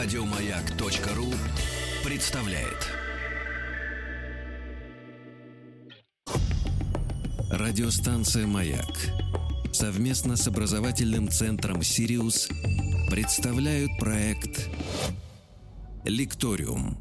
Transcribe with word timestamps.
Радиомаяк.ру 0.00 1.26
представляет. 2.08 2.86
Радиостанция 7.50 8.46
«Маяк» 8.46 8.86
совместно 9.72 10.36
с 10.36 10.46
образовательным 10.46 11.28
центром 11.28 11.82
«Сириус» 11.82 12.48
представляют 13.10 13.90
проект 13.98 14.68
«Лекториум». 16.04 16.96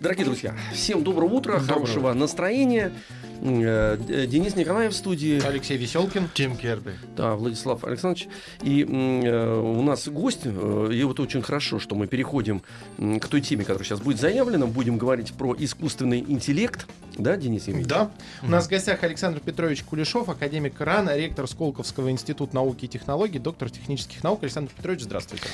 Дорогие 0.00 0.24
друзья, 0.24 0.56
всем 0.72 1.02
доброго 1.02 1.34
утра, 1.34 1.58
хорошего 1.58 2.12
настроения. 2.12 2.92
Э, 3.40 4.26
Денис 4.26 4.56
Николаев 4.56 4.92
в 4.92 4.96
студии. 4.96 5.40
Алексей 5.44 5.76
Веселкин. 5.76 6.28
Тим 6.34 6.56
Керби. 6.56 6.94
Да, 7.16 7.34
Владислав 7.34 7.84
Александрович. 7.84 8.28
И 8.62 8.84
э, 8.84 9.60
у 9.60 9.82
нас 9.82 10.08
гость, 10.08 10.40
э, 10.44 10.90
и 10.92 11.02
вот 11.04 11.20
очень 11.20 11.42
хорошо, 11.42 11.78
что 11.78 11.94
мы 11.94 12.06
переходим 12.06 12.62
к 12.98 13.26
той 13.28 13.40
теме, 13.40 13.64
которая 13.64 13.84
сейчас 13.84 14.00
будет 14.00 14.20
заявлена. 14.20 14.66
Будем 14.66 14.98
говорить 14.98 15.32
про 15.34 15.54
искусственный 15.58 16.20
интеллект. 16.20 16.86
Да, 17.16 17.36
Денис 17.36 17.62
Евгеньевич? 17.66 17.88
Да. 17.88 18.10
У 18.42 18.48
нас 18.48 18.66
в 18.66 18.70
гостях 18.70 19.02
Александр 19.02 19.40
Петрович 19.40 19.82
Кулешов, 19.82 20.28
академик 20.28 20.80
РАН, 20.80 21.10
ректор 21.10 21.48
Сколковского 21.48 22.10
института 22.10 22.54
науки 22.54 22.84
и 22.84 22.88
технологий, 22.88 23.40
доктор 23.40 23.70
технических 23.70 24.22
наук. 24.22 24.42
Александр 24.42 24.70
Петрович, 24.76 25.02
здравствуйте. 25.02 25.44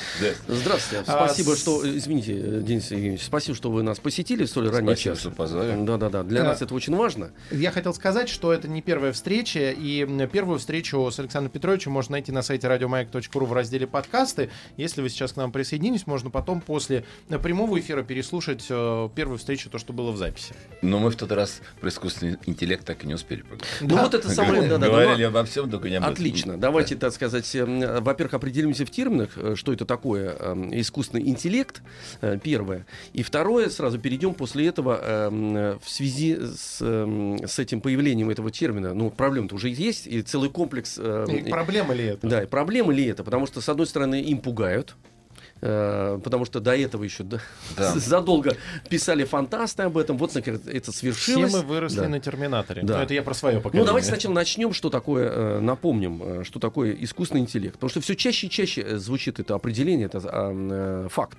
Здравствуйте. 0.47 1.05
А, 1.07 1.27
Спасибо, 1.27 1.57
что... 1.57 1.81
Извините, 1.97 2.35
э, 2.39 2.61
Денис 2.63 2.91
Евгеньевич, 2.91 3.25
спасибо, 3.25 3.57
что 3.57 3.71
вы 3.71 3.83
нас 3.83 3.99
посетили 3.99 4.45
в 4.45 4.49
столь 4.49 4.69
ранний 4.69 4.89
Спасибо, 4.89 5.15
час. 5.15 5.21
что 5.21 5.31
позвали. 5.31 5.85
Да-да-да, 5.85 6.23
для 6.23 6.45
нас 6.45 6.61
это 6.61 6.75
очень 6.75 6.95
важно. 6.97 7.31
Я 7.51 7.71
хотел 7.75 7.93
сказать, 7.93 8.29
что 8.29 8.53
это 8.53 8.69
не 8.69 8.81
первая 8.81 9.13
встреча, 9.13 9.71
и 9.73 10.07
первую 10.33 10.59
встречу 10.59 11.11
с 11.11 11.19
Александром 11.19 11.51
Петровичем 11.51 11.91
можно 11.91 12.13
найти 12.13 12.31
на 12.33 12.43
сайте 12.43 12.69
радиомаяк.ру 12.69 13.47
в 13.47 13.53
разделе 13.53 13.87
подкасты. 13.87 14.51
Если 14.77 15.03
вы 15.03 15.09
сейчас 15.09 15.33
к 15.33 15.37
нам 15.37 15.51
присоединились, 15.53 16.07
можно 16.07 16.31
потом 16.31 16.61
после 16.61 17.05
прямого 17.43 17.79
эфира 17.81 18.03
переслушать 18.05 18.67
э, 18.71 19.09
первую 19.15 19.39
встречу, 19.39 19.69
то, 19.71 19.79
что 19.79 19.93
было 19.93 20.13
в 20.13 20.17
записи. 20.17 20.55
Но 20.83 21.01
мы 21.01 21.11
в 21.11 21.17
тот 21.17 21.33
раз 21.33 21.61
про 21.81 21.89
искусственный 21.89 22.39
интеллект 22.47 22.87
так 22.87 23.03
и 23.05 23.07
не 23.09 23.15
успели 23.15 23.43
поговорить. 23.43 23.67
Ну 23.81 23.97
вот 23.99 24.15
это 24.15 24.31
самое... 24.31 24.63
Говорили- 24.63 24.69
да-да-да, 24.71 24.93
Говорили 24.93 25.23
обо 25.25 25.45
всем, 25.45 25.69
только 25.69 25.91
не 25.91 25.97
об 25.97 26.05
этом. 26.05 26.15
Отлично. 26.15 26.57
Давайте, 26.57 26.95
так 26.95 27.13
сказать, 27.13 27.53
э, 27.57 28.01
во-первых, 28.01 28.35
определимся 28.35 28.87
в 28.87 28.91
терминах, 28.91 29.31
э, 29.37 29.55
что 29.57 29.73
это 29.73 29.85
такое 29.85 30.37
искусственный 30.73 31.29
интеллект, 31.29 31.83
первое. 32.45 32.87
И 33.13 33.25
второе, 33.25 33.69
сразу 33.69 33.99
перейдем 33.99 34.35
после 34.35 34.69
этого 34.69 35.81
в 35.85 35.91
связи 35.91 36.37
с, 36.37 36.79
с 36.81 37.59
этим 37.65 37.81
появлением 37.81 38.31
этого 38.31 38.51
термина. 38.51 38.95
Ну, 38.95 39.11
проблем-то 39.11 39.57
уже 39.57 39.69
есть, 39.69 40.07
и 40.07 40.23
целый 40.23 40.51
комплекс... 40.51 40.95
э, 40.99 41.27
И 41.31 41.51
проблема 41.51 41.93
ли 41.95 42.05
это? 42.05 42.27
Да, 42.29 42.43
и 42.43 42.47
проблемы 42.47 42.95
ли 42.95 43.05
это? 43.07 43.25
Потому 43.25 43.47
что, 43.47 43.61
с 43.61 43.69
одной 43.69 43.87
стороны, 43.87 44.23
им 44.23 44.39
пугают, 44.39 44.95
э, 45.61 46.21
потому 46.23 46.45
что 46.45 46.61
до 46.61 46.77
этого 46.77 47.05
еще 47.05 47.23
да, 47.25 47.41
Да. 47.77 47.93
задолго 47.99 48.57
писали 48.89 49.25
фантасты 49.25 49.83
об 49.85 49.97
этом. 49.99 50.17
Вот, 50.19 50.35
наконец, 50.35 50.61
это 50.67 50.93
Все 50.93 51.01
свершилось. 51.01 51.53
мы 51.53 51.63
выросли 51.63 52.01
Да. 52.01 52.09
на 52.09 52.21
Терминаторе. 52.21 52.83
Да. 52.83 52.99
Ну, 52.99 53.03
это 53.03 53.15
я 53.15 53.23
про 53.23 53.35
свое 53.35 53.57
Ну, 53.57 53.63
поколение. 53.63 53.87
давайте 53.87 54.09
сначала 54.09 54.33
начнем, 54.35 54.73
что 54.73 54.91
такое, 54.91 55.31
э, 55.31 55.61
напомним, 55.61 56.23
э, 56.41 56.45
что 56.45 56.61
такое 56.61 56.93
искусственный 56.93 57.41
интеллект. 57.43 57.75
Потому 57.75 57.91
что 57.91 58.01
все 58.01 58.15
чаще 58.15 58.47
и 58.47 58.51
чаще 58.51 58.99
звучит 58.99 59.41
это 59.41 59.55
определение, 59.55 60.07
это 60.07 60.21
а, 60.25 61.09
факт. 61.09 61.39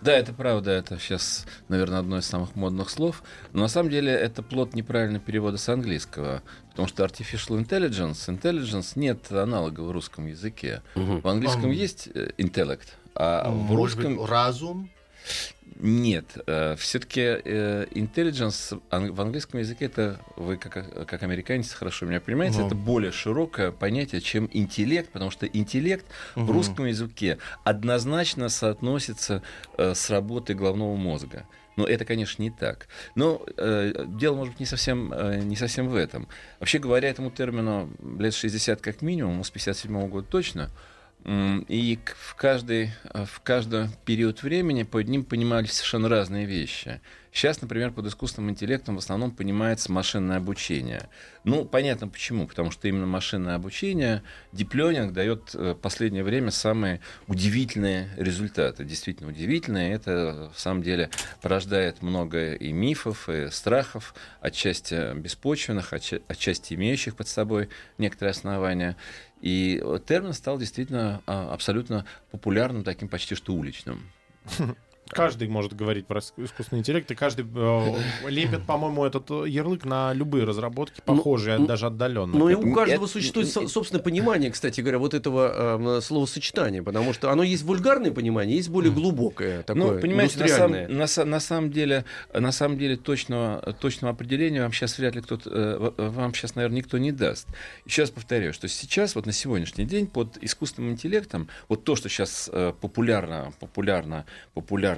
Да, 0.00 0.12
это 0.12 0.32
правда, 0.32 0.70
это 0.70 0.98
сейчас, 0.98 1.44
наверное, 1.68 1.98
одно 1.98 2.18
из 2.18 2.26
самых 2.26 2.54
модных 2.54 2.90
слов. 2.90 3.22
Но 3.52 3.62
на 3.62 3.68
самом 3.68 3.90
деле 3.90 4.12
это 4.12 4.42
плод 4.42 4.74
неправильного 4.74 5.24
перевода 5.24 5.58
с 5.58 5.68
английского. 5.68 6.42
Потому 6.70 6.86
что 6.88 7.04
artificial 7.04 7.58
intelligence, 7.60 8.28
intelligence 8.28 8.92
нет 8.94 9.30
аналога 9.32 9.80
в 9.80 9.90
русском 9.90 10.26
языке. 10.26 10.82
В 10.94 11.26
английском 11.26 11.66
Ам. 11.66 11.70
есть 11.72 12.08
э, 12.14 12.30
интеллект, 12.38 12.96
а 13.14 13.50
в 13.50 13.54
Может 13.54 13.96
быть, 13.96 14.06
русском 14.06 14.24
разум? 14.24 14.90
Нет. 15.80 16.24
Все-таки 16.78 17.20
intelligence 17.94 18.80
ан- 18.90 19.12
в 19.12 19.20
английском 19.20 19.60
языке 19.60 19.86
это 19.86 20.20
вы 20.36 20.56
как, 20.56 21.06
как 21.06 21.22
американец 21.22 21.72
хорошо 21.72 22.06
меня 22.06 22.20
понимаете, 22.20 22.58
Ну. 22.60 22.66
это 22.66 22.74
более 22.74 23.12
широкое 23.12 23.70
понятие, 23.72 24.20
чем 24.20 24.48
интеллект, 24.52 25.10
потому 25.10 25.30
что 25.30 25.46
интеллект 25.46 26.04
в 26.34 26.40
Мгм. 26.42 26.52
русском 26.52 26.86
языке 26.86 27.38
однозначно 27.64 28.48
соотносится 28.48 29.42
э, 29.76 29.94
с 29.94 30.10
работой 30.10 30.54
головного 30.56 30.96
мозга. 30.96 31.46
Но 31.76 31.84
это, 31.86 32.04
конечно, 32.04 32.42
не 32.42 32.50
так. 32.50 32.88
Но 33.14 33.40
э, 33.56 34.04
дело, 34.08 34.34
может 34.34 34.54
быть, 34.54 34.60
не 34.60 34.66
совсем, 34.66 35.12
э, 35.12 35.40
не 35.42 35.54
совсем 35.54 35.88
в 35.88 35.94
этом. 35.94 36.26
Вообще 36.58 36.78
говоря, 36.80 37.08
этому 37.08 37.30
термину 37.30 37.90
лет 38.18 38.34
60 38.34 38.80
как 38.80 39.00
минимум, 39.02 39.44
с 39.44 39.50
57 39.50 40.08
года 40.08 40.26
точно. 40.28 40.70
И 41.28 41.98
в 42.16 42.34
каждый, 42.36 42.90
э, 43.12 43.24
в 43.26 43.40
каждый 43.40 43.88
период 44.06 44.42
времени 44.42 44.82
под 44.82 45.08
ним 45.08 45.24
понимались 45.24 45.72
совершенно 45.72 46.08
разные 46.08 46.46
вещи. 46.46 47.02
Сейчас, 47.32 47.60
например, 47.60 47.92
под 47.92 48.06
искусственным 48.06 48.50
интеллектом 48.50 48.96
в 48.96 48.98
основном 48.98 49.30
понимается 49.30 49.92
машинное 49.92 50.38
обучение. 50.38 51.08
Ну, 51.44 51.66
понятно 51.66 52.08
почему. 52.08 52.46
Потому 52.46 52.70
что 52.70 52.88
именно 52.88 53.06
машинное 53.06 53.54
обучение, 53.54 54.22
диплёнинг 54.52 55.12
дает 55.12 55.54
э, 55.54 55.72
в 55.72 55.74
последнее 55.74 56.24
время 56.24 56.50
самые 56.50 57.00
удивительные 57.26 58.08
результаты. 58.16 58.84
Действительно 58.84 59.28
удивительные. 59.28 59.92
Это, 59.92 60.50
в 60.54 60.58
самом 60.58 60.82
деле, 60.82 61.10
порождает 61.42 62.00
много 62.00 62.54
и 62.54 62.72
мифов, 62.72 63.28
и 63.28 63.50
страхов, 63.50 64.14
отчасти 64.40 65.14
беспочвенных, 65.14 65.92
отча- 65.92 66.22
отчасти 66.26 66.72
имеющих 66.72 67.16
под 67.16 67.28
собой 67.28 67.68
некоторые 67.98 68.30
основания. 68.30 68.96
И 69.40 69.80
э, 69.82 69.98
термин 70.04 70.32
стал 70.32 70.58
действительно 70.58 71.22
а, 71.26 71.52
абсолютно 71.52 72.04
популярным, 72.30 72.84
таким 72.84 73.08
почти 73.08 73.34
что 73.34 73.54
уличным. 73.54 74.10
Каждый 75.10 75.48
может 75.48 75.74
говорить 75.74 76.06
про 76.06 76.18
иск- 76.20 76.34
искусственный 76.44 76.80
интеллект, 76.80 77.10
и 77.10 77.14
каждый 77.14 77.44
э, 77.54 77.94
лепит, 78.28 78.64
по-моему, 78.64 79.04
этот 79.04 79.30
э, 79.30 79.48
ярлык 79.48 79.84
на 79.84 80.12
любые 80.12 80.44
разработки, 80.44 81.00
Ну, 81.06 81.16
похожие, 81.16 81.58
ну, 81.58 81.66
даже 81.66 81.86
отдаленно. 81.86 82.36
Ну 82.38 82.48
и 82.48 82.54
у 82.54 82.74
каждого 82.74 83.04
Это- 83.04 83.12
существует 83.12 83.48
со- 83.48 83.68
собственное 83.68 84.02
понимание, 84.02 84.50
кстати 84.50 84.80
говоря, 84.80 84.98
вот 84.98 85.14
этого 85.14 85.98
э, 85.98 86.00
словосочетания, 86.00 86.82
потому 86.82 87.12
что 87.12 87.30
оно 87.30 87.42
есть 87.42 87.62
вульгарное 87.64 88.10
понимание, 88.12 88.56
есть 88.56 88.68
более 88.68 88.92
глубокое, 88.92 89.62
такое 89.62 89.94
ну, 89.94 90.00
понимаете, 90.00 90.38
на 90.38 90.48
самом, 90.48 90.76
индустриальное. 90.78 91.24
на, 91.24 91.30
на 91.30 91.40
самом 91.40 91.70
деле, 91.72 92.04
на 92.32 92.52
самом 92.52 92.78
деле 92.78 92.96
точного, 92.96 93.72
точного 93.80 94.12
определения 94.12 94.62
вам 94.62 94.72
сейчас 94.72 94.98
вряд 94.98 95.14
ли 95.14 95.20
кто-то, 95.20 95.50
э, 95.52 96.08
вам 96.08 96.34
сейчас, 96.34 96.54
наверное, 96.54 96.76
никто 96.78 96.98
не 96.98 97.12
даст. 97.12 97.48
Еще 97.86 98.02
раз 98.02 98.10
повторю, 98.10 98.52
что 98.52 98.68
сейчас, 98.68 99.14
вот 99.14 99.26
на 99.26 99.32
сегодняшний 99.32 99.84
день, 99.84 100.06
под 100.06 100.38
искусственным 100.42 100.92
интеллектом, 100.92 101.48
вот 101.68 101.84
то, 101.84 101.96
что 101.96 102.08
сейчас 102.08 102.48
э, 102.52 102.72
популярно, 102.80 103.52
популярно, 103.60 104.24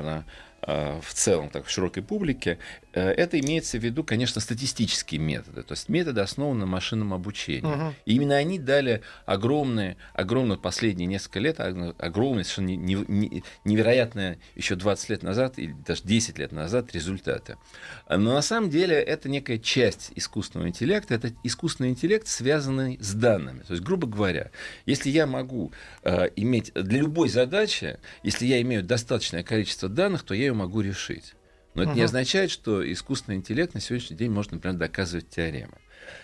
ar 0.00 0.06
na 0.08 0.16
в 0.62 1.14
целом, 1.14 1.48
так, 1.48 1.64
в 1.66 1.70
широкой 1.70 2.02
публике, 2.02 2.58
э, 2.92 3.10
это 3.10 3.38
имеется 3.40 3.78
в 3.78 3.84
виду, 3.84 4.04
конечно, 4.04 4.40
статистические 4.40 5.20
методы, 5.20 5.62
то 5.62 5.72
есть 5.72 5.88
методы, 5.88 6.20
основанные 6.20 6.60
на 6.60 6.66
машинном 6.66 7.14
обучении. 7.14 7.60
Мгм. 7.74 7.94
И 8.04 8.14
именно 8.14 8.36
они 8.36 8.58
дали 8.58 9.02
огромные, 9.26 9.96
огромные 10.12 10.58
последние 10.58 11.06
несколько 11.06 11.38
лет, 11.38 11.60
ог- 11.60 11.94
огромные, 11.98 12.44
совершенно 12.44 12.66
не- 12.66 12.76
не- 12.76 13.04
не- 13.08 13.44
невероятные 13.64 14.38
еще 14.54 14.74
20 14.76 15.08
лет 15.10 15.22
назад 15.22 15.58
или 15.58 15.74
даже 15.86 16.02
10 16.04 16.38
лет 16.38 16.52
назад 16.52 16.92
результаты. 16.92 17.56
Но 18.08 18.34
на 18.34 18.42
самом 18.42 18.70
деле 18.70 18.96
это 18.96 19.28
некая 19.28 19.58
часть 19.58 20.12
искусственного 20.14 20.68
интеллекта, 20.68 21.14
это 21.14 21.32
искусственный 21.44 21.90
интеллект, 21.90 22.26
связанный 22.26 22.98
с 23.00 23.14
данными. 23.14 23.60
То 23.60 23.72
есть, 23.72 23.82
грубо 23.82 24.06
говоря, 24.06 24.50
если 24.86 25.10
я 25.10 25.26
могу 25.26 25.72
э, 26.02 26.28
иметь 26.36 26.72
для 26.74 26.98
любой 26.98 27.28
задачи, 27.28 27.98
если 28.22 28.46
я 28.46 28.60
имею 28.60 28.82
достаточное 28.82 29.42
количество 29.42 29.88
данных, 29.88 30.22
то 30.24 30.34
я 30.34 30.49
ее 30.50 30.54
могу 30.54 30.80
решить. 30.80 31.34
Но 31.74 31.82
это 31.82 31.92
не 31.92 31.98
Мгм. 32.00 32.04
означает, 32.06 32.50
что 32.50 32.90
искусственный 32.92 33.36
интеллект 33.36 33.74
на 33.74 33.80
сегодняшний 33.80 34.16
день 34.16 34.30
может, 34.30 34.52
например, 34.52 34.76
доказывать 34.76 35.28
теоремы. 35.30 35.78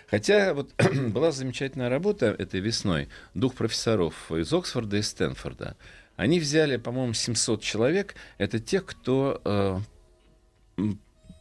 Хотя 0.08 0.54
вот 0.54 0.72
была 1.12 1.30
замечательная 1.32 1.88
работа 1.88 2.26
этой 2.26 2.60
весной 2.60 3.08
двух 3.34 3.54
профессоров 3.54 4.30
из 4.32 4.52
Оксфорда 4.52 4.96
и 4.96 5.02
Стэнфорда. 5.02 5.76
Они 6.16 6.40
взяли, 6.40 6.76
по-моему, 6.76 7.12
700 7.12 7.62
человек. 7.62 8.14
Это 8.38 8.58
тех, 8.58 8.86
кто 8.86 9.40
э, 9.44 9.78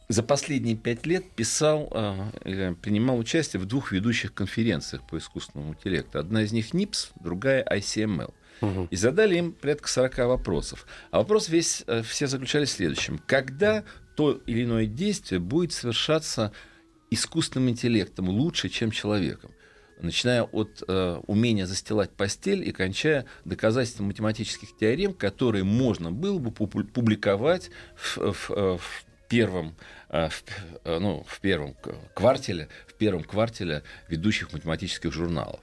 за 0.08 0.22
последние 0.22 0.76
пять 0.76 1.06
лет 1.06 1.30
писал, 1.32 1.88
э, 1.90 2.74
принимал 2.80 3.18
участие 3.18 3.60
в 3.60 3.66
двух 3.66 3.90
ведущих 3.90 4.34
конференциях 4.34 5.02
по 5.08 5.18
искусственному 5.18 5.72
интеллекту. 5.72 6.18
Одна 6.18 6.42
из 6.42 6.52
них 6.52 6.74
НИПС, 6.74 7.10
другая 7.20 7.64
ICML. 7.64 8.32
Мгм. 8.60 8.88
И 8.90 8.96
задали 8.96 9.36
им 9.36 9.52
порядка 9.52 9.88
40 9.88 10.26
вопросов. 10.26 10.86
А 11.10 11.18
вопрос 11.18 11.48
весь, 11.48 11.84
э, 11.86 12.02
все 12.02 12.26
заключались 12.26 12.70
в 12.70 12.76
следующем. 12.76 13.18
Когда 13.26 13.84
то 14.16 14.40
или 14.46 14.64
иное 14.64 14.86
действие 14.86 15.40
будет 15.40 15.72
совершаться 15.72 16.52
искусственным 17.10 17.70
интеллектом 17.70 18.28
лучше, 18.28 18.68
чем 18.68 18.90
человеком? 18.90 19.50
начиная 19.98 20.42
от 20.42 20.82
э, 20.86 21.20
умения 21.26 21.66
застилать 21.66 22.10
постель 22.10 22.66
и 22.68 22.72
кончая 22.72 23.24
доказательством 23.44 24.08
математических 24.08 24.76
теорем, 24.76 25.14
которые 25.14 25.64
можно 25.64 26.12
было 26.12 26.38
бы 26.38 26.50
публиковать 26.50 27.70
в, 27.96 28.32
в, 28.32 28.50
э, 28.50 28.78
в 28.78 29.04
первом, 29.28 29.74
э, 30.10 30.28
в, 30.28 30.44
ну, 30.84 31.24
в 31.26 31.40
первом 31.40 31.74
квартале, 32.14 32.68
в 32.86 32.94
первом 32.94 33.24
квартале 33.24 33.82
ведущих 34.08 34.52
математических 34.52 35.12
журналов. 35.12 35.60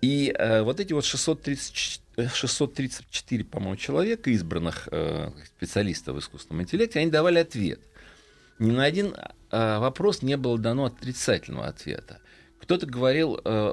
И 0.00 0.34
э, 0.36 0.62
вот 0.62 0.80
эти 0.80 0.92
вот 0.92 1.04
630 1.04 1.99
634, 2.16 3.44
по-моему, 3.44 3.76
человека, 3.76 4.30
избранных 4.30 4.88
э, 4.90 5.30
специалистов 5.56 6.16
в 6.16 6.18
искусственном 6.20 6.62
интеллекте, 6.62 7.00
они 7.00 7.10
давали 7.10 7.38
ответ. 7.38 7.80
Ни 8.58 8.70
на 8.72 8.84
один 8.84 9.14
э, 9.50 9.78
вопрос 9.78 10.22
не 10.22 10.36
было 10.36 10.58
дано 10.58 10.86
отрицательного 10.86 11.66
ответа. 11.66 12.20
Кто-то 12.60 12.86
говорил, 12.86 13.40
э, 13.42 13.72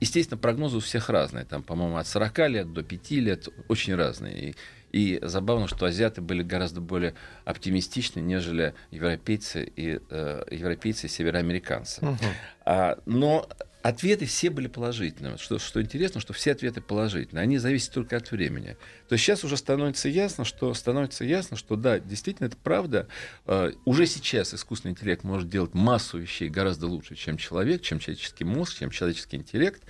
естественно, 0.00 0.38
прогнозы 0.38 0.78
у 0.78 0.80
всех 0.80 1.08
разные, 1.08 1.44
там, 1.44 1.62
по-моему, 1.62 1.96
от 1.96 2.06
40 2.06 2.38
лет 2.48 2.72
до 2.72 2.82
5 2.82 3.10
лет, 3.12 3.48
очень 3.68 3.94
разные. 3.94 4.50
И, 4.50 4.54
и 4.92 5.20
забавно, 5.22 5.68
что 5.68 5.86
азиаты 5.86 6.20
были 6.20 6.42
гораздо 6.42 6.80
более 6.80 7.14
оптимистичны, 7.44 8.20
нежели 8.20 8.74
европейцы 8.90 9.72
и, 9.76 10.00
э, 10.10 10.44
европейцы 10.50 11.06
и 11.06 11.10
североамериканцы. 11.10 12.04
Угу. 12.04 12.18
А, 12.64 12.98
но 13.06 13.48
ответы 13.84 14.24
все 14.24 14.48
были 14.48 14.66
положительными. 14.66 15.36
Что, 15.36 15.58
что 15.58 15.82
интересно, 15.82 16.18
что 16.18 16.32
все 16.32 16.52
ответы 16.52 16.80
положительные. 16.80 17.42
Они 17.42 17.58
зависят 17.58 17.92
только 17.92 18.16
от 18.16 18.30
времени. 18.30 18.78
То 19.08 19.12
есть 19.12 19.24
сейчас 19.24 19.44
уже 19.44 19.58
становится 19.58 20.08
ясно, 20.08 20.46
что 20.46 20.72
становится 20.72 21.22
ясно, 21.22 21.58
что 21.58 21.76
да, 21.76 21.98
действительно 21.98 22.46
это 22.46 22.56
правда. 22.56 23.08
Uh, 23.44 23.76
уже 23.84 24.06
сейчас 24.06 24.54
искусственный 24.54 24.92
интеллект 24.92 25.22
может 25.22 25.50
делать 25.50 25.74
массу 25.74 26.18
вещей 26.18 26.48
гораздо 26.48 26.86
лучше, 26.86 27.14
чем 27.14 27.36
человек, 27.36 27.82
чем 27.82 27.98
человеческий 27.98 28.44
мозг, 28.44 28.78
чем 28.78 28.88
человеческий 28.90 29.36
интеллект. 29.36 29.82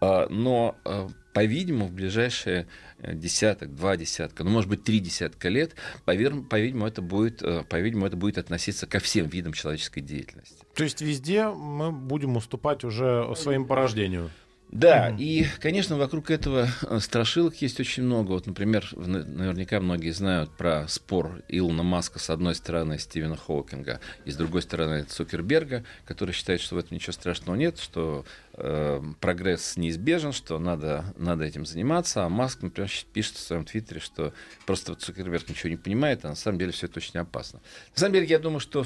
Uh, 0.00 0.28
но 0.28 0.76
uh, 0.84 1.08
по-видимому, 1.32 1.86
в 1.86 1.92
ближайшие 1.92 2.66
э, 2.98 3.14
десяток, 3.14 3.72
два 3.76 3.96
десятка, 3.96 4.42
ну, 4.42 4.50
может 4.50 4.68
быть, 4.68 4.82
три 4.82 4.98
десятка 4.98 5.48
лет, 5.48 5.76
по-видимому, 6.04 6.88
это 6.88 7.00
будет, 7.00 7.42
э, 7.42 7.62
по-видимому, 7.62 8.06
это 8.06 8.16
будет 8.16 8.38
относиться 8.38 8.88
ко 8.88 8.98
всем 8.98 9.28
видам 9.28 9.52
человеческой 9.52 10.00
деятельности. 10.00 10.64
То 10.78 10.84
есть 10.84 11.00
везде 11.00 11.48
мы 11.48 11.90
будем 11.90 12.36
уступать 12.36 12.84
уже 12.84 13.34
своим 13.34 13.66
порождению? 13.66 14.30
Да, 14.70 15.08
mm-hmm. 15.08 15.18
и, 15.18 15.46
конечно, 15.60 15.96
вокруг 15.96 16.30
этого 16.30 16.68
э, 16.82 16.98
страшилок 17.00 17.56
есть 17.62 17.80
очень 17.80 18.02
много. 18.02 18.32
Вот, 18.32 18.46
например, 18.46 18.86
наверняка 18.96 19.80
многие 19.80 20.10
знают 20.10 20.50
про 20.50 20.86
спор 20.88 21.42
Илона 21.48 21.82
Маска 21.82 22.18
с 22.18 22.28
одной 22.28 22.54
стороны 22.54 22.98
Стивена 22.98 23.36
Хоукинга 23.36 24.00
и 24.26 24.30
с 24.30 24.36
другой 24.36 24.60
стороны 24.60 25.04
Цукерберга, 25.04 25.84
который 26.04 26.32
считает, 26.32 26.60
что 26.60 26.74
в 26.74 26.78
этом 26.78 26.96
ничего 26.96 27.14
страшного 27.14 27.56
нет, 27.56 27.78
что 27.78 28.26
э, 28.52 29.02
прогресс 29.20 29.78
неизбежен, 29.78 30.32
что 30.32 30.58
надо, 30.58 31.14
надо 31.16 31.44
этим 31.44 31.64
заниматься. 31.64 32.24
А 32.24 32.28
Маск, 32.28 32.60
например, 32.60 32.90
пишет 33.14 33.36
в 33.36 33.40
своем 33.40 33.64
твиттере, 33.64 34.00
что 34.00 34.34
просто 34.66 34.94
Цукерберг 34.94 35.48
ничего 35.48 35.70
не 35.70 35.76
понимает, 35.76 36.26
а 36.26 36.28
на 36.28 36.34
самом 36.34 36.58
деле 36.58 36.72
все 36.72 36.88
это 36.88 36.98
очень 36.98 37.18
опасно. 37.18 37.60
На 37.94 38.00
самом 38.00 38.12
деле, 38.12 38.26
я 38.26 38.38
думаю, 38.38 38.60
что, 38.60 38.84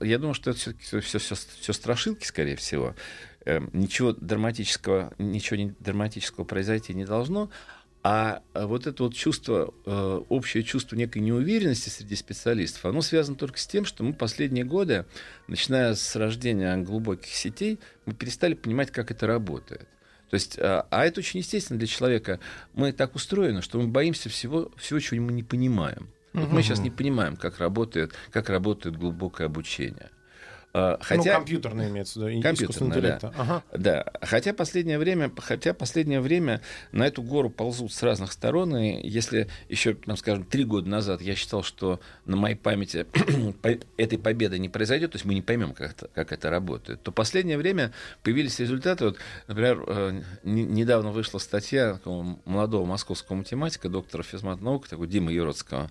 я 0.00 0.18
думаю, 0.18 0.34
что 0.34 0.50
это 0.50 0.58
все, 0.58 1.00
все, 1.00 1.18
все, 1.18 1.34
все 1.34 1.72
страшилки, 1.72 2.26
скорее 2.26 2.56
всего. 2.56 2.94
Эм, 3.44 3.70
ничего 3.72 4.12
драматического, 4.12 5.12
ничего 5.18 5.56
не 5.56 5.74
драматического 5.80 6.44
произойти 6.44 6.94
не 6.94 7.04
должно, 7.04 7.50
а 8.04 8.42
вот 8.54 8.86
это 8.86 9.04
вот 9.04 9.14
чувство, 9.14 9.74
э, 9.84 10.22
общее 10.28 10.62
чувство 10.62 10.96
некой 10.96 11.22
неуверенности 11.22 11.88
среди 11.88 12.14
специалистов, 12.14 12.84
оно 12.84 13.00
связано 13.00 13.36
только 13.36 13.58
с 13.58 13.66
тем, 13.66 13.84
что 13.84 14.04
мы 14.04 14.12
последние 14.12 14.64
годы, 14.64 15.06
начиная 15.48 15.94
с 15.94 16.14
рождения 16.14 16.76
глубоких 16.78 17.32
сетей, 17.32 17.80
мы 18.06 18.14
перестали 18.14 18.54
понимать, 18.54 18.90
как 18.90 19.10
это 19.10 19.26
работает. 19.26 19.88
То 20.30 20.34
есть, 20.34 20.58
а, 20.58 20.86
а 20.90 21.04
это 21.04 21.20
очень 21.20 21.40
естественно 21.40 21.78
для 21.78 21.88
человека. 21.88 22.40
Мы 22.74 22.92
так 22.92 23.14
устроены, 23.14 23.60
что 23.60 23.80
мы 23.80 23.88
боимся 23.88 24.28
всего, 24.28 24.70
всего 24.76 24.98
чего 24.98 25.20
мы 25.20 25.32
не 25.32 25.42
понимаем. 25.42 26.08
Вот 26.32 26.50
мы 26.50 26.62
сейчас 26.62 26.78
не 26.78 26.90
понимаем, 26.90 27.36
как 27.36 27.58
работает, 27.58 28.14
как 28.30 28.48
работает 28.48 28.96
глубокое 28.96 29.48
обучение. 29.48 30.10
Ну, 30.74 30.96
хотя, 31.00 31.32
ну, 31.32 31.38
компьютерное 31.38 31.88
имеется 31.90 32.18
в 32.18 32.26
виду, 32.26 32.40
искусственный 32.40 32.96
интеллект. 32.96 33.20
Да. 33.20 33.32
Ага. 33.36 33.62
да. 33.72 34.06
Хотя 34.22 34.54
последнее 34.54 34.98
время, 34.98 35.30
хотя 35.36 35.74
последнее 35.74 36.20
время 36.20 36.62
на 36.92 37.06
эту 37.06 37.22
гору 37.22 37.50
ползут 37.50 37.92
с 37.92 38.02
разных 38.02 38.32
сторон, 38.32 38.74
и 38.76 39.06
если 39.06 39.48
еще, 39.68 39.92
там, 39.94 40.16
скажем, 40.16 40.44
три 40.44 40.64
года 40.64 40.88
назад 40.88 41.20
я 41.20 41.34
считал, 41.34 41.62
что 41.62 42.00
на 42.24 42.36
моей 42.36 42.56
памяти 42.56 43.06
этой 43.98 44.18
победы 44.18 44.58
не 44.58 44.70
произойдет, 44.70 45.12
то 45.12 45.16
есть 45.16 45.26
мы 45.26 45.34
не 45.34 45.42
поймем, 45.42 45.74
как 45.74 45.90
это, 45.90 46.08
как 46.14 46.32
это 46.32 46.48
работает, 46.48 47.02
то 47.02 47.12
последнее 47.12 47.58
время 47.58 47.92
появились 48.22 48.58
результаты. 48.58 49.04
Вот, 49.04 49.18
например, 49.48 49.84
э, 49.86 50.22
недавно 50.42 51.10
вышла 51.10 51.38
статья 51.38 52.00
молодого 52.46 52.86
московского 52.86 53.36
математика, 53.36 53.90
доктора 53.90 54.22
физмат 54.22 54.62
наук, 54.62 54.88
такой 54.88 55.06
Димы 55.06 55.32
Юродского, 55.32 55.90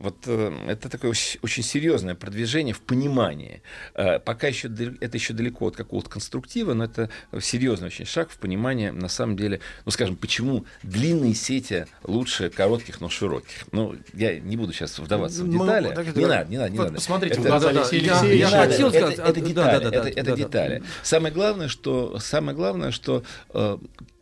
вот 0.00 0.16
э, 0.26 0.52
это 0.66 0.88
такое 0.88 1.10
очень 1.10 1.62
серьезное 1.62 2.14
продвижение 2.14 2.74
в 2.74 2.80
понимании. 2.80 3.62
Э, 3.94 4.18
пока 4.18 4.48
еще 4.48 4.68
это 4.68 5.16
еще 5.16 5.34
далеко 5.34 5.68
от 5.68 5.76
какого-то 5.76 6.08
конструктива, 6.08 6.72
но 6.72 6.84
это 6.84 7.10
серьезный 7.38 7.88
очень 7.88 8.06
шаг 8.06 8.30
в 8.30 8.38
понимании, 8.38 8.88
на 8.88 9.08
самом 9.08 9.36
деле, 9.36 9.60
ну, 9.84 9.90
скажем, 9.90 10.16
почему 10.16 10.64
длинные 10.82 11.34
сети 11.34 11.86
лучше 12.02 12.48
коротких, 12.48 13.02
но 13.02 13.10
широких. 13.10 13.66
Ну, 13.72 13.94
я 14.14 14.40
не 14.40 14.56
буду 14.56 14.72
сейчас 14.72 14.98
вдаваться 14.98 15.44
в 15.44 15.50
детали. 15.50 15.88
Мы, 15.88 15.94
так, 15.94 16.16
не, 16.16 16.26
надо, 16.26 16.50
не 16.50 16.56
надо, 16.56 16.70
не 16.70 16.78
вот 16.78 16.84
надо. 16.84 16.94
Посмотрите, 16.94 17.34
это, 17.38 17.48
глаза 17.48 17.72
да, 17.72 17.80
Алексея 17.80 18.06
да, 18.06 18.20
Алексеевича. 18.20 18.48
Я, 18.48 18.66
хотел 18.66 18.90
сказать, 18.90 19.18
это, 19.18 19.22
это 19.22 19.40
детали. 19.40 19.54
Да, 19.54 19.80
да, 19.80 19.90
да, 19.90 19.96
это, 19.96 20.02
да, 20.02 20.10
это 20.10 20.30
да, 20.30 20.36
детали. 20.36 20.78
Да. 20.78 20.86
Самое 21.02 21.34
главное, 21.34 21.68
что 21.68 22.18
самое 22.20 22.56
главное, 22.56 22.90
что 22.90 23.22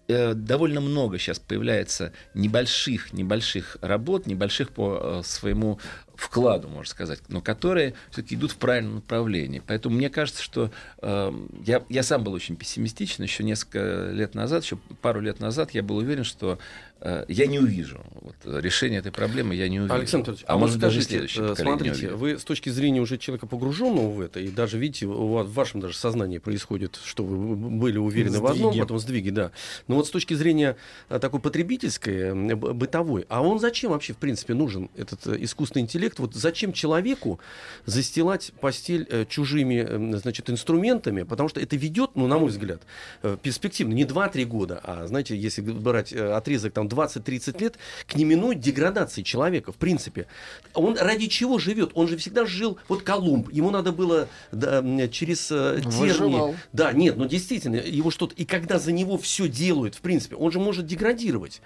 э, 0.08 0.34
довольно 0.34 0.81
много 0.81 1.19
сейчас 1.19 1.38
появляется 1.38 2.12
небольших, 2.34 3.12
небольших 3.12 3.78
работ, 3.81 4.26
небольших 4.26 4.70
по 4.70 4.99
э, 5.00 5.22
своему 5.25 5.78
вкладу, 6.19 6.69
можно 6.69 6.91
сказать, 6.91 7.20
но 7.29 7.41
которые 7.41 7.94
все-таки 8.11 8.35
идут 8.35 8.50
в 8.50 8.56
правильном 8.56 8.97
направлении. 8.97 9.62
Поэтому 9.65 9.94
мне 9.94 10.11
кажется, 10.11 10.43
что 10.43 10.73
э, 11.00 11.32
я, 11.65 11.85
я 11.88 12.03
сам 12.03 12.25
был 12.25 12.32
очень 12.32 12.56
пессимистичен 12.56 13.23
еще 13.23 13.44
несколько 13.44 14.11
лет 14.11 14.35
назад, 14.35 14.65
еще 14.65 14.79
пару 15.00 15.20
лет 15.20 15.38
назад 15.38 15.70
я 15.73 15.82
был 15.85 15.99
уверен, 15.99 16.25
что 16.25 16.59
э, 17.00 17.25
я 17.29 17.47
не 17.47 17.61
увижу 17.61 18.05
вот, 18.20 18.35
решение 18.44 18.99
этой 18.99 19.12
проблемы, 19.12 19.55
я 19.55 19.69
не 19.69 19.79
увижу. 19.79 19.94
Александр 19.94 20.35
а, 20.47 20.55
а 20.55 20.59
может 20.59 20.81
даже 20.81 21.03
следующее 21.03 21.55
Смотрите, 21.55 22.11
вы 22.11 22.37
с 22.37 22.43
точки 22.43 22.69
зрения 22.69 23.00
уже 23.00 23.17
человека 23.17 23.47
погруженного 23.47 24.11
в 24.11 24.21
это, 24.21 24.41
и 24.41 24.49
даже 24.49 24.76
видите, 24.76 25.06
у 25.06 25.29
вас, 25.29 25.47
в 25.47 25.53
вашем 25.53 25.81
даже 25.81 25.94
сознании 25.94 26.38
происходит, 26.38 26.99
что 27.05 27.23
вы 27.23 27.55
были 27.55 27.97
уверены 27.97 28.38
сдвиги. 28.38 28.44
в 28.44 28.50
одном, 28.50 28.79
потом 28.79 28.99
сдвиги, 28.99 29.31
да. 29.31 29.53
Но 29.87 29.94
вот 29.94 30.09
с 30.09 30.11
точки 30.11 30.35
зрения 30.35 30.76
э, 31.11 31.21
такой 31.21 31.38
потребительской, 31.38 32.35
бытовой, 32.35 33.25
а 33.29 33.41
он 33.41 33.61
зачем 33.61 33.93
вообще, 33.93 34.14
в 34.14 34.17
принципе, 34.17 34.55
нужен, 34.55 34.91
этот 34.97 35.25
э, 35.29 35.37
искусственный 35.44 35.82
интеллект? 35.82 36.07
Интеллект, 36.08 36.19
вот 36.19 36.34
зачем 36.34 36.72
человеку 36.72 37.38
застилать 37.87 38.52
постель 38.60 39.06
э, 39.10 39.25
чужими, 39.28 39.87
э, 39.87 40.19
значит, 40.19 40.50
инструментами, 40.50 41.22
потому 41.22 41.49
что 41.49 41.60
это 41.60 41.76
ведет, 41.76 42.10
ну, 42.14 42.26
на 42.26 42.38
мой 42.38 42.49
взгляд, 42.49 42.82
э, 43.22 43.37
перспективно, 43.43 43.94
не 43.94 44.05
2-3 44.05 44.44
года, 44.44 44.81
а, 44.82 45.06
знаете, 45.06 45.37
если 45.37 45.62
брать 45.62 46.12
э, 46.12 46.32
отрезок 46.32 46.73
там 46.73 46.88
20-30 46.88 47.61
лет, 47.61 47.78
к 48.06 48.16
неминой 48.16 48.54
деградации 48.54 49.23
человека, 49.23 49.73
в 49.73 49.76
принципе. 49.76 50.26
Он 50.75 50.97
ради 50.99 51.26
чего 51.28 51.59
живет? 51.59 51.90
Он 51.94 52.09
же 52.09 52.16
всегда 52.16 52.47
жил, 52.47 52.78
вот 52.88 53.02
Колумб, 53.02 53.52
ему 53.52 53.71
надо 53.71 53.92
было 53.92 54.28
да, 54.52 54.83
через 55.09 55.49
тернии. 55.49 56.56
Да, 56.73 56.92
нет, 56.92 57.16
но 57.16 57.26
действительно, 57.26 57.76
его 57.76 58.11
что-то, 58.11 58.35
и 58.35 58.44
когда 58.44 58.78
за 58.78 58.92
него 58.92 59.18
все 59.18 59.49
делают, 59.49 59.94
в 59.94 60.00
принципе, 60.00 60.37
он 60.37 60.50
же 60.52 60.59
может 60.59 60.87
деградировать. 60.87 61.61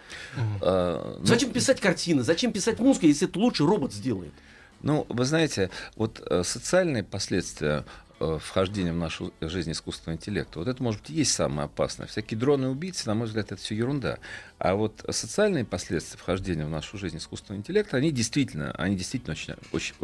А, 0.60 1.16
ну, 1.18 1.26
зачем 1.26 1.50
писать 1.50 1.80
картины, 1.80 2.22
зачем 2.22 2.52
писать 2.52 2.78
музыку, 2.78 3.06
если 3.06 3.28
это 3.28 3.38
лучше 3.38 3.64
робот 3.64 3.92
сделает? 3.92 4.31
Ну, 4.82 5.06
вы 5.08 5.24
знаете, 5.24 5.70
вот 5.96 6.20
э, 6.28 6.42
социальные 6.42 7.04
последствия 7.04 7.84
э, 8.18 8.38
вхождения 8.40 8.92
в 8.92 8.96
нашу 8.96 9.32
жизнь 9.40 9.70
искусственного 9.70 10.16
интеллекта. 10.16 10.58
Вот 10.58 10.66
это, 10.66 10.82
может 10.82 11.02
быть, 11.02 11.10
и 11.10 11.14
есть 11.14 11.32
самое 11.32 11.66
опасное. 11.66 12.08
Всякие 12.08 12.38
дроны-убийцы, 12.38 13.06
на 13.06 13.14
мой 13.14 13.28
взгляд, 13.28 13.52
это 13.52 13.60
все 13.60 13.76
ерунда. 13.76 14.18
А 14.58 14.74
вот 14.74 15.04
социальные 15.08 15.64
последствия 15.64 16.18
вхождения 16.18 16.66
в 16.66 16.70
нашу 16.70 16.98
жизнь 16.98 17.18
искусственного 17.18 17.60
интеллекта, 17.60 17.96
они 17.96 18.10
действительно, 18.10 18.72
они 18.72 18.96
действительно 18.96 19.32
очень, 19.32 19.54
очень, 19.70 19.94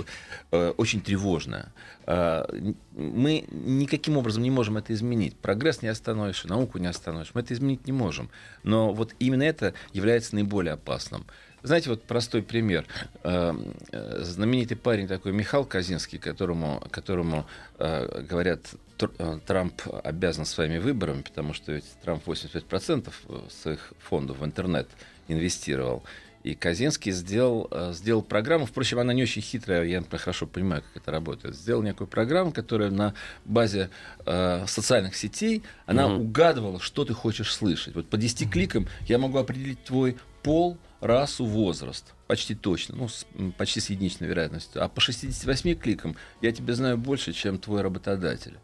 э, 0.52 0.72
очень 0.76 1.00
тревожные. 1.00 1.66
Мы 2.06 3.44
никаким 3.50 4.16
образом 4.16 4.42
не 4.42 4.50
можем 4.50 4.78
это 4.78 4.94
изменить. 4.94 5.36
Прогресс 5.36 5.82
не 5.82 5.88
остановишь, 5.88 6.44
науку 6.44 6.78
не 6.78 6.86
остановишь. 6.86 7.32
Мы 7.34 7.42
это 7.42 7.52
изменить 7.52 7.86
не 7.86 7.92
можем. 7.92 8.30
Но 8.62 8.94
вот 8.94 9.14
именно 9.18 9.42
это 9.42 9.74
является 9.92 10.34
наиболее 10.34 10.72
опасным. 10.72 11.26
Знаете, 11.62 11.90
вот 11.90 12.02
простой 12.02 12.42
пример. 12.42 12.86
Эм, 13.24 13.74
э, 13.90 14.22
знаменитый 14.22 14.76
парень 14.76 15.08
такой 15.08 15.32
Михаил 15.32 15.64
Казинский, 15.64 16.18
которому, 16.18 16.82
которому 16.90 17.46
э, 17.78 18.22
говорят, 18.22 18.60
э, 19.00 19.38
Трамп 19.46 19.82
обязан 20.04 20.44
своими 20.44 20.78
выборами, 20.78 21.22
потому 21.22 21.54
что 21.54 21.72
ведь 21.72 21.84
Трамп 22.02 22.26
85% 22.26 23.12
своих 23.50 23.92
фондов 23.98 24.38
в 24.38 24.44
интернет 24.44 24.88
инвестировал. 25.26 26.04
И 26.44 26.54
Казинский 26.54 27.10
сделал, 27.10 27.68
сделал 27.92 28.22
программу, 28.22 28.64
впрочем, 28.64 29.00
она 29.00 29.12
не 29.12 29.24
очень 29.24 29.42
хитрая, 29.42 29.82
я 29.82 30.02
хорошо 30.08 30.46
понимаю, 30.46 30.82
как 30.82 31.02
это 31.02 31.10
работает. 31.10 31.56
Сделал 31.56 31.82
некую 31.82 32.06
программу, 32.06 32.52
которая 32.52 32.90
на 32.90 33.12
базе 33.44 33.90
э, 34.24 34.64
социальных 34.68 35.16
сетей, 35.16 35.64
она 35.84 36.06
угу. 36.06 36.22
угадывала, 36.22 36.78
что 36.78 37.04
ты 37.04 37.12
хочешь 37.12 37.52
слышать. 37.52 37.96
Вот 37.96 38.08
по 38.08 38.16
10 38.16 38.48
кликам 38.50 38.86
я 39.08 39.18
могу 39.18 39.38
определить 39.38 39.82
твой 39.82 40.16
пол, 40.44 40.78
расу, 41.00 41.44
возраст. 41.44 42.14
Почти 42.26 42.54
точно, 42.54 42.96
ну, 42.96 43.08
с, 43.08 43.26
почти 43.56 43.80
с 43.80 43.88
единичной 43.90 44.28
вероятностью. 44.28 44.84
А 44.84 44.88
по 44.88 45.00
68 45.00 45.74
кликам 45.76 46.16
я 46.42 46.52
тебя 46.52 46.74
знаю 46.74 46.98
больше, 46.98 47.32
чем 47.32 47.58
твой 47.58 47.80
работодатель. 47.82 48.58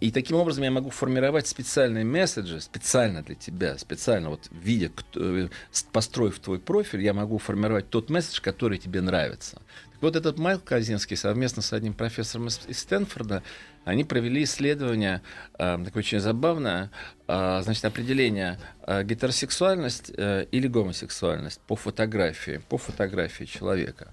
И 0.00 0.10
таким 0.10 0.36
образом 0.36 0.64
я 0.64 0.70
могу 0.70 0.90
формировать 0.90 1.46
специальные 1.46 2.04
месседжи, 2.04 2.60
специально 2.60 3.22
для 3.22 3.34
тебя, 3.34 3.78
специально, 3.78 4.30
вот 4.30 4.48
видя, 4.50 4.90
э, 5.14 5.48
построив 5.92 6.38
твой 6.40 6.58
профиль, 6.58 7.02
я 7.02 7.12
могу 7.12 7.38
формировать 7.38 7.90
тот 7.90 8.10
месседж, 8.10 8.40
который 8.40 8.78
тебе 8.78 9.00
нравится. 9.00 9.62
Вот 10.04 10.16
этот 10.16 10.38
Майкл 10.38 10.62
Казинский 10.62 11.16
совместно 11.16 11.62
с 11.62 11.72
одним 11.72 11.94
профессором 11.94 12.48
из 12.48 12.78
Стэнфорда 12.78 13.42
они 13.86 14.04
провели 14.04 14.44
исследование, 14.44 15.22
э, 15.58 15.78
такое 15.82 16.02
очень 16.02 16.20
забавное, 16.20 16.90
э, 17.26 17.60
значит, 17.62 17.86
определение 17.86 18.58
э, 18.86 19.02
гетеросексуальность 19.02 20.12
э, 20.14 20.44
или 20.50 20.68
гомосексуальность 20.68 21.58
по 21.66 21.74
фотографии, 21.74 22.60
по 22.68 22.76
фотографии 22.76 23.44
человека. 23.44 24.12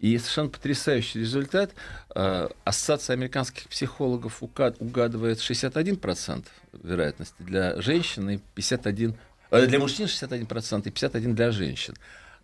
И 0.00 0.18
совершенно 0.18 0.48
потрясающий 0.48 1.20
результат. 1.20 1.70
Э, 2.16 2.48
Ассоциация 2.64 3.14
американских 3.14 3.68
психологов 3.68 4.42
угадывает 4.42 5.38
61% 5.38 6.46
вероятности 6.72 7.36
для 7.38 7.80
женщин 7.80 8.28
и 8.28 8.40
51%, 8.56 9.14
э, 9.52 9.66
для 9.68 9.78
мужчин 9.78 10.06
61% 10.06 10.88
и 10.88 10.90
51% 10.90 11.34
для 11.34 11.52
женщин. 11.52 11.94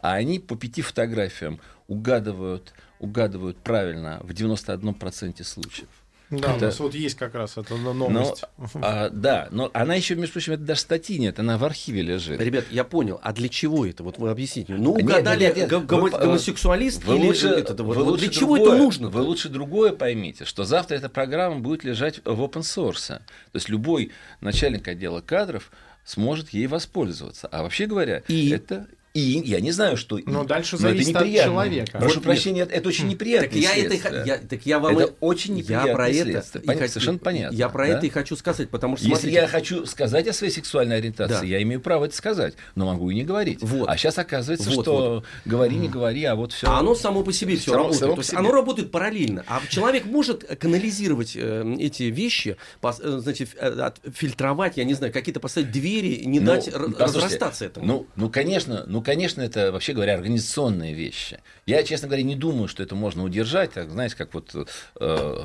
А 0.00 0.14
они 0.14 0.38
по 0.38 0.54
пяти 0.54 0.82
фотографиям 0.82 1.58
угадывают, 1.88 2.72
угадывают 2.98 3.58
правильно 3.58 4.20
в 4.22 4.30
91% 4.30 5.42
случаев. 5.44 5.88
Да, 6.30 6.56
это... 6.56 6.56
у 6.56 6.60
нас 6.68 6.80
вот 6.80 6.94
есть 6.94 7.16
как 7.16 7.34
раз 7.34 7.58
эта 7.58 7.76
новость. 7.76 8.44
Но, 8.56 8.68
а, 8.82 9.10
да, 9.10 9.48
но 9.50 9.70
она 9.74 9.94
еще, 9.94 10.14
между 10.14 10.32
прочим, 10.32 10.54
это 10.54 10.62
даже 10.62 10.80
статья 10.80 11.18
нет, 11.18 11.38
она 11.38 11.58
в 11.58 11.64
архиве 11.64 12.02
лежит. 12.02 12.40
Ребят, 12.40 12.64
я 12.70 12.84
понял, 12.84 13.20
а 13.22 13.32
для 13.32 13.48
чего 13.48 13.86
это? 13.86 14.02
Вот 14.02 14.18
вы 14.18 14.30
объясните. 14.30 14.74
Ну, 14.74 14.92
угадали 14.92 15.40
нет, 15.40 15.56
нет, 15.56 15.70
нет, 15.70 15.82
гомо- 15.84 16.00
вы, 16.00 16.10
гомосексуалист 16.10 17.04
вы 17.04 17.18
или 17.18 17.26
лучше, 17.26 17.48
это? 17.48 17.82
Вы 17.82 17.94
вот 18.02 18.18
для 18.18 18.28
чего 18.28 18.56
другое, 18.56 18.74
это 18.74 18.82
нужно? 18.82 19.08
Вы 19.10 19.20
лучше 19.20 19.48
другое 19.48 19.92
поймите, 19.92 20.44
что 20.44 20.64
завтра 20.64 20.96
эта 20.96 21.08
программа 21.08 21.60
будет 21.60 21.84
лежать 21.84 22.20
в 22.24 22.40
open 22.40 22.62
source. 22.62 23.08
То 23.08 23.22
есть 23.54 23.68
любой 23.68 24.10
начальник 24.40 24.88
отдела 24.88 25.20
кадров 25.20 25.70
сможет 26.04 26.50
ей 26.50 26.66
воспользоваться. 26.66 27.48
А 27.48 27.62
вообще 27.62 27.86
говоря, 27.86 28.22
и... 28.28 28.50
это 28.50 28.86
и 29.14 29.20
я 29.44 29.60
не 29.60 29.70
знаю, 29.70 29.96
что... 29.96 30.18
Но 30.26 30.42
и. 30.42 30.46
дальше 30.46 30.76
зависит 30.76 31.14
от 31.14 31.24
человека. 31.24 31.98
Прошу 31.98 32.16
вот 32.16 32.24
прощения, 32.24 32.62
это, 32.62 32.74
это 32.74 32.88
очень 32.88 33.06
неприятно. 33.06 33.48
Так 33.48 33.56
я, 33.56 33.76
это, 33.76 34.24
я, 34.26 34.38
так 34.38 34.66
я 34.66 34.80
вам... 34.80 34.98
Это 34.98 35.14
очень 35.20 35.54
неприятно. 35.54 35.86
Я 35.86 35.94
про 35.94 36.08
это... 36.08 36.44
Понятно, 36.52 36.84
и 36.84 36.88
совершенно 36.88 37.18
понятно. 37.18 37.54
Я 37.54 37.68
про 37.68 37.86
да? 37.86 37.96
это 37.96 38.06
и 38.06 38.08
хочу 38.08 38.34
сказать, 38.34 38.70
потому 38.70 38.96
что... 38.96 39.06
Если 39.06 39.30
я 39.30 39.46
хочу 39.46 39.86
сказать 39.86 40.26
о 40.26 40.32
своей 40.32 40.52
сексуальной 40.52 40.96
ориентации, 40.96 41.42
да. 41.42 41.46
я 41.46 41.62
имею 41.62 41.80
право 41.80 42.06
это 42.06 42.16
сказать, 42.16 42.54
но 42.74 42.86
могу 42.86 43.08
и 43.08 43.14
не 43.14 43.22
говорить. 43.22 43.58
Вот. 43.62 43.88
А 43.88 43.96
сейчас 43.96 44.18
оказывается, 44.18 44.68
вот, 44.70 44.82
что 44.82 45.10
вот. 45.14 45.24
говори, 45.44 45.76
не 45.76 45.88
говори, 45.88 46.24
а 46.24 46.34
вот 46.34 46.52
все... 46.52 46.66
А 46.66 46.80
оно 46.80 46.96
само 46.96 47.22
по 47.22 47.32
себе 47.32 47.54
все 47.56 47.72
работает. 47.72 48.00
Само 48.00 48.14
То 48.14 48.20
есть 48.20 48.34
оно 48.34 48.50
работает 48.50 48.90
параллельно. 48.90 49.44
А 49.46 49.60
человек 49.68 50.06
может 50.06 50.42
канализировать 50.58 51.36
э, 51.36 51.76
эти 51.78 52.04
вещи, 52.04 52.56
пос, 52.80 52.98
э, 53.00 53.18
значит, 53.20 53.50
э, 53.60 53.90
фильтровать, 54.12 54.76
я 54.76 54.82
не 54.82 54.94
знаю, 54.94 55.12
какие-то 55.12 55.38
поставить 55.38 55.70
двери, 55.70 56.24
не 56.24 56.40
ну, 56.40 56.46
дать 56.46 56.68
разрастаться 56.74 57.64
этому. 57.64 57.86
Ну, 57.86 58.06
ну, 58.16 58.28
конечно, 58.28 58.82
ну, 58.88 59.03
конечно, 59.04 59.42
это 59.42 59.70
вообще 59.70 59.92
говоря, 59.92 60.14
организационные 60.14 60.94
вещи. 60.94 61.40
Я, 61.66 61.82
честно 61.84 62.08
говоря, 62.08 62.24
не 62.24 62.34
думаю, 62.34 62.68
что 62.68 62.82
это 62.82 62.94
можно 62.94 63.22
удержать, 63.22 63.72
так, 63.72 63.90
знаете, 63.90 64.16
как 64.16 64.34
вот, 64.34 64.54
э, 65.00 65.38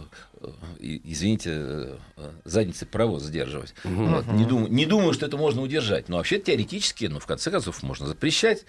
извините, 0.80 1.52
э, 1.52 1.98
задницы 2.46 2.86
паровоз 2.86 3.24
сдерживать. 3.24 3.74
Угу. 3.84 4.06
Вот, 4.06 4.28
не, 4.28 4.46
думаю, 4.46 4.72
не 4.72 4.86
думаю, 4.86 5.14
что 5.14 5.26
это 5.26 5.38
можно 5.38 5.62
удержать. 5.62 6.10
Но 6.10 6.18
вообще 6.18 6.40
теоретически, 6.40 7.06
ну, 7.06 7.20
в 7.20 7.26
конце 7.26 7.52
концов, 7.52 7.84
можно 7.84 8.08
запрещать. 8.08 8.66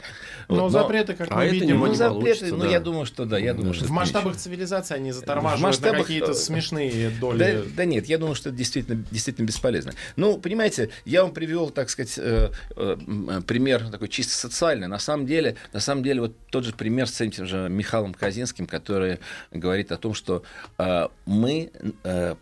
Но 0.49 0.63
вот, 0.63 0.73
запреты, 0.73 1.15
как 1.15 1.31
а 1.31 1.37
мы 1.37 1.49
видим, 1.49 1.79
ну, 1.79 1.95
запреты, 1.95 2.53
ну, 2.53 2.61
да. 2.61 2.69
я 2.69 2.81
думаю, 2.81 3.07
что 3.07 3.25
да, 3.25 3.39
я 3.39 3.55
думаю, 3.55 3.75
что 3.75 3.85
В 3.85 3.91
масштабах 3.91 4.37
цивилизации 4.37 4.95
они 4.95 5.13
затормаживают 5.13 5.63
масштабах... 5.63 5.99
на 5.99 6.05
какие-то 6.05 6.35
смешные 6.35 7.11
доли. 7.11 7.39
Да, 7.39 7.63
да 7.77 7.85
нет, 7.85 8.07
я 8.07 8.19
думаю, 8.19 8.35
что 8.35 8.49
это 8.49 8.59
действительно, 8.59 9.05
действительно 9.11 9.47
бесполезно. 9.47 9.93
Ну, 10.17 10.39
понимаете, 10.39 10.91
я 11.05 11.23
вам 11.23 11.33
привел, 11.33 11.71
так 11.71 11.91
сказать, 11.91 12.19
э, 12.19 12.51
э, 12.77 12.97
пример 13.47 13.89
такой 13.91 14.09
чисто 14.09 14.33
социальный. 14.33 14.89
На 14.89 14.99
самом 14.99 15.27
деле, 15.27 15.57
на 15.73 15.81
самом 15.81 16.03
деле, 16.03 16.23
вот 16.23 16.37
тот 16.51 16.65
же 16.65 16.73
пример 16.73 17.09
с 17.09 17.21
этим 17.21 17.47
же 17.47 17.69
Михаилом 17.69 18.15
Казинским, 18.15 18.67
который 18.67 19.19
говорит 19.53 19.93
о 19.93 19.97
том, 19.97 20.15
что 20.15 20.43
э, 20.79 21.09
мы 21.27 21.60
э, 22.05 22.35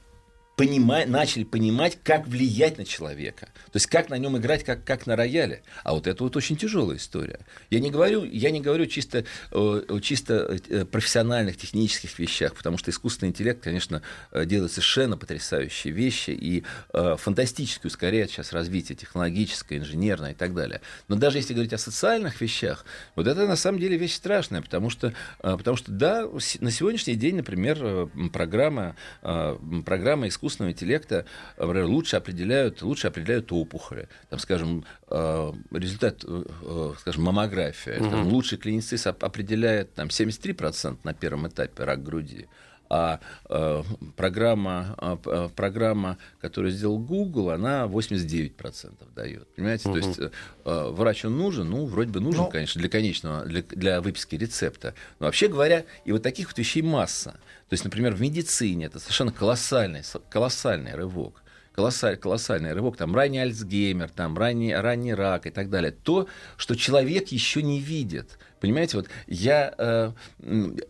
понима- 0.58 1.06
начали 1.06 1.44
понимать, 1.44 1.98
как 2.02 2.26
влиять 2.26 2.78
на 2.78 2.84
человека. 2.84 3.46
То 3.66 3.76
есть 3.76 3.86
как 3.86 4.10
на 4.10 4.18
нем 4.18 4.36
играть, 4.36 4.64
как, 4.64 4.84
как 4.84 5.06
на 5.06 5.14
рояле. 5.14 5.62
А 5.84 5.94
вот 5.94 6.06
это 6.06 6.24
вот 6.24 6.36
очень 6.36 6.56
тяжелая 6.56 6.98
история. 6.98 7.38
Я 7.70 7.78
не 7.78 7.90
говорю, 7.90 8.24
я 8.24 8.50
не 8.50 8.60
говорю 8.60 8.86
чисто, 8.86 9.24
э, 9.52 10.00
чисто 10.02 10.58
э, 10.68 10.84
профессиональных, 10.84 11.56
технических 11.56 12.18
вещах, 12.18 12.56
потому 12.56 12.76
что 12.76 12.90
искусственный 12.90 13.30
интеллект, 13.30 13.62
конечно, 13.62 14.02
э, 14.32 14.44
делает 14.44 14.72
совершенно 14.72 15.16
потрясающие 15.16 15.92
вещи 15.92 16.30
и 16.30 16.64
фантастически 16.92 17.86
ускоряет 17.86 18.30
сейчас 18.30 18.52
развитие 18.52 18.96
технологическое, 18.96 19.78
инженерное 19.78 20.32
и 20.32 20.34
так 20.34 20.54
далее. 20.54 20.80
Но 21.06 21.16
даже 21.16 21.38
если 21.38 21.52
говорить 21.52 21.72
о 21.72 21.78
социальных 21.78 22.40
вещах, 22.40 22.84
вот 23.14 23.26
это 23.26 23.46
на 23.46 23.56
самом 23.56 23.78
деле 23.78 23.96
вещь 23.96 24.14
страшная, 24.14 24.60
потому 24.62 24.90
что, 24.90 25.14
потому 25.38 25.76
что 25.76 25.92
да, 25.92 26.28
на 26.60 26.70
сегодняшний 26.70 27.14
день, 27.14 27.36
например, 27.36 28.08
программа, 28.32 28.96
программа 29.20 30.28
искусственного 30.28 30.47
искусственного 30.48 30.72
интеллекта, 30.72 31.24
например, 31.56 31.84
лучше 31.86 32.16
определяют, 32.16 32.82
лучше 32.82 33.08
определяют 33.08 33.52
опухоли. 33.52 34.08
Там, 34.30 34.38
скажем, 34.38 34.84
э, 35.08 35.52
результат, 35.72 36.24
э, 36.24 36.42
э, 36.62 36.92
скажем, 36.98 37.22
маммография. 37.22 37.98
Угу. 37.98 38.08
Скажем, 38.08 38.28
лучший 38.28 38.58
клиницист 38.58 39.06
определяет 39.06 39.94
там, 39.94 40.08
73% 40.08 40.98
на 41.04 41.14
первом 41.14 41.48
этапе 41.48 41.84
рак 41.84 42.02
груди 42.02 42.46
а 42.88 43.20
э, 43.48 43.82
программа, 44.16 44.96
э, 45.26 45.48
программа, 45.54 46.18
которую 46.40 46.72
сделал 46.72 46.98
Google, 46.98 47.50
она 47.50 47.84
89% 47.84 48.92
дает. 49.14 49.48
Понимаете? 49.54 49.88
Угу. 49.88 50.00
То 50.00 50.06
есть 50.06 50.20
э, 50.64 50.88
врач 50.90 51.24
он 51.24 51.36
нужен, 51.36 51.70
ну, 51.70 51.86
вроде 51.86 52.10
бы 52.10 52.20
нужен, 52.20 52.42
Но... 52.42 52.50
конечно, 52.50 52.80
для 52.80 52.90
конечного, 52.90 53.44
для, 53.44 53.62
для 53.62 54.00
выписки 54.00 54.36
рецепта. 54.36 54.94
Но 55.18 55.26
вообще 55.26 55.48
говоря, 55.48 55.84
и 56.04 56.12
вот 56.12 56.22
таких 56.22 56.48
вот 56.48 56.58
вещей 56.58 56.82
масса. 56.82 57.32
То 57.68 57.74
есть, 57.74 57.84
например, 57.84 58.14
в 58.14 58.20
медицине 58.20 58.86
это 58.86 58.98
совершенно 58.98 59.32
колоссальный, 59.32 60.02
колоссальный 60.30 60.94
рывок 60.94 61.42
колоссаль, 61.78 62.16
колоссальный 62.16 62.72
рывок, 62.72 62.96
там 62.96 63.14
ранний 63.14 63.38
Альцгеймер, 63.38 64.10
там 64.10 64.36
ранний, 64.36 64.74
ранний 64.74 65.14
рак 65.14 65.46
и 65.46 65.50
так 65.50 65.70
далее. 65.70 65.92
То, 65.92 66.26
что 66.56 66.74
человек 66.74 67.28
еще 67.28 67.62
не 67.62 67.78
видит. 67.78 68.36
Понимаете, 68.60 68.96
вот 68.96 69.08
я 69.26 69.74
э, 69.78 70.12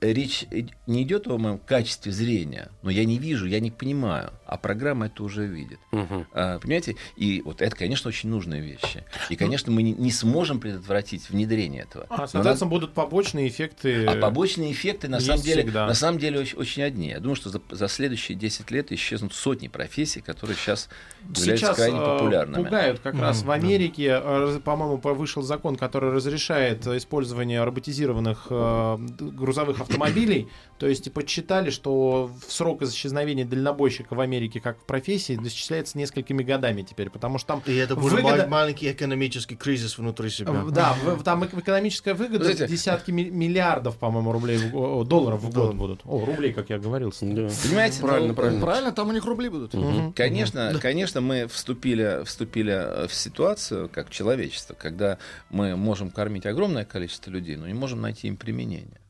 речь 0.01 0.47
не 0.87 1.03
идет 1.03 1.27
о 1.29 1.39
моем 1.39 1.59
качестве 1.59 2.13
зрения, 2.13 2.69
но 2.83 2.91
я 2.91 3.05
не 3.05 3.19
вижу, 3.19 3.47
я 3.47 3.61
не 3.61 3.71
понимаю, 3.71 4.33
а 4.47 4.57
программа 4.57 5.07
это 5.07 5.23
уже 5.23 5.47
видит. 5.47 5.79
Угу. 5.93 6.27
А, 6.33 6.59
понимаете? 6.59 6.97
И 7.17 7.43
вот 7.45 7.61
это, 7.61 7.77
конечно, 7.77 8.09
очень 8.09 8.31
нужные 8.31 8.63
вещи. 8.63 9.05
И, 9.29 9.37
конечно, 9.37 9.71
мы 9.71 9.83
не, 9.83 9.93
не 9.93 10.11
сможем 10.11 10.61
предотвратить 10.61 11.29
внедрение 11.29 11.83
этого. 11.83 12.07
А, 12.09 12.27
соответственно, 12.27 12.71
будут 12.71 12.95
побочные 12.95 13.49
эффекты. 13.49 14.07
А 14.07 14.21
побочные 14.21 14.73
эффекты 14.73 15.09
на 15.09 15.21
самом 15.21 15.43
деле, 15.43 15.65
на 15.65 15.95
самом 15.95 16.19
деле 16.19 16.41
очень, 16.41 16.59
очень 16.59 16.83
одни. 16.83 17.09
Я 17.09 17.21
думаю, 17.21 17.37
что 17.37 17.51
за, 17.51 17.61
за 17.71 17.89
следующие 17.89 18.37
10 18.39 18.71
лет 18.71 18.93
исчезнут 18.93 19.35
сотни 19.35 19.69
профессий, 19.69 20.21
которые 20.21 20.57
сейчас, 20.57 20.89
являются 21.37 21.67
сейчас 21.67 21.77
крайне 21.77 21.99
э, 21.99 22.05
популярными. 22.05 22.65
Пугают 22.65 23.01
как 23.01 23.15
mm 23.15 23.21
раз 23.21 23.43
в 23.43 23.51
Америке, 23.51 24.21
э, 24.23 24.61
по-моему, 24.65 24.97
вышел 24.97 25.43
закон, 25.43 25.77
который 25.77 26.11
разрешает 26.11 26.87
использование 26.87 27.58
роботизированных 27.65 28.47
э, 28.51 28.99
грузовых 29.19 29.81
автомобилей. 29.81 30.49
То 30.79 30.87
есть 30.87 31.13
подсчитали, 31.13 31.71
что 31.71 32.31
срок 32.47 32.83
исчезновения 32.83 33.45
дальнобойщика 33.45 34.15
в 34.15 34.21
Америке 34.21 34.61
как 34.61 34.79
в 34.79 34.85
профессии 34.85 35.39
исчисляется 35.43 35.99
несколькими 35.99 36.43
годами 36.43 36.83
теперь, 36.83 37.11
потому 37.11 37.39
что 37.39 37.49
там 37.49 37.63
И 37.67 37.75
это 37.75 37.97
будет 37.97 38.13
выгода... 38.13 38.47
маленький 38.47 38.91
экономический 38.91 39.57
кризис 39.57 39.99
внутри 39.99 40.31
себя. 40.31 40.53
Э, 40.53 40.71
да, 40.71 40.97
там 41.25 41.45
экономическая 41.45 42.15
выгода 42.15 42.45
Знаете, 42.45 42.69
десятки 42.69 43.11
миллиардов, 43.11 43.97
по-моему, 43.97 44.33
рублей, 44.33 44.59
долларов 44.71 45.43
в 45.43 45.53
год 45.53 45.75
будут. 45.75 46.01
О, 46.05 46.25
рублей, 46.25 46.53
как 46.53 46.71
я 46.71 46.79
говорил. 46.79 47.13
Да. 47.21 47.49
Понимаете? 47.63 48.01
Правильно, 48.01 48.29
ну, 48.29 48.35
правильно. 48.35 48.61
Правильно, 48.61 48.93
там 48.93 49.09
у 49.09 49.13
них 49.13 49.25
рубли 49.25 49.49
будут. 49.49 49.75
Угу. 49.75 50.13
Конечно, 50.15 50.71
да. 50.73 50.79
конечно, 50.79 51.21
мы 51.21 51.47
вступили, 51.49 52.23
вступили 52.25 53.07
в 53.07 53.15
ситуацию, 53.15 53.89
как 53.89 54.11
человечество, 54.11 54.75
когда 54.75 55.19
мы 55.51 55.77
можем 55.77 56.11
кормить 56.11 56.47
огромное 56.47 56.85
количество 56.85 57.31
людей, 57.31 57.48
но 57.57 57.67
не 57.67 57.75
можем 57.75 58.01
найти 58.01 58.29
им 58.29 58.37
применение. 58.37 59.01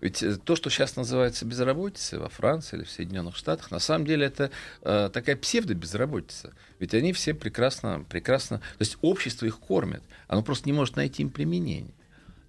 Ведь 0.00 0.22
э, 0.22 0.36
то, 0.36 0.54
что 0.54 0.68
сейчас 0.68 0.96
называется 0.96 1.46
безработицей 1.46 2.18
во 2.18 2.28
Франции 2.28 2.76
или 2.76 2.84
в 2.84 2.90
Соединенных 2.90 3.36
Штатах, 3.36 3.70
на 3.70 3.78
самом 3.78 4.06
деле 4.06 4.26
это 4.26 4.50
э, 4.82 5.08
такая 5.12 5.34
псевдобезработица. 5.34 6.52
Ведь 6.78 6.92
они 6.92 7.12
все 7.14 7.32
прекрасно, 7.32 8.04
прекрасно... 8.08 8.58
То 8.58 8.80
есть 8.80 8.98
общество 9.00 9.46
их 9.46 9.58
кормит, 9.58 10.02
оно 10.28 10.42
просто 10.42 10.68
не 10.68 10.74
может 10.74 10.96
найти 10.96 11.22
им 11.22 11.30
применение. 11.30 11.94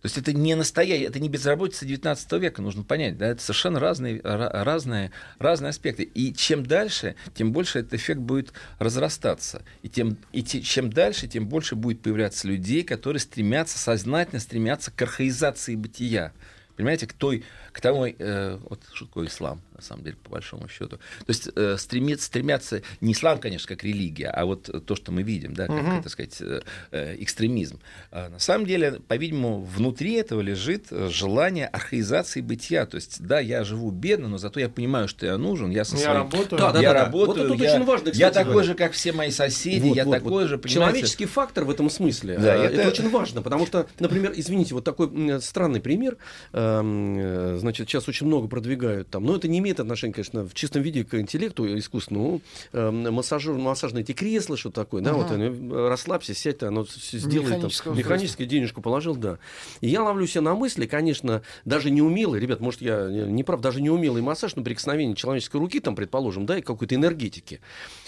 То 0.06 0.08
есть 0.08 0.20
это 0.20 0.34
не 0.34 0.54
настоящее, 0.54 1.08
это 1.08 1.20
не 1.20 1.30
безработица 1.30 1.84
19 1.84 2.32
века, 2.34 2.62
нужно 2.62 2.84
понять, 2.84 3.18
да, 3.18 3.26
это 3.26 3.42
совершенно 3.42 3.80
разные, 3.80 4.22
разные, 4.24 5.10
разные 5.40 5.70
аспекты. 5.72 6.04
И 6.04 6.32
чем 6.32 6.64
дальше, 6.64 7.16
тем 7.34 7.52
больше 7.52 7.80
этот 7.80 7.96
эффект 7.96 8.20
будет 8.20 8.54
разрастаться. 8.78 9.64
И, 9.82 9.90
тем, 9.90 10.18
и 10.32 10.44
те, 10.44 10.62
чем 10.62 10.94
дальше, 10.94 11.28
тем 11.28 11.48
больше 11.48 11.74
будет 11.74 12.04
появляться 12.04 12.48
людей, 12.48 12.84
которые 12.84 13.20
стремятся, 13.20 13.80
сознательно 13.80 14.40
стремятся 14.40 14.92
к 14.92 15.02
архаизации 15.02 15.74
бытия. 15.74 16.34
Понимаете, 16.76 17.08
к 17.08 17.14
той, 17.14 17.44
к 17.72 17.82
тому, 17.82 18.06
э, 18.06 18.60
вот 18.62 18.84
что 18.94 19.08
такое 19.08 19.26
ислам, 19.26 19.60
на 19.76 19.82
самом 19.82 20.04
деле, 20.04 20.18
по 20.24 20.32
большому 20.32 20.68
счету. 20.68 20.98
То 20.98 21.26
есть 21.28 21.50
э, 21.56 21.76
стремиться, 21.78 22.26
стремятся, 22.26 22.82
не 23.02 23.14
ислам, 23.14 23.40
конечно, 23.40 23.68
как 23.68 23.84
религия, 23.84 24.30
а 24.30 24.46
вот 24.46 24.70
то, 24.86 24.96
что 24.96 25.12
мы 25.12 25.24
видим, 25.24 25.54
да, 25.54 25.68
как, 25.68 25.76
uh-huh. 25.76 26.04
так 26.04 26.12
сказать, 26.12 26.38
э, 26.40 26.62
э, 26.92 27.16
экстремизм. 27.20 27.80
А 28.12 28.30
на 28.30 28.40
самом 28.40 28.66
деле, 28.66 29.00
по-видимому, 29.08 29.62
внутри 29.62 30.14
этого 30.14 30.42
лежит 30.42 30.88
желание 31.10 31.68
архаизации 31.68 32.42
бытия. 32.42 32.86
То 32.86 32.96
есть, 32.96 33.22
да, 33.22 33.40
я 33.40 33.64
живу 33.64 33.92
бедно, 33.92 34.28
но 34.28 34.38
зато 34.38 34.60
я 34.60 34.70
понимаю, 34.70 35.08
что 35.08 35.26
я 35.26 35.38
нужен, 35.38 35.70
я 35.70 35.86
со 35.86 35.96
я 35.96 36.04
своим... 36.04 36.18
работаю. 36.18 36.60
Да, 36.60 36.72
да, 36.72 36.82
я 36.82 36.94
да, 36.94 37.06
работаю, 37.06 37.48
вот 37.48 37.56
это 37.56 37.64
я, 37.64 37.76
очень 37.76 37.86
важно, 37.86 38.10
я 38.14 38.32
такой 38.32 38.52
говоря. 38.54 38.68
же, 38.68 38.76
как 38.76 38.92
все 38.94 39.12
мои 39.12 39.32
соседи, 39.32 39.88
Вот, 39.88 39.98
я 39.98 40.06
вот, 40.06 40.12
такой 40.12 40.32
вот. 40.44 40.48
же, 40.48 40.58
понимаете? 40.58 40.74
Человеческий 40.74 41.26
фактор 41.26 41.66
в 41.66 41.70
этом 41.70 41.90
смысле. 41.90 42.38
Да, 42.38 42.56
э, 42.56 42.68
это... 42.68 42.82
это- 42.82 42.88
очень 42.88 43.10
важно, 43.10 43.42
потому 43.42 43.66
что, 43.66 43.88
например, 44.00 44.34
извините, 44.36 44.74
вот 44.74 44.84
такой 44.84 45.42
странный 45.42 45.82
пример. 45.82 46.18
эм, 46.54 47.18
э, 47.20 47.58
Значит, 47.60 47.90
сейчас 47.90 48.08
очень 48.08 48.28
много 48.28 48.48
продвигают 48.48 49.10
там, 49.10 49.26
но 49.26 49.36
это 49.36 49.48
не 49.48 49.60
имеет 49.66 49.80
отношения, 49.80 50.14
конечно, 50.14 50.48
в 50.48 50.54
чистом 50.54 50.84
виде 50.84 51.04
к 51.04 51.16
интеллекту 51.20 51.78
искусственному. 51.78 52.42
Эм, 52.72 53.12
Массажер, 53.14 53.54
массажные 53.56 54.04
эти 54.04 54.12
кресла, 54.12 54.58
что 54.58 54.70
такое, 54.70 55.02
да, 55.02 55.14
вот 55.14 55.32
Ага. 55.32 55.42
э, 55.44 55.88
расслабься, 55.90 56.34
сядь, 56.36 56.62
оно 56.64 56.86
все 56.86 57.18
сделает. 57.18 57.62
Там, 57.62 57.98
механическую 57.98 58.48
денежку 58.48 58.82
положил, 58.82 59.16
да. 59.16 59.40
И 59.82 59.88
я 59.88 60.04
ловлю 60.04 60.28
себя 60.28 60.42
на 60.42 60.54
мысли, 60.54 60.86
конечно, 60.86 61.42
даже 61.66 61.90
неумелый, 61.90 62.40
ребят, 62.40 62.60
может, 62.60 62.82
я 62.82 63.08
не 63.10 63.44
прав, 63.44 63.60
даже 63.62 63.82
неумелый 63.82 64.22
массаж, 64.22 64.56
но 64.56 64.64
прикосновение 64.64 65.16
человеческой 65.16 65.58
руки, 65.58 65.80
там, 65.80 65.96
предположим, 65.96 66.46
да, 66.46 66.58
и 66.60 66.62
какой-то 66.62 66.94
энергетики. 66.96 67.60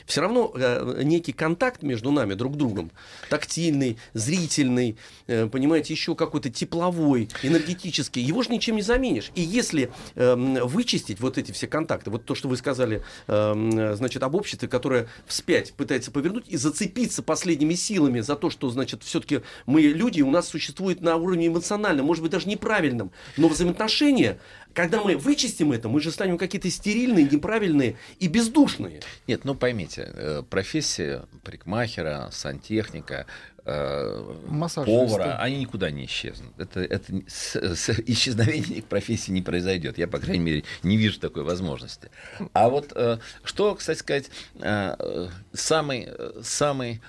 Все 0.06 0.22
равно 0.22 0.54
э, 0.56 1.02
некий 1.04 1.34
контакт 1.34 1.82
между 1.84 2.12
нами 2.12 2.34
друг 2.36 2.56
другом, 2.56 2.92
тактильный, 3.30 3.98
зрительный, 4.14 4.98
э, 5.28 5.48
понимаете, 5.48 5.94
еще 5.94 6.16
какой-то 6.16 6.50
тепловой, 6.50 7.30
энергетический, 7.44 8.22
его 8.22 8.44
же 8.44 8.50
ничем 8.52 8.76
не 8.76 8.82
заменишь. 8.84 9.32
И 9.36 9.42
если 9.42 9.92
эм, 10.16 10.56
вычистить 10.68 11.20
вот 11.20 11.38
эти 11.38 11.47
все 11.52 11.68
контакты, 11.68 12.10
вот 12.10 12.26
то, 12.26 12.36
что 12.36 12.48
вы 12.48 12.58
сказали, 12.58 13.02
эм, 13.28 13.96
значит, 13.96 14.24
об 14.24 14.36
обществе, 14.36 14.68
которое 14.68 15.08
вспять 15.26 15.74
пытается 15.74 16.12
повернуть 16.12 16.46
и 16.48 16.58
зацепиться 16.58 17.24
последними 17.24 17.74
силами 17.74 18.20
за 18.20 18.36
то, 18.36 18.50
что, 18.50 18.70
значит, 18.70 19.04
все-таки 19.04 19.42
мы 19.66 19.82
люди, 19.82 20.22
у 20.22 20.32
нас 20.32 20.48
существует 20.48 21.02
на 21.02 21.16
уровне 21.16 21.48
эмоциональном, 21.48 22.06
может 22.06 22.24
быть, 22.24 22.32
даже 22.32 22.48
неправильном, 22.48 23.12
но 23.38 23.48
взаимоотношения, 23.48 24.40
когда 24.74 25.02
мы 25.02 25.18
вычистим 25.18 25.72
это, 25.72 25.90
мы 25.90 26.02
же 26.02 26.12
станем 26.12 26.38
какие-то 26.38 26.70
стерильные, 26.70 27.28
неправильные 27.28 27.98
и 28.20 28.28
бездушные. 28.28 29.02
Нет, 29.28 29.44
ну 29.44 29.56
поймите, 29.56 30.12
э, 30.14 30.44
профессия 30.48 31.26
парикмахера, 31.44 32.30
сантехника, 32.32 33.26
э, 33.68 34.36
Массажиста. 34.48 34.98
повара, 34.98 35.38
они 35.38 35.60
никуда 35.60 35.92
не 35.92 36.06
исчезнут. 36.06 36.58
Это, 36.58 36.80
это 36.80 37.14
с, 37.28 37.56
с 37.56 37.90
исчезновение 38.08 38.80
их 38.80 38.86
профессии 38.86 39.32
не 39.32 39.42
произойдет. 39.42 39.98
Я, 39.98 40.08
по 40.08 40.20
крайней 40.20 40.44
мере, 40.44 40.64
не 40.84 40.98
вижу 40.98 41.20
такой 41.20 41.44
возможности. 41.44 42.10
А 42.54 42.70
вот 42.70 42.94
э, 42.96 43.20
что, 43.44 43.76
кстати 43.76 44.00
сказать, 44.00 44.30
э, 44.60 45.30
самый, 45.54 46.08
самый, 46.42 47.02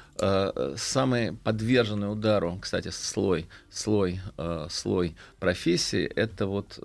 самый 0.77 1.33
подверженный 1.33 2.11
удару, 2.11 2.59
кстати, 2.61 2.89
слой, 2.89 3.47
слой, 3.71 4.21
слой 4.69 5.15
профессии, 5.39 6.05
это 6.07 6.47
вот, 6.47 6.77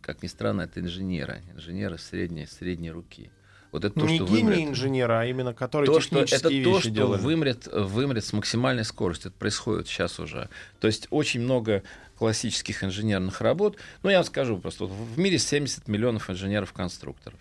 как 0.00 0.22
ни 0.24 0.26
странно, 0.26 0.62
это 0.62 0.80
инженеры, 0.80 1.42
инженеры 1.54 1.98
средней, 1.98 2.46
средней 2.46 2.90
руки. 2.90 3.30
Вот 3.74 3.84
это 3.84 3.98
то, 3.98 4.06
не 4.06 4.18
что 4.18 4.26
гений 4.26 4.42
вымрет. 4.42 4.68
инженера, 4.68 5.18
а 5.18 5.24
именно 5.26 5.52
который 5.52 5.86
То, 5.86 5.98
что, 5.98 6.20
это 6.20 6.48
то, 6.48 6.78
что 6.78 6.90
делали. 6.90 7.20
вымрет, 7.20 7.66
вымрет 7.72 8.24
с 8.24 8.32
максимальной 8.32 8.84
скоростью. 8.84 9.30
Это 9.32 9.38
происходит 9.40 9.88
сейчас 9.88 10.20
уже. 10.20 10.48
То 10.78 10.86
есть 10.86 11.08
очень 11.10 11.40
много 11.40 11.82
классических 12.16 12.84
инженерных 12.84 13.40
работ. 13.40 13.76
Ну, 14.04 14.10
я 14.10 14.18
вам 14.18 14.24
скажу 14.26 14.58
просто. 14.58 14.84
В 14.84 15.18
мире 15.18 15.40
70 15.40 15.88
миллионов 15.88 16.30
инженеров-конструкторов 16.30 17.40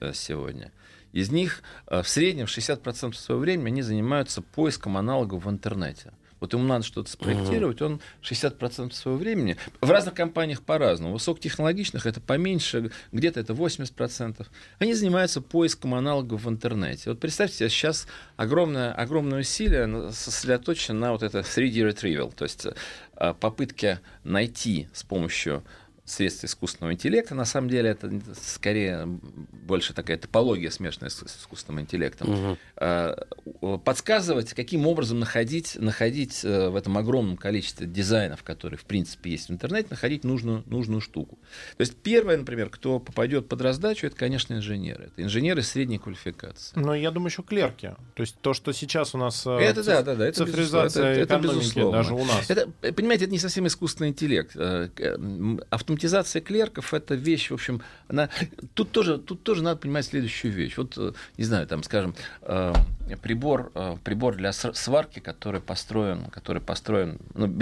э, 0.00 0.10
сегодня. 0.14 0.72
Из 1.12 1.30
них 1.30 1.62
э, 1.86 2.02
в 2.02 2.08
среднем 2.08 2.46
60% 2.46 3.12
своего 3.12 3.40
времени 3.40 3.68
они 3.68 3.82
занимаются 3.82 4.42
поиском 4.42 4.96
аналогов 4.96 5.44
в 5.44 5.48
интернете. 5.48 6.12
Вот 6.40 6.52
ему 6.52 6.64
надо 6.64 6.84
что-то 6.84 7.10
спроектировать, 7.10 7.82
он 7.82 8.00
60% 8.22 8.92
своего 8.92 9.18
времени. 9.18 9.56
В 9.80 9.90
разных 9.90 10.14
компаниях 10.14 10.62
по-разному. 10.62 11.14
Высокотехнологичных 11.14 12.06
это 12.06 12.20
поменьше, 12.20 12.90
где-то 13.12 13.40
это 13.40 13.52
80%. 13.52 14.46
Они 14.78 14.94
занимаются 14.94 15.40
поиском 15.40 15.94
аналогов 15.94 16.44
в 16.44 16.48
интернете. 16.48 17.10
Вот 17.10 17.20
представьте 17.20 17.56
себе, 17.56 17.68
сейчас 17.68 18.06
огромное, 18.36 18.92
огромное 18.92 19.40
усилие 19.40 20.12
сосредоточено 20.12 20.98
на 20.98 21.12
вот 21.12 21.22
это 21.22 21.40
3D 21.40 21.90
retrieval, 21.90 22.32
то 22.34 22.44
есть 22.44 22.66
э, 23.16 23.34
попытке 23.34 24.00
найти 24.24 24.88
с 24.92 25.02
помощью 25.02 25.62
средств 26.10 26.44
искусственного 26.44 26.92
интеллекта. 26.92 27.34
На 27.34 27.44
самом 27.44 27.68
деле 27.70 27.90
это 27.90 28.10
скорее 28.40 29.06
больше 29.06 29.92
такая 29.94 30.16
топология, 30.18 30.70
смешанная 30.70 31.10
с, 31.10 31.16
с 31.18 31.38
искусственным 31.40 31.80
интеллектом. 31.82 32.56
Э, 32.76 33.14
у- 33.60 33.78
Подсказывать, 33.78 34.54
каким 34.54 34.86
образом 34.86 35.18
находить, 35.18 35.76
находить 35.76 36.44
э, 36.44 36.68
в 36.68 36.76
этом 36.76 36.96
огромном 36.98 37.36
количестве 37.36 37.86
дизайнов, 37.86 38.42
которые 38.42 38.78
в 38.78 38.84
принципе 38.84 39.30
есть 39.30 39.48
в 39.48 39.52
интернете, 39.52 39.88
находить 39.90 40.24
нужную, 40.24 40.62
нужную 40.66 41.00
штуку. 41.00 41.38
То 41.76 41.80
есть 41.82 41.96
первое, 41.96 42.36
например, 42.36 42.70
кто 42.70 42.98
попадет 42.98 43.48
под 43.48 43.60
раздачу, 43.62 44.06
это, 44.06 44.16
конечно, 44.16 44.54
инженеры. 44.54 45.06
Это 45.06 45.22
инженеры 45.22 45.62
средней 45.62 45.98
квалификации. 45.98 46.78
Но 46.78 46.94
я 46.94 47.10
думаю, 47.10 47.30
еще 47.30 47.42
клерки. 47.42 47.94
То 48.14 48.20
есть 48.22 48.36
то, 48.40 48.54
что 48.54 48.72
сейчас 48.72 49.14
у 49.14 49.18
нас 49.18 49.46
э, 49.46 49.50
Это 49.50 49.82
циф- 49.82 49.86
да, 49.86 50.02
да, 50.02 50.14
да. 50.14 50.26
Это 50.28 50.44
цифризация 50.46 51.14
безусловно. 51.14 51.22
Это- 51.22 51.34
это 51.34 51.38
безусловно. 51.38 51.92
даже 51.92 52.14
у 52.14 52.24
нас. 52.24 52.50
Это, 52.50 52.70
э, 52.82 52.92
понимаете, 52.92 53.24
это 53.24 53.32
не 53.32 53.38
совсем 53.38 53.66
искусственный 53.66 54.10
интеллект. 54.10 54.56
М, 54.56 55.60
Автоматизация 56.02 56.40
клерков 56.40 56.94
это 56.94 57.16
вещь, 57.16 57.50
в 57.50 57.54
общем, 57.54 57.82
она. 58.06 58.28
Тут 58.74 58.92
тоже, 58.92 59.18
тут 59.18 59.42
тоже 59.42 59.64
надо 59.64 59.80
понимать 59.80 60.04
следующую 60.06 60.52
вещь. 60.52 60.76
Вот, 60.76 60.94
э, 60.96 61.12
не 61.36 61.42
знаю, 61.44 61.66
там, 61.66 61.82
скажем, 61.82 62.14
э, 62.42 62.72
прибор, 63.20 63.72
э, 63.74 63.96
прибор 64.04 64.36
для 64.36 64.52
сварки, 64.52 65.18
который 65.18 65.60
построен, 65.60 66.26
который 66.26 66.62
построен, 66.62 67.18
ну, 67.34 67.52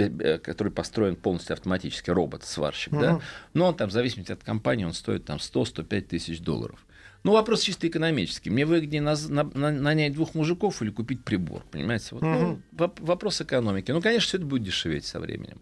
который 0.43 0.71
построен 0.71 1.15
полностью 1.15 1.55
автоматически, 1.55 2.11
робот-сварщик, 2.11 2.93
да. 2.93 3.13
Мгм. 3.13 3.21
Но 3.55 3.65
он 3.69 3.75
там, 3.75 3.89
в 3.89 3.91
зависимости 3.91 4.31
от 4.31 4.43
компании, 4.43 4.85
он 4.85 4.93
стоит 4.93 5.25
там 5.25 5.39
100-105 5.39 6.01
тысяч 6.09 6.39
долларов. 6.39 6.85
Ну, 7.23 7.31
вопрос 7.33 7.61
чисто 7.61 7.87
экономический. 7.87 8.51
Мне 8.51 8.65
выгоднее 8.65 9.01
наз- 9.01 9.29
на- 9.31 9.43
на- 9.43 9.71
нанять 9.71 10.13
двух 10.13 10.35
мужиков 10.35 10.81
или 10.83 10.91
купить 10.91 11.23
прибор, 11.23 11.63
понимаете? 11.71 12.09
Вот, 12.11 12.21
ну, 12.21 12.29
Мгм. 12.51 12.63
воп- 12.77 13.03
вопрос 13.03 13.41
экономики. 13.41 13.89
Ну, 13.91 13.99
конечно, 14.01 14.27
все 14.27 14.37
это 14.37 14.45
будет 14.45 14.63
дешеветь 14.63 15.05
со 15.05 15.19
временем. 15.19 15.59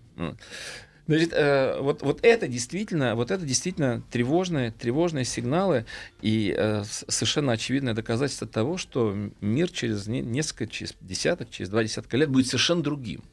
Значит, 1.08 1.34
э, 1.34 1.80
вот, 1.82 2.02
вот 2.02 2.20
это 2.24 2.48
действительно, 2.48 3.16
вот 3.16 3.30
это 3.30 3.46
действительно 3.46 4.02
тревожные, 4.10 4.72
тревожные 4.72 5.24
сигналы 5.24 5.86
и 6.22 6.54
э, 6.58 6.84
совершенно 6.84 7.52
очевидное 7.52 7.94
доказательство 7.94 8.48
того, 8.48 8.78
что 8.78 9.16
мир 9.40 9.70
через 9.70 10.08
не- 10.08 10.22
несколько, 10.22 10.66
через 10.68 10.96
десяток, 11.02 11.52
через 11.52 11.70
два 11.70 11.84
десятка 11.84 12.18
лет 12.18 12.30
будет 12.30 12.48
совершенно 12.48 12.82
другим. 12.82 13.24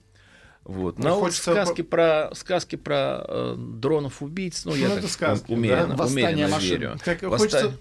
Вот. 0.64 0.96
Ну, 0.96 1.04
Ну, 1.04 1.10
а 1.10 1.14
вот 1.14 1.20
хочется 1.22 1.50
сказки 1.52 1.82
про 1.82 2.30
сказки 2.34 2.76
про 2.76 3.24
э, 3.26 3.54
дронов-убийц, 3.58 4.64
ну, 4.64 4.74
я 4.76 4.88
Ну, 4.88 4.94
так 4.94 5.04
это 5.04 5.12
сказки, 5.12 5.50
умеренно, 5.50 5.88
да? 5.88 5.96
Восстание 5.96 6.32
умеренно 6.46 6.48
машин. 6.54 6.70
верю. 6.80 6.98
Как 7.04 7.22
Восста- 7.22 7.38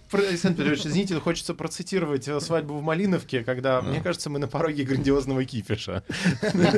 хочется, 0.09 0.49
Петрович, 0.49 0.79
извините, 0.85 1.13
но 1.13 1.19
хочется 1.21 1.53
процитировать 1.53 2.27
э, 2.27 2.39
свадьбу 2.39 2.75
в 2.75 2.81
Малиновке, 2.81 3.43
когда, 3.43 3.81
мне 3.83 4.01
кажется, 4.01 4.31
мы 4.31 4.39
на 4.39 4.47
пороге 4.47 4.83
грандиозного 4.83 5.45
кипиша. 5.45 6.03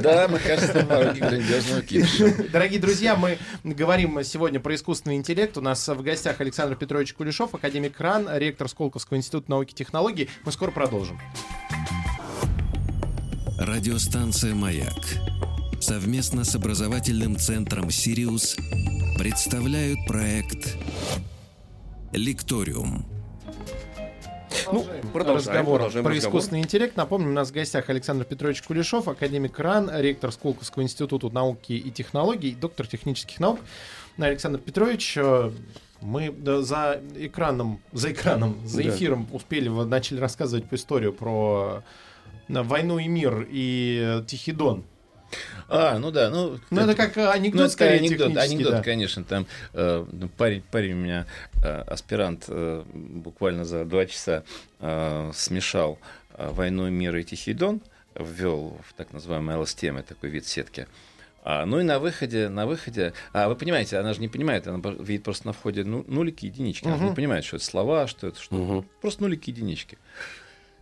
Да, 0.02 0.28
мы, 0.28 0.40
кажется, 0.40 0.74
на 0.74 0.86
пороге 0.86 1.22
грандиозного 1.22 1.82
кипиша. 1.82 2.50
Дорогие 2.52 2.82
друзья, 2.82 3.16
мы 3.16 3.38
говорим 3.64 4.22
сегодня 4.26 4.60
про 4.60 4.76
искусственный 4.76 5.16
интеллект. 5.16 5.58
У 5.58 5.62
нас 5.62 5.88
в 5.88 6.02
гостях 6.02 6.42
Александр 6.42 6.76
Петрович 6.76 7.14
Кулешов, 7.14 7.56
академик 7.56 7.98
РАН, 8.00 8.28
ректор 8.34 8.68
Сколковского 8.68 9.16
института 9.18 9.50
науки 9.50 9.72
и 9.72 9.76
технологий. 9.76 10.30
Мы 10.44 10.52
скоро 10.52 10.72
продолжим. 10.72 11.18
Радиостанция 13.58 14.54
«Маяк» 14.54 14.94
совместно 15.84 16.46
с 16.46 16.56
образовательным 16.56 17.36
центром 17.36 17.92
«Сириус» 17.92 18.56
представляют 19.18 20.00
проект 20.08 20.78
«Лекториум». 22.14 23.06
Ну, 24.72 24.86
продолжаем, 25.12 25.36
разговор 25.36 25.80
продолжаем 25.80 26.06
про 26.06 26.14
разговор. 26.14 26.18
искусственный 26.38 26.62
интеллект. 26.62 26.96
Напомню, 26.96 27.28
у 27.30 27.34
нас 27.34 27.50
в 27.50 27.54
гостях 27.54 27.90
Александр 27.90 28.24
Петрович 28.24 28.62
Кулешов, 28.62 29.10
академик 29.10 29.60
РАН, 29.60 29.92
ректор 29.96 30.32
Сколковского 30.32 30.84
института 30.84 31.30
науки 31.30 31.74
и 31.74 31.92
технологий, 31.92 32.56
доктор 32.56 32.88
технических 32.88 33.42
наук. 33.42 33.60
Александр 34.18 34.60
Петрович, 34.60 35.18
э, 35.18 35.52
мы 36.00 36.32
да, 36.32 36.62
за 36.62 37.02
экраном, 37.18 37.82
за 37.92 38.14
экраном, 38.14 38.58
за 38.66 38.84
Да. 38.84 38.90
эфиром 38.90 39.28
успели, 39.34 39.68
вы 39.68 39.86
начали 39.86 40.20
рассказывать 40.20 40.64
по 40.70 40.76
историю 40.76 41.12
про 41.12 41.84
э, 42.48 42.62
войну 42.62 43.00
и 43.00 43.08
мир 43.10 43.46
и 43.52 44.22
э, 44.22 44.26
Тихий 44.26 44.54
Дон. 44.54 44.86
А, 45.70 45.98
ну 46.00 46.12
да, 46.12 46.30
ну... 46.30 46.60
Ну, 46.70 46.82
это 46.82 46.96
как 46.96 47.18
анекдот, 47.18 47.60
ну, 47.60 47.66
это 47.66 47.74
скорее, 47.74 48.00
анекдот, 48.00 48.38
анекдот, 48.38 48.72
да. 48.74 48.84
конечно, 48.84 49.24
там 49.24 49.46
э, 49.74 50.06
ну, 50.12 50.30
парень, 50.30 50.64
парень 50.72 50.94
у 50.94 50.98
меня, 50.98 51.26
э, 51.64 51.82
аспирант, 51.82 52.46
э, 52.48 52.84
буквально 52.94 53.66
за 53.66 53.86
два 53.86 54.06
часа 54.06 54.44
э, 54.80 55.32
смешал 55.34 56.00
э, 56.36 56.50
«Войну, 56.52 56.90
мир 56.90 57.16
и 57.16 57.24
Тихий 57.24 57.54
Дон», 57.54 57.82
ввел 58.16 58.78
в 58.88 58.94
так 58.94 59.14
называемый 59.14 59.56
LSTM, 59.56 60.04
такой 60.04 60.30
вид 60.30 60.46
сетки. 60.46 60.88
А, 61.46 61.66
ну 61.66 61.80
и 61.80 61.84
на 61.84 62.00
выходе, 62.00 62.48
на 62.48 62.66
выходе, 62.66 63.14
а 63.34 63.50
вы 63.50 63.56
понимаете, 63.56 63.98
она 63.98 64.14
же 64.14 64.22
не 64.22 64.30
понимает, 64.30 64.66
она 64.66 64.80
видит 65.00 65.24
просто 65.24 65.48
на 65.48 65.54
входе 65.54 65.84
ну, 65.84 66.06
нулики, 66.08 66.46
единички, 66.46 66.88
она 66.88 66.98
же 66.98 67.04
не 67.04 67.16
понимает, 67.16 67.44
что 67.44 67.58
это 67.58 67.66
слова, 67.66 68.08
что 68.08 68.28
это, 68.28 68.42
что 68.42 68.56
Мгм. 68.56 68.86
просто 69.02 69.24
нулики, 69.24 69.50
единички. 69.50 69.98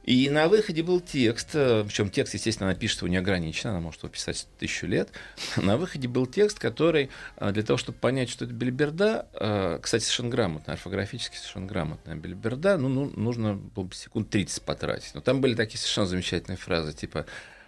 И 0.03 0.29
на 0.29 0.47
выходе 0.47 0.81
был 0.81 0.99
текст, 0.99 1.49
э, 1.53 1.83
причем 1.85 2.09
текст, 2.09 2.33
естественно, 2.33 2.69
она 2.69 2.77
пишет 2.77 2.97
его 2.99 3.07
неограниченно, 3.07 3.71
она 3.71 3.81
может 3.81 4.01
его 4.01 4.11
писать 4.11 4.47
тысячу 4.57 4.87
лет. 4.87 5.09
На 5.57 5.77
выходе 5.77 6.07
был 6.07 6.25
текст, 6.25 6.57
который 6.57 7.11
э, 7.37 7.51
для 7.51 7.61
того, 7.61 7.77
чтобы 7.77 7.99
понять, 7.99 8.29
что 8.29 8.45
это 8.45 8.53
бельберда, 8.53 9.27
э, 9.33 9.79
кстати, 9.81 10.03
совершенно 10.03 10.29
грамотно, 10.29 10.73
орфографически 10.73 11.35
совершенно 11.35 11.67
грамотная 11.67 12.15
бельберда, 12.15 12.77
ну, 12.77 12.89
ну, 12.89 13.11
нужно 13.15 13.53
было 13.53 13.83
бы 13.83 13.93
секунд 13.93 14.29
30 14.31 14.63
потратить. 14.63 15.13
Но 15.13 15.21
там 15.21 15.39
были 15.39 15.53
такие 15.53 15.77
совершенно 15.77 16.07
замечательные 16.07 16.57
фразы, 16.57 16.93
типа 16.93 17.27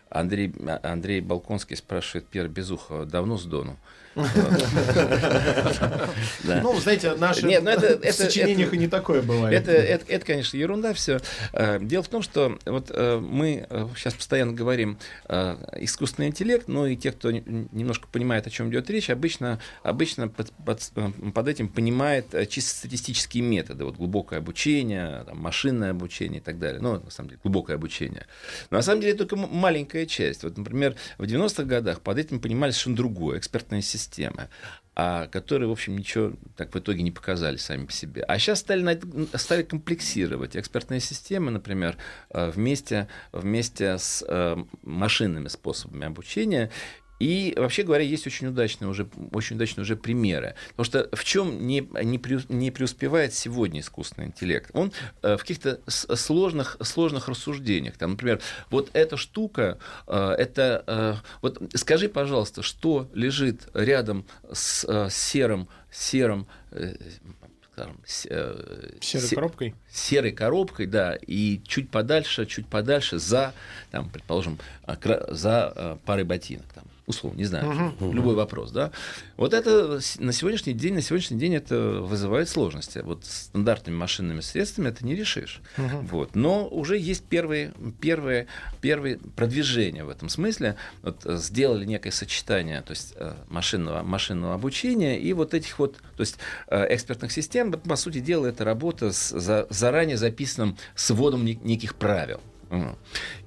Андрей, 0.09 0.53
а- 0.67 0.79
Андрей 0.91 1.21
Балконский 1.21 1.75
спрашивает 1.75 2.27
Пьера 2.27 2.47
Безухова, 2.47 3.05
давно 3.05 3.37
с 3.37 3.45
Дону? 3.45 3.77
Ну, 6.43 6.79
знаете, 6.79 7.15
наши 7.15 7.45
ну 7.45 7.49
в 8.01 8.11
сочинениях 8.11 8.73
и 8.73 8.77
не 8.77 8.87
такое 8.87 9.21
бывает. 9.21 9.61
Это, 9.61 9.71
это, 9.71 10.05
это, 10.07 10.25
конечно, 10.25 10.57
ерунда 10.57 10.93
все. 10.93 11.19
Дело 11.81 12.03
в 12.03 12.07
том, 12.07 12.21
что 12.21 12.57
вот 12.65 12.91
э, 12.93 13.19
мы 13.19 13.65
э, 13.69 13.87
сейчас 13.95 14.13
постоянно 14.13 14.53
говорим 14.53 14.97
э, 15.27 15.55
искусственный 15.79 16.27
интеллект, 16.27 16.67
но 16.67 16.87
и 16.87 16.95
те, 16.95 17.11
кто 17.11 17.31
немножко 17.31 18.07
понимает, 18.07 18.47
о 18.47 18.49
чем 18.49 18.69
идет 18.69 18.89
речь, 18.89 19.09
обычно, 19.09 19.59
обычно 19.83 20.27
под, 20.27 20.51
под- 20.51 20.91
э, 20.95 21.09
под 21.33 21.47
этим 21.47 21.67
понимает 21.67 22.33
э, 22.33 22.45
чисто 22.45 22.75
статистические 22.75 23.43
методы, 23.43 23.85
вот 23.85 23.95
глубокое 23.95 24.39
обучение, 24.39 25.23
там, 25.25 25.39
машинное 25.39 25.91
обучение 25.91 26.39
и 26.39 26.43
так 26.43 26.59
далее. 26.59 26.81
Ну, 26.81 26.99
на 26.99 27.09
самом 27.11 27.29
деле, 27.29 27.39
глубокое 27.43 27.75
обучение. 27.75 28.27
Но 28.69 28.77
на 28.77 28.83
самом 28.83 29.01
деле 29.01 29.15
только 29.15 29.35
маленькая 29.35 30.05
часть. 30.05 30.43
Вот, 30.43 30.57
например, 30.57 30.95
в 31.17 31.23
90-х 31.23 31.63
годах 31.63 32.01
под 32.01 32.17
этим 32.17 32.39
понимали 32.39 32.71
совершенно 32.71 32.95
другое, 32.95 33.39
экспертная 33.39 33.81
система 33.81 34.02
а 34.95 35.27
которые, 35.27 35.67
в 35.67 35.71
общем, 35.71 35.97
ничего 35.97 36.33
так 36.55 36.73
в 36.73 36.77
итоге 36.77 37.01
не 37.01 37.11
показали 37.11 37.57
сами 37.57 37.85
по 37.85 37.91
себе. 37.91 38.21
А 38.23 38.37
сейчас 38.37 38.59
стали, 38.59 38.99
стали 39.37 39.63
комплексировать. 39.63 40.55
Экспертные 40.55 40.99
системы, 40.99 41.49
например, 41.49 41.97
э, 42.29 42.51
вместе, 42.51 43.07
вместе 43.31 43.97
с 43.97 44.23
э, 44.27 44.55
машинными 44.83 45.47
способами 45.47 46.05
обучения. 46.05 46.69
И 47.23 47.53
вообще 47.55 47.83
говоря, 47.83 48.03
есть 48.03 48.27
очень 48.27 48.47
удачные 48.47 48.89
уже, 48.89 49.07
очень 49.31 49.55
удачные 49.55 49.83
уже 49.83 49.95
примеры. 49.95 50.55
Потому 50.75 50.83
что 50.85 51.15
в 51.15 51.23
чем 51.23 51.65
не, 51.65 51.79
не, 51.79 52.19
не 52.53 52.69
преуспевает 52.69 53.33
сегодня 53.33 53.79
искусственный 53.79 54.27
интеллект? 54.27 54.71
Он 54.73 54.91
э, 55.21 55.37
в 55.37 55.39
каких-то 55.39 55.79
сложных, 55.87 56.75
сложных 56.81 57.29
рассуждениях. 57.29 57.95
Там, 57.97 58.11
например, 58.11 58.41
вот 58.69 58.89
эта 58.91 59.15
штука, 59.15 59.77
э, 60.05 60.35
это... 60.37 60.83
э, 60.85 61.13
вот 61.41 61.61
скажи, 61.75 62.09
пожалуйста, 62.09 62.61
что 62.61 63.07
лежит 63.13 63.69
рядом 63.73 64.25
с 64.51 64.85
серым, 65.09 65.69
серым, 65.93 66.45
скажем, 67.71 68.01
Серой 68.05 69.27
се- 69.27 69.35
коробкой. 69.35 69.75
серой 69.89 70.31
коробкой, 70.33 70.87
да, 70.87 71.17
и 71.25 71.61
чуть 71.65 71.89
подальше, 71.89 72.45
чуть 72.45 72.67
подальше 72.67 73.17
за, 73.17 73.53
там, 73.91 74.09
предположим, 74.09 74.59
за 75.29 75.97
парой 76.05 76.25
ботинок, 76.25 76.65
там, 76.73 76.83
условно, 77.05 77.37
не 77.37 77.45
знаю, 77.45 77.93
любой 77.99 78.35
вопрос, 78.35 78.71
да. 78.71 78.91
Вот 79.37 79.53
это 79.53 79.99
на 80.19 80.31
сегодняшний 80.31 80.73
день, 80.73 80.93
на 80.93 81.01
сегодняшний 81.01 81.37
день 81.37 81.55
это 81.55 81.77
вызывает 82.01 82.47
сложности. 82.49 82.99
Вот 83.03 83.25
стандартными 83.25 83.95
машинными 83.97 84.39
средствами 84.41 84.89
это 84.89 85.05
не 85.05 85.15
решишь. 85.15 85.61
Вот. 86.03 86.35
Но 86.35 86.67
уже 86.67 86.97
есть 86.97 87.25
первые, 87.25 87.73
первые, 87.99 88.47
первые 88.81 89.17
продвижения 89.35 90.03
в 90.05 90.09
этом 90.09 90.29
смысле. 90.29 90.75
Вот, 91.01 91.25
э, 91.25 91.35
сделали 91.37 91.85
некое 91.85 92.11
сочетание 92.11 92.81
то 92.81 92.91
есть, 92.91 93.13
э, 93.17 93.33
машинного, 93.49 94.01
машинного 94.03 94.53
обучения 94.53 95.19
и 95.19 95.33
вот 95.33 95.53
этих 95.53 95.79
вот 95.79 95.97
то 96.15 96.21
есть, 96.21 96.37
э, 96.67 96.93
экспертных 96.95 97.31
систем. 97.31 97.71
По 97.73 97.95
сути 97.97 98.19
дела, 98.19 98.47
это 98.47 98.63
работа 98.63 99.11
с 99.11 99.29
за- 99.37 99.67
заранее 99.69 100.15
записанным 100.17 100.77
сводом 100.95 101.43
не- 101.43 101.59
неких 101.63 101.95
правил. 101.95 102.39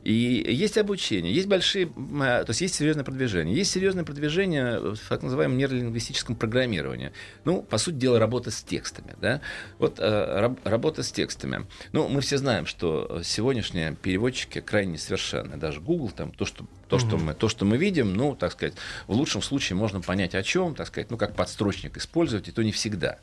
И 0.05 0.13
есть 0.49 0.79
обучение, 0.79 1.35
есть 1.35 1.49
большие, 1.49 1.87
э, 1.87 1.89
то 1.89 2.51
есть 2.51 2.61
есть 2.61 2.77
серьезное 2.77 3.03
продвижение. 3.03 3.57
Есть 3.57 3.73
серьезное 3.73 4.05
продвижение 4.05 4.95
в 4.95 5.09
так 5.09 5.23
называемом 5.25 5.59
нейролингвистическом 5.59 6.37
программировании. 6.37 7.13
Ну, 7.45 7.63
по 7.63 7.77
сути 7.77 7.97
дела, 7.97 8.21
работа 8.21 8.53
с 8.53 8.63
текстами. 8.63 9.17
Да? 9.21 9.41
Вот 9.79 9.99
э, 9.99 10.41
раб- 10.41 10.65
работа 10.65 11.03
с 11.03 11.11
текстами. 11.11 11.67
Ну, 11.91 12.09
мы 12.09 12.21
все 12.21 12.39
знаем, 12.39 12.67
что 12.67 13.21
сегодняшние 13.25 13.97
переводчики 13.97 14.61
крайне 14.61 14.97
совершенны. 14.97 15.57
Даже 15.57 15.81
Google, 15.81 16.11
там, 16.11 16.31
то, 16.31 16.45
что, 16.45 16.67
то, 16.89 17.01
что 17.01 17.17
мы, 17.17 17.35
то, 17.35 17.49
что 17.49 17.65
мы 17.65 17.77
видим, 17.77 18.15
ну, 18.15 18.37
так 18.37 18.53
сказать, 18.53 18.75
в 19.09 19.13
лучшем 19.13 19.43
случае 19.43 19.77
можно 19.77 20.01
понять 20.01 20.37
о 20.37 20.45
чем, 20.45 20.77
так 20.77 20.87
сказать, 20.87 21.11
ну, 21.11 21.17
как 21.17 21.35
подстрочник 21.35 21.97
использовать, 21.97 22.47
и 22.47 22.53
то 22.53 22.63
не 22.63 22.71
всегда. 22.71 23.19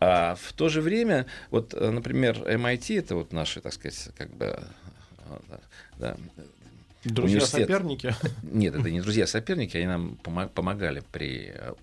А 0.00 0.34
в 0.34 0.52
то 0.52 0.68
же 0.68 0.80
время, 0.80 1.26
вот, 1.52 1.74
э, 1.74 1.90
например, 1.90 2.38
MIT, 2.38 2.98
это 2.98 3.14
вот 3.14 3.32
наши, 3.32 3.60
так 3.60 3.72
сказать, 3.72 4.08
как 4.16 4.34
бы 4.34 4.58
да, 5.98 6.16
Университет. 7.04 7.68
Друзья-соперники. 7.68 8.14
нет, 8.42 8.74
это 8.74 8.90
не 8.90 9.00
друзья-соперники, 9.00 9.76
они 9.76 9.86
нам 9.86 10.18
помо- 10.22 10.48
помогали 10.48 11.02
при, 11.12 11.52
э, 11.54 11.74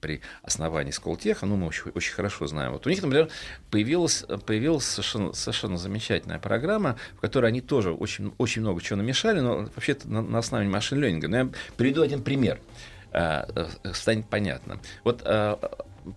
при 0.00 0.20
основании 0.42 0.92
Сколтеха, 0.92 1.46
ну, 1.46 1.56
мы 1.56 1.66
очень, 1.66 1.90
очень 1.94 2.12
хорошо 2.12 2.46
знаем. 2.46 2.72
Вот 2.72 2.86
у 2.86 2.90
них, 2.90 3.02
например, 3.02 3.28
появилась, 3.70 4.24
появилась 4.46 4.84
совершенно, 4.84 5.32
совершенно 5.32 5.78
замечательная 5.78 6.38
программа, 6.38 6.96
в 7.16 7.20
которой 7.20 7.46
они 7.46 7.60
тоже 7.60 7.92
очень, 7.92 8.32
очень 8.38 8.62
много 8.62 8.80
чего 8.80 8.98
намешали, 8.98 9.40
но 9.40 9.68
вообще-то 9.74 10.08
на, 10.08 10.22
на 10.22 10.38
основе 10.38 10.68
машин-ленинга. 10.68 11.26
Но 11.26 11.36
я 11.38 11.48
приведу 11.76 12.02
один 12.02 12.22
пример, 12.22 12.60
э, 13.10 13.46
э, 13.82 13.92
станет 13.94 14.28
понятно. 14.28 14.78
Вот 15.02 15.24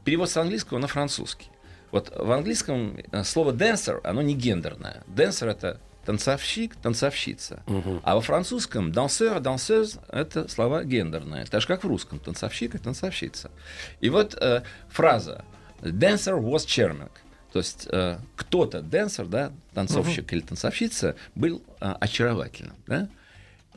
перевод 0.06 0.30
с 0.30 0.38
английского 0.38 0.78
на 0.78 0.88
французский. 0.88 1.48
Вот 1.92 2.14
в 2.16 2.32
английском 2.32 2.98
слово 3.24 3.52
dancer, 3.52 4.00
оно 4.04 4.22
не 4.22 4.36
гендерное. 4.36 5.04
Dancer 5.08 5.50
это 5.50 5.82
танцовщик, 6.06 6.76
танцовщица. 6.76 7.64
А 8.04 8.16
во 8.16 8.22
французском 8.22 8.92
danseur, 8.92 9.42
danseuse— 9.42 10.00
это 10.10 10.48
слова 10.48 10.84
гендерные. 10.84 11.46
Так 11.46 11.62
же, 11.62 11.68
как 11.68 11.84
в 11.84 11.88
русском. 11.88 12.20
Танцовщик 12.20 12.76
и 12.76 12.78
танцовщица. 12.78 13.52
И 14.00 14.10
вот 14.10 14.36
э, 14.40 14.64
фраза 14.90 15.46
«dancer 15.82 16.40
was 16.40 16.66
charming». 16.66 17.12
То 17.52 17.60
есть 17.60 17.88
э, 17.90 18.18
кто-то, 18.36 18.80
dancer, 18.80 19.26
да, 19.28 19.52
танцовщик 19.74 20.32
или 20.34 20.42
танцовщица, 20.42 21.16
был 21.36 21.62
э, 21.82 21.94
очаровательным. 22.00 22.76
Да? 22.88 23.10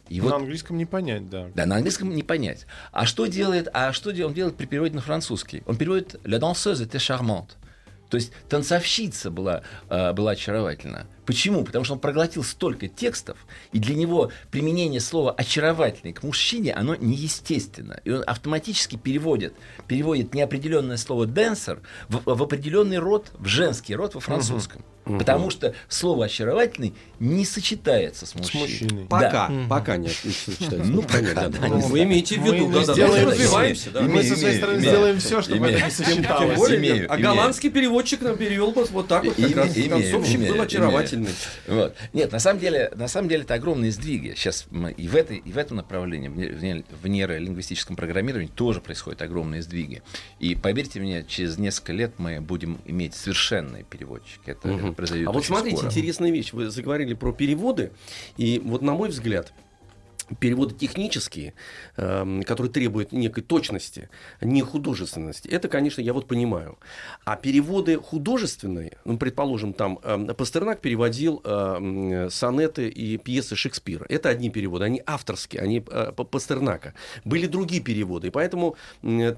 И 0.08 0.20
На 0.20 0.36
английском 0.36 0.76
не 0.76 0.84
понять, 0.84 1.30
да. 1.30 1.48
да, 1.54 1.66
на 1.66 1.76
английском 1.76 2.14
не 2.14 2.22
понять. 2.22 2.66
А 2.92 3.06
что 3.06 3.26
делает, 3.26 3.68
а 3.72 3.92
что 3.92 4.10
он 4.10 4.34
делает 4.34 4.56
при 4.56 4.66
переводе 4.66 4.94
на 4.94 5.00
французский? 5.00 5.62
Он 5.66 5.76
переводит 5.76 6.20
«La 6.24 6.38
danseuse 6.38 6.82
était 6.82 6.98
charmante». 6.98 7.56
То 8.10 8.16
есть 8.18 8.32
танцовщица 8.48 9.30
была, 9.30 9.62
э, 9.88 10.12
была 10.12 10.32
очаровательна. 10.32 11.06
Почему? 11.26 11.64
Потому 11.64 11.84
что 11.84 11.94
он 11.94 12.00
проглотил 12.00 12.44
столько 12.44 12.88
текстов, 12.88 13.36
и 13.72 13.78
для 13.78 13.94
него 13.94 14.30
применение 14.50 15.00
слова 15.00 15.32
«очаровательный» 15.32 16.12
к 16.12 16.22
мужчине, 16.22 16.72
оно 16.74 16.94
неестественно. 16.96 18.00
И 18.04 18.10
он 18.10 18.22
автоматически 18.26 18.96
переводит, 18.96 19.54
переводит 19.86 20.34
неопределенное 20.34 20.96
слово 20.96 21.26
«денсер» 21.26 21.80
в, 22.08 22.22
в 22.34 22.42
определенный 22.42 22.98
род, 22.98 23.30
в 23.38 23.46
женский 23.46 23.94
род 23.94 24.14
во 24.14 24.20
французском. 24.20 24.84
Потому 25.04 25.50
что 25.50 25.74
слово 25.88 26.26
«очаровательный» 26.26 26.94
не 27.20 27.44
сочетается 27.44 28.24
с 28.24 28.30
С 28.30 28.34
мужчиной. 28.34 28.62
мужчиной. 28.62 29.04
Пока, 29.06 29.48
Мгм. 29.48 29.68
пока 29.68 29.96
нет. 29.98 30.14
не 30.24 30.30
сочетается. 30.32 30.90
Ну, 30.90 31.02
пока, 31.02 31.20
да. 31.34 31.48
да, 31.48 31.68
не 31.68 31.82
Вы 31.82 32.04
имеете 32.04 32.38
в 32.40 32.42
виду, 32.44 32.70
да, 32.72 32.86
да, 32.86 32.92
сделаем 32.94 33.26
мы 33.26 33.32
все. 33.32 33.42
развиваемся, 33.42 33.90
да. 33.90 34.00
И 34.00 34.02
мы 34.04 34.22
со 34.22 34.28
Имею, 34.28 34.36
своей 34.38 34.56
стороны 34.56 34.78
имею. 34.78 34.90
сделаем 34.90 35.18
все, 35.20 35.42
чтобы 35.42 35.58
Имею. 35.58 35.76
это 35.76 35.84
не 35.84 35.90
Тем 35.92 36.06
сочеталось. 36.06 36.56
более, 36.56 36.78
Имею, 36.78 37.12
а 37.12 37.16
имею. 37.16 37.28
голландский 37.28 37.70
переводчик 37.70 38.22
нам 38.22 38.36
перевел 38.38 38.72
бы 38.72 38.84
вот 38.84 39.08
так 39.08 39.24
вот, 39.24 39.34
как 39.34 39.50
И- 39.50 39.54
раз 39.54 39.76
имею, 39.76 39.90
танцовщик 39.90 40.36
имею, 40.36 40.54
был 40.54 40.62
очаровательный. 40.62 41.13
Вот. 41.68 41.94
Нет, 42.12 42.32
на 42.32 42.38
самом 42.38 42.60
деле, 42.60 42.92
на 42.94 43.08
самом 43.08 43.28
деле 43.28 43.42
это 43.42 43.54
огромные 43.54 43.90
сдвиги. 43.90 44.34
Сейчас 44.36 44.66
и 44.96 45.08
в 45.08 45.16
этой, 45.16 45.38
и 45.38 45.52
в 45.52 45.58
этом 45.58 45.76
направлении, 45.78 46.28
в 46.28 46.34
в 46.34 46.62
не- 46.62 46.84
в 47.02 47.06
нейролингвистическом 47.06 47.96
программировании 47.96 48.48
тоже 48.48 48.80
происходят 48.80 49.22
огромные 49.22 49.62
сдвиги. 49.62 50.02
И 50.38 50.54
поверьте 50.54 51.00
мне, 51.00 51.24
через 51.26 51.58
несколько 51.58 51.92
лет 51.92 52.12
мы 52.18 52.40
будем 52.40 52.80
иметь 52.86 53.14
совершенные 53.14 53.84
переводчики. 53.84 54.40
Это, 54.46 54.68
это 54.68 54.92
произойдет 54.92 55.28
А 55.28 55.32
вот 55.32 55.44
смотрите, 55.44 55.76
скоро. 55.76 55.90
интересная 55.90 56.30
вещь. 56.30 56.52
Вы 56.52 56.70
заговорили 56.70 57.14
про 57.14 57.32
переводы, 57.32 57.90
и 58.36 58.60
вот 58.64 58.82
на 58.82 58.92
мой 58.94 59.08
взгляд, 59.08 59.52
переводы 60.38 60.74
технические, 60.74 61.54
э, 61.96 62.40
которые 62.46 62.72
требуют 62.72 63.12
некой 63.12 63.42
точности, 63.42 64.08
не 64.40 64.62
художественности, 64.62 65.48
это, 65.48 65.68
конечно, 65.68 66.00
я 66.00 66.12
вот 66.12 66.26
понимаю. 66.26 66.78
А 67.24 67.36
переводы 67.36 67.98
художественные, 67.98 68.98
ну, 69.04 69.18
предположим, 69.18 69.72
там 69.72 69.98
э, 70.02 70.34
Пастернак 70.36 70.80
переводил 70.80 71.40
э, 71.44 72.28
сонеты 72.30 72.88
и 72.88 73.16
пьесы 73.18 73.56
Шекспира. 73.56 74.06
Это 74.08 74.28
одни 74.28 74.50
переводы, 74.50 74.84
они 74.84 75.02
авторские, 75.04 75.62
они 75.62 75.84
э, 75.86 76.12
Пастернака. 76.12 76.94
Были 77.24 77.46
другие 77.46 77.82
переводы, 77.82 78.28
и 78.28 78.30
поэтому 78.30 78.76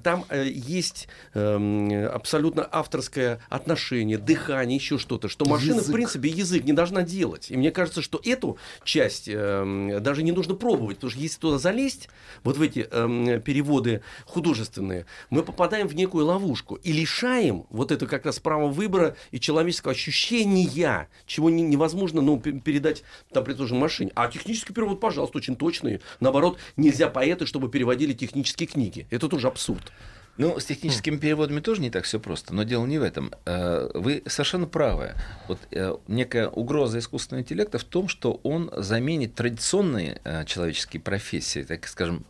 там 0.03 0.25
э, 0.29 0.47
есть 0.47 1.07
абсолютно 1.33 2.67
авторское 2.71 3.39
отношение, 3.49 4.17
дыхание, 4.17 4.77
еще 4.77 4.97
что-то, 4.97 5.27
что 5.27 5.45
машина, 5.45 5.77
язык. 5.77 5.89
в 5.89 5.91
принципе, 5.91 6.29
язык 6.29 6.63
не 6.63 6.73
должна 6.73 7.03
делать. 7.03 7.51
И 7.51 7.57
мне 7.57 7.71
кажется, 7.71 8.01
что 8.01 8.21
эту 8.23 8.57
часть 8.83 9.25
даже 9.27 10.23
не 10.23 10.31
нужно 10.31 10.55
пробовать 10.55 10.76
пробовать, 10.77 10.97
потому 10.97 11.11
что 11.11 11.19
если 11.19 11.39
туда 11.39 11.57
залезть, 11.57 12.09
вот 12.43 12.57
в 12.57 12.61
эти 12.61 12.87
э, 12.89 13.39
переводы 13.39 14.01
художественные, 14.25 15.05
мы 15.29 15.43
попадаем 15.43 15.87
в 15.87 15.95
некую 15.95 16.25
ловушку 16.25 16.75
и 16.75 16.91
лишаем 16.91 17.65
вот 17.69 17.91
это 17.91 18.05
как 18.05 18.25
раз 18.25 18.39
права 18.39 18.67
выбора 18.67 19.15
и 19.31 19.39
человеческого 19.39 19.93
ощущения, 19.93 21.07
чего 21.25 21.49
не, 21.49 21.63
невозможно 21.63 22.21
ну, 22.21 22.39
передать, 22.39 23.03
там, 23.31 23.43
предположим, 23.43 23.77
машине. 23.77 24.11
А 24.15 24.27
технический 24.27 24.73
перевод, 24.73 24.99
пожалуйста, 24.99 25.37
очень 25.37 25.55
точный. 25.55 26.01
Наоборот, 26.19 26.57
нельзя 26.75 27.09
поэты, 27.09 27.45
чтобы 27.45 27.69
переводили 27.69 28.13
технические 28.13 28.67
книги. 28.67 29.07
Это 29.09 29.27
тоже 29.27 29.47
абсурд. 29.47 29.91
Ну, 30.37 30.59
с 30.59 30.65
техническими 30.65 31.17
переводами 31.17 31.59
тоже 31.59 31.81
не 31.81 31.89
так 31.89 32.05
все 32.05 32.19
просто, 32.19 32.53
но 32.53 32.63
дело 32.63 32.85
не 32.85 32.99
в 32.99 33.03
этом. 33.03 33.31
Э, 33.45 33.89
вы 33.93 34.23
совершенно 34.27 34.67
правы. 34.67 35.13
Вот 35.47 35.59
э, 35.71 35.95
некая 36.07 36.47
угроза 36.47 36.99
искусственного 36.99 37.41
интеллекта 37.41 37.79
в 37.79 37.83
том, 37.83 38.07
что 38.07 38.39
он 38.43 38.71
заменит 38.75 39.35
традиционные 39.35 40.21
э, 40.23 40.45
человеческие 40.45 41.01
профессии, 41.01 41.63
так 41.63 41.87
скажем, 41.87 42.25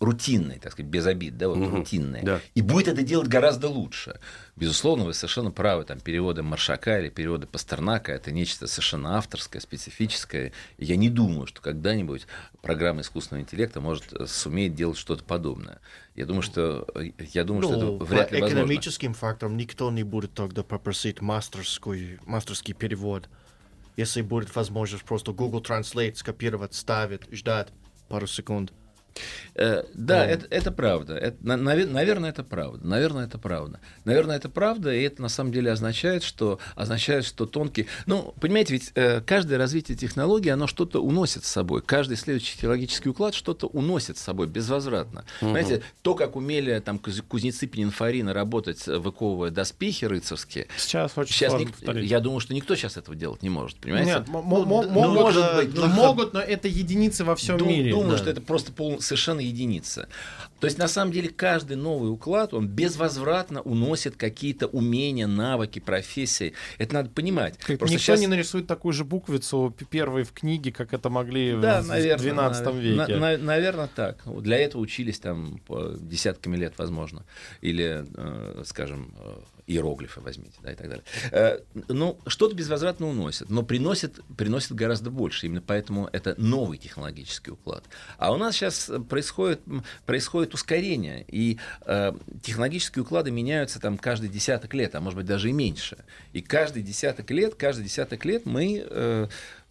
рутинные, 0.00 0.58
так 0.58 0.72
сказать, 0.72 0.90
без 0.90 1.06
обид, 1.06 1.36
да, 1.38 1.48
вот 1.48 1.58
угу. 1.58 1.76
рутинные, 1.76 2.22
да. 2.22 2.40
и 2.54 2.62
будет 2.62 2.88
это 2.88 3.02
делать 3.02 3.28
гораздо 3.28 3.68
лучше. 3.68 4.18
Безусловно, 4.54 5.06
вы 5.06 5.14
совершенно 5.14 5.50
правы, 5.50 5.84
там 5.84 5.98
переводы 5.98 6.42
Маршака 6.42 7.00
или 7.00 7.08
переводы 7.08 7.46
Пастернака 7.46 8.12
это 8.12 8.30
нечто 8.30 8.66
совершенно 8.66 9.16
авторское, 9.16 9.62
специфическое. 9.62 10.52
Я 10.76 10.96
не 10.96 11.08
думаю, 11.08 11.46
что 11.46 11.62
когда-нибудь 11.62 12.26
программа 12.60 13.00
искусственного 13.00 13.44
интеллекта 13.44 13.80
может 13.80 14.12
сумеет 14.28 14.74
делать 14.74 14.98
что-то 14.98 15.24
подобное. 15.24 15.80
Я 16.14 16.26
думаю, 16.26 16.42
что 16.42 16.86
я 17.32 17.44
думаю, 17.44 17.62
ну, 17.62 17.68
что 17.68 17.96
это 17.96 18.04
вряд 18.04 18.30
ли 18.30 18.40
по 18.40 18.48
экономическим 18.48 19.14
факторам 19.14 19.56
никто 19.56 19.90
не 19.90 20.02
будет 20.02 20.34
тогда 20.34 20.62
попросить 20.62 21.22
мастерский, 21.22 22.18
мастерский 22.26 22.74
перевод. 22.74 23.30
Если 23.96 24.20
будет 24.20 24.54
возможность 24.54 25.04
просто 25.04 25.32
Google 25.32 25.62
Translate 25.62 26.16
скопировать, 26.16 26.74
ставить, 26.74 27.22
ждать 27.32 27.68
пару 28.08 28.26
секунд. 28.26 28.72
Э, 29.54 29.84
да, 29.94 30.26
это, 30.26 30.46
это 30.50 30.72
правда. 30.72 31.14
Это, 31.14 31.36
наверное, 31.44 32.30
это 32.30 32.42
правда. 32.42 32.86
Наверное, 32.86 33.26
это 33.26 33.38
правда. 33.38 33.80
Наверное, 34.04 34.36
это 34.36 34.48
правда, 34.48 34.94
и 34.94 35.02
это 35.02 35.20
на 35.22 35.28
самом 35.28 35.52
деле 35.52 35.70
означает, 35.70 36.22
что 36.22 36.58
означает, 36.74 37.24
что 37.24 37.46
тонкий. 37.46 37.86
Ну, 38.06 38.34
понимаете, 38.40 38.74
ведь 38.74 38.92
э, 38.94 39.20
каждое 39.20 39.58
развитие 39.58 39.96
технологии, 39.96 40.48
оно 40.48 40.66
что-то 40.66 41.02
уносит 41.02 41.44
с 41.44 41.48
собой. 41.48 41.82
Каждый 41.82 42.16
следующий 42.16 42.56
технологический 42.56 43.10
уклад 43.10 43.34
что-то 43.34 43.66
уносит 43.66 44.18
с 44.18 44.22
собой 44.22 44.46
безвозвратно. 44.46 45.24
Угу. 45.40 45.52
Понимаете, 45.52 45.82
то, 46.02 46.14
как 46.14 46.36
умели 46.36 46.78
там 46.80 46.98
кузнецы 46.98 47.66
Пенинфорина 47.66 48.32
работать, 48.32 48.86
выковывая 48.86 49.50
доспехи 49.50 50.06
рыцарские. 50.06 50.68
Сейчас 50.76 51.12
очень 51.16 51.34
сейчас 51.34 51.52
ник... 51.58 51.70
Я 52.02 52.20
думаю, 52.20 52.40
что 52.40 52.54
никто 52.54 52.74
сейчас 52.74 52.96
этого 52.96 53.16
делать 53.16 53.42
не 53.42 53.50
может. 53.50 53.76
Понимаете? 53.78 54.10
Нет, 54.10 54.24
ну, 54.28 54.42
могут, 54.42 54.90
может 54.90 55.56
быть, 55.56 55.74
но... 55.74 55.86
могут, 55.88 56.32
но 56.32 56.40
это 56.40 56.68
единицы 56.68 57.24
во 57.24 57.36
всем 57.36 57.66
мире. 57.66 57.90
Думаю, 57.90 58.12
да. 58.12 58.18
что 58.18 58.30
это 58.30 58.40
просто 58.40 58.72
пол 58.72 59.01
совершенно 59.02 59.40
единица. 59.40 60.08
То 60.60 60.66
есть, 60.66 60.78
на 60.78 60.86
самом 60.86 61.12
деле, 61.12 61.28
каждый 61.28 61.76
новый 61.76 62.10
уклад, 62.10 62.54
он 62.54 62.68
безвозвратно 62.68 63.62
уносит 63.62 64.16
какие-то 64.16 64.68
умения, 64.68 65.26
навыки, 65.26 65.80
профессии. 65.80 66.52
Это 66.78 66.94
надо 66.94 67.10
понимать. 67.10 67.58
Просто 67.58 67.86
Никто 67.86 67.98
сейчас... 67.98 68.20
не 68.20 68.28
нарисует 68.28 68.66
такую 68.68 68.92
же 68.92 69.04
буквицу 69.04 69.74
первой 69.90 70.22
в 70.22 70.32
книге, 70.32 70.70
как 70.70 70.94
это 70.94 71.10
могли 71.10 71.56
да, 71.60 71.82
в 71.82 71.88
наверное, 71.88 72.32
12 72.32 72.74
веке. 72.76 72.96
На, 72.96 73.08
на, 73.08 73.38
наверное, 73.38 73.88
так. 73.88 74.22
Для 74.24 74.56
этого 74.56 74.80
учились 74.82 75.18
там 75.18 75.60
десятками 75.98 76.56
лет, 76.56 76.74
возможно. 76.76 77.24
Или, 77.60 78.06
э, 78.14 78.62
скажем, 78.64 79.12
э, 79.18 79.40
иероглифы 79.66 80.20
возьмите, 80.20 80.58
да, 80.62 80.72
и 80.72 80.74
так 80.74 80.88
далее. 80.88 81.04
Э, 81.30 81.58
ну, 81.88 82.18
что-то 82.26 82.54
безвозвратно 82.54 83.08
уносит, 83.08 83.50
но 83.50 83.62
приносит, 83.62 84.20
приносит 84.36 84.72
гораздо 84.72 85.10
больше. 85.10 85.46
Именно 85.46 85.62
поэтому 85.62 86.08
это 86.12 86.34
новый 86.38 86.78
технологический 86.78 87.50
уклад. 87.50 87.84
А 88.18 88.32
у 88.32 88.36
нас 88.36 88.54
сейчас 88.56 88.90
происходит, 89.08 89.60
происходит 90.06 90.54
ускорение, 90.54 91.24
и 91.28 91.58
э, 91.86 92.12
технологические 92.42 93.02
уклады 93.02 93.30
меняются 93.30 93.80
там 93.80 93.98
каждый 93.98 94.28
десяток 94.28 94.74
лет, 94.74 94.94
а 94.94 95.00
может 95.00 95.16
быть 95.16 95.26
даже 95.26 95.48
и 95.48 95.52
меньше. 95.52 95.98
И 96.32 96.40
каждый 96.40 96.82
десяток 96.82 97.30
лет, 97.30 97.54
каждый 97.54 97.84
десяток 97.84 98.24
лет 98.24 98.46
мы 98.46 98.84
э, 98.84 99.28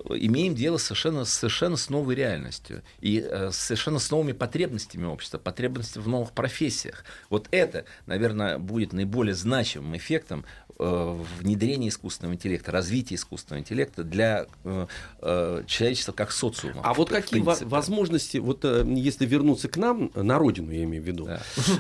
имеем 0.10 0.56
дело 0.56 0.78
совершенно, 0.78 1.26
совершенно 1.26 1.78
с 1.78 1.90
новой 1.90 2.16
реальностью 2.16 2.84
и 3.00 3.20
э, 3.20 3.52
совершенно 3.52 4.00
с 4.00 4.10
новыми 4.12 4.32
потребностями 4.32 5.06
общества, 5.06 5.38
потребностями 5.38 6.04
в 6.04 6.08
новых 6.08 6.32
профессиях. 6.32 7.04
Вот 7.30 7.48
это, 7.52 7.86
наверное, 8.06 8.58
будет 8.58 8.94
наиболее 8.94 9.36
значимым 9.36 9.96
эффектом 9.98 10.46
э, 10.82 11.24
внедрения 11.40 11.90
искусственного 11.90 12.36
интеллекта, 12.36 12.72
развития 12.72 13.16
искусственного 13.16 13.62
интеллекта 13.62 14.04
для 14.04 14.48
э, 14.64 14.88
э, 15.22 15.64
человечества 15.68 16.12
как 16.12 16.32
социума. 16.32 16.82
А 16.84 16.94
вот 16.94 17.10
какие 17.10 17.42
возможности, 17.42 18.38
вот 18.38 18.64
если 18.64 19.26
вернуться 19.26 19.70
к 19.70 19.78
нам, 19.78 20.12
на 20.16 20.38
родину 20.38 20.72
я 20.72 20.84
имею 20.84 21.04
в 21.04 21.08
виду, 21.08 21.30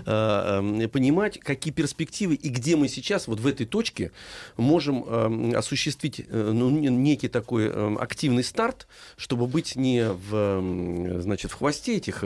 да. 0.05 0.61
понимать, 0.87 1.39
какие 1.39 1.73
перспективы 1.73 2.35
и 2.35 2.49
где 2.49 2.75
мы 2.75 2.87
сейчас 2.87 3.27
вот 3.27 3.39
в 3.39 3.47
этой 3.47 3.65
точке 3.65 4.11
можем 4.57 5.55
осуществить 5.55 6.25
ну, 6.29 6.69
некий 6.69 7.27
такой 7.27 7.71
активный 7.95 8.43
старт, 8.43 8.87
чтобы 9.17 9.47
быть 9.47 9.75
не 9.75 10.07
в, 10.09 11.21
значит, 11.21 11.51
в 11.51 11.55
хвосте 11.55 11.97
этих 11.97 12.23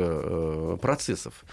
процессов, 0.82 1.46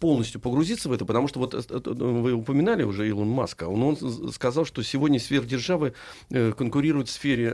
полностью 0.00 0.40
погрузиться 0.40 0.88
в 0.88 0.92
это, 0.92 1.04
потому 1.04 1.28
что 1.28 1.38
вот 1.38 1.54
э, 1.54 1.60
э, 1.68 1.80
вы 1.90 2.32
упоминали 2.32 2.82
уже 2.82 3.08
Илон 3.08 3.28
Маска, 3.28 3.64
он, 3.68 3.82
он 3.82 4.32
сказал, 4.32 4.64
что 4.64 4.82
сегодня 4.82 5.20
сверхдержавы 5.20 5.94
конкурируют 6.30 7.08
в 7.08 7.12
сфере 7.12 7.50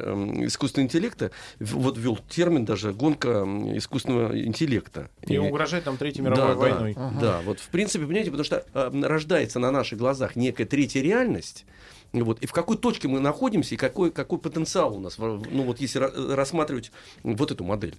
искусственного 0.47 0.87
интеллекта, 0.87 1.31
вот 1.59 1.99
ввел 1.99 2.19
термин 2.29 2.65
даже 2.65 2.93
гонка 2.93 3.45
искусственного 3.75 4.41
интеллекта. 4.43 5.11
И, 5.27 5.35
и 5.35 5.39
угрожает 5.39 5.85
там 5.85 5.97
Третьей 5.97 6.23
мировой 6.23 6.47
да, 6.47 6.55
войной. 6.55 6.95
Да, 6.95 7.09
ага. 7.09 7.21
да, 7.21 7.41
вот 7.45 7.61
в 7.61 7.69
принципе, 7.69 8.05
понимаете, 8.05 8.31
потому 8.31 8.45
что 8.45 8.65
рождается 8.73 9.59
на 9.59 9.71
наших 9.71 9.99
глазах 9.99 10.37
некая 10.37 10.65
третья 10.65 11.03
реальность, 11.03 11.67
вот. 12.13 12.43
И 12.43 12.47
в 12.47 12.53
какой 12.53 12.77
точке 12.77 13.09
мы 13.09 13.21
находимся, 13.21 13.75
и 13.75 13.79
какой, 13.79 14.11
какой 14.11 14.39
потенциал 14.39 14.97
у 14.97 15.01
нас, 15.01 15.19
ну 15.19 15.63
вот 15.63 15.81
если 15.81 15.99
рассматривать 16.35 16.91
вот 17.23 17.51
эту 17.51 17.65
модель. 17.65 17.97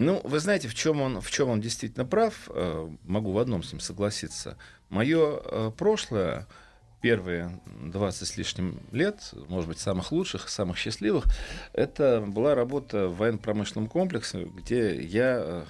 Ну, 0.00 0.18
вы 0.24 0.40
знаете, 0.40 0.66
в 0.66 0.74
чем 0.74 1.02
он, 1.02 1.20
в 1.20 1.30
чем 1.30 1.50
он 1.50 1.60
действительно 1.60 2.06
прав, 2.06 2.48
э, 2.48 2.88
могу 3.04 3.32
в 3.32 3.38
одном 3.38 3.62
с 3.62 3.70
ним 3.70 3.80
согласиться. 3.80 4.56
Мое 4.88 5.42
э, 5.44 5.72
прошлое, 5.76 6.46
первые 7.02 7.60
20 7.66 8.26
с 8.26 8.36
лишним 8.38 8.80
лет, 8.92 9.34
может 9.48 9.68
быть, 9.68 9.78
самых 9.78 10.10
лучших, 10.10 10.48
самых 10.48 10.78
счастливых, 10.78 11.26
это 11.74 12.24
была 12.26 12.54
работа 12.54 13.08
в 13.08 13.18
военно-промышленном 13.18 13.88
комплексе, 13.90 14.44
где 14.44 14.98
я 15.02 15.38
э, 15.38 15.64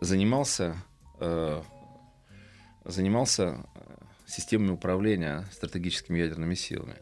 занимался, 0.00 0.74
занимался 2.84 3.64
системами 4.26 4.72
управления 4.72 5.46
стратегическими 5.52 6.18
ядерными 6.18 6.56
силами. 6.56 6.96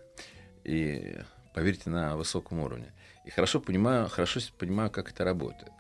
И, 0.65 1.17
поверьте, 1.55 1.89
на 1.89 2.19
высоком 2.19 2.61
уровне. 2.61 2.93
И 3.25 3.31
хорошо 3.31 3.59
понимаю, 3.59 4.11
хорошо 4.11 4.41
понимаю, 4.59 4.91
как 4.91 5.11
это 5.11 5.25
работает. 5.25 5.73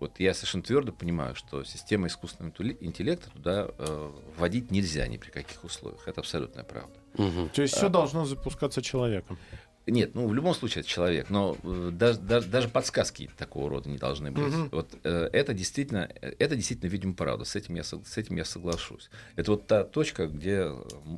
Вот 0.00 0.18
я 0.18 0.32
совершенно 0.32 0.64
твердо 0.64 0.92
понимаю, 0.92 1.34
что 1.34 1.62
система 1.62 2.06
искусственного 2.06 2.54
интеллекта 2.80 3.30
туда 3.30 3.68
э, 3.76 4.10
вводить 4.38 4.70
нельзя 4.70 5.06
ни 5.06 5.18
при 5.18 5.30
каких 5.30 5.62
условиях. 5.62 6.08
Это 6.08 6.22
абсолютная 6.22 6.64
правда. 6.64 6.98
Угу. 7.14 7.50
То 7.54 7.60
есть 7.60 7.74
а, 7.74 7.76
все 7.76 7.88
должно 7.90 8.24
запускаться 8.24 8.80
человеком. 8.80 9.38
Нет, 9.90 10.14
ну 10.14 10.26
в 10.26 10.34
любом 10.34 10.54
случае 10.54 10.80
это 10.80 10.88
человек, 10.88 11.30
но 11.30 11.56
э, 11.62 11.90
даже, 11.92 12.18
даже, 12.18 12.48
даже 12.48 12.68
подсказки 12.68 13.30
такого 13.36 13.68
рода 13.68 13.88
не 13.88 13.98
должны 13.98 14.30
быть. 14.30 14.54
Угу. 14.54 14.68
Вот 14.72 14.88
э, 15.04 15.30
это 15.32 15.52
действительно, 15.54 16.08
это 16.20 16.56
действительно, 16.56 16.88
видимо, 16.88 17.14
правда. 17.14 17.44
С 17.44 17.56
этим 17.56 17.74
я 17.74 17.82
с 17.84 18.16
этим 18.16 18.36
я 18.36 18.44
соглашусь. 18.44 19.10
Это 19.36 19.52
вот 19.52 19.66
та 19.66 19.84
точка, 19.84 20.26
где 20.26 20.66
э, 20.66 20.74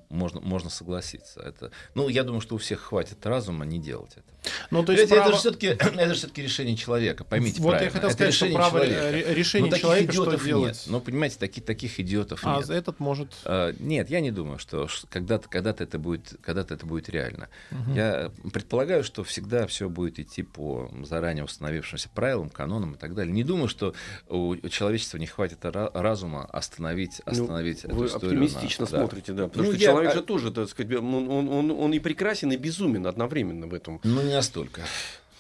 можно 0.09 0.41
можно 0.41 0.71
согласиться. 0.71 1.41
Это, 1.41 1.71
ну 1.95 2.09
я 2.09 2.25
думаю, 2.25 2.41
что 2.41 2.55
у 2.55 2.59
всех 2.59 2.81
хватит 2.81 3.25
разума 3.27 3.65
не 3.65 3.79
делать 3.79 4.13
это. 4.13 4.53
Ну 4.71 4.85
то 4.85 4.93
есть 4.93 5.09
право... 5.09 5.23
это 5.29 5.33
же 5.33 5.39
все-таки 5.39 5.67
это 5.67 6.15
все-таки 6.15 6.43
решение 6.43 6.77
человека. 6.77 7.25
Поймите 7.25 7.61
вот 7.61 7.71
правильно. 7.71 7.87
я 7.87 7.91
хотел 7.93 8.09
это 8.09 8.17
сказать, 8.17 8.35
решение 8.35 8.61
что 8.61 8.71
право 8.71 8.87
человека. 8.87 9.33
решение 9.33 9.71
но 9.71 9.77
человека 9.77 10.13
что 10.13 10.37
делать. 10.37 10.75
Нет. 10.75 10.83
Но 10.87 11.01
понимаете, 11.01 11.39
таких 11.39 11.65
таких 11.65 12.01
идиотов 12.01 12.41
а 12.45 12.57
нет. 12.57 12.71
А 12.71 12.75
этот 12.75 13.01
может. 13.01 13.33
А, 13.45 13.75
нет, 13.79 14.11
я 14.11 14.21
не 14.21 14.31
думаю, 14.31 14.59
что 14.59 14.89
когда-то 15.11 15.49
когда-то 15.49 15.85
это 15.85 15.99
будет 15.99 16.35
когда-то 16.43 16.75
это 16.75 16.87
будет 16.87 17.09
реально. 17.09 17.49
Угу. 17.71 17.95
Я 17.95 18.33
предполагаю, 18.63 19.03
что 19.03 19.25
всегда 19.25 19.67
все 19.67 19.89
будет 19.89 20.19
идти 20.21 20.43
по 20.43 20.91
заранее 21.03 21.45
установившимся 21.45 22.09
правилам, 22.09 22.49
канонам 22.49 22.95
и 22.95 22.97
так 22.97 23.15
далее. 23.15 23.33
Не 23.33 23.43
думаю, 23.45 23.69
что 23.69 23.93
у 24.29 24.57
человечества 24.69 25.19
не 25.19 25.27
хватит 25.27 25.59
разума 25.65 26.45
остановить, 26.45 27.21
остановить 27.27 27.83
ну, 27.85 27.89
эту 27.91 27.97
вы 27.99 28.07
историю. 28.07 28.45
оптимистично 28.45 28.85
на, 28.85 28.89
смотрите, 28.89 29.33
да. 29.33 29.49
Потому 29.49 29.65
Ну, 29.69 29.73
что 29.75 29.81
я- 29.83 29.91
человек 29.91 30.15
же 30.15 30.23
тоже, 30.23 30.53
так 30.53 30.69
сказать, 30.69 30.97
он, 30.97 31.29
он, 31.29 31.49
он, 31.49 31.71
он 31.73 31.93
и 31.93 31.99
прекрасен, 31.99 32.53
и 32.53 32.57
безумен 32.57 33.07
одновременно 33.07 33.67
в 33.67 33.75
этом. 33.75 34.01
Ну, 34.05 34.23
не 34.23 34.33
настолько. 34.33 34.83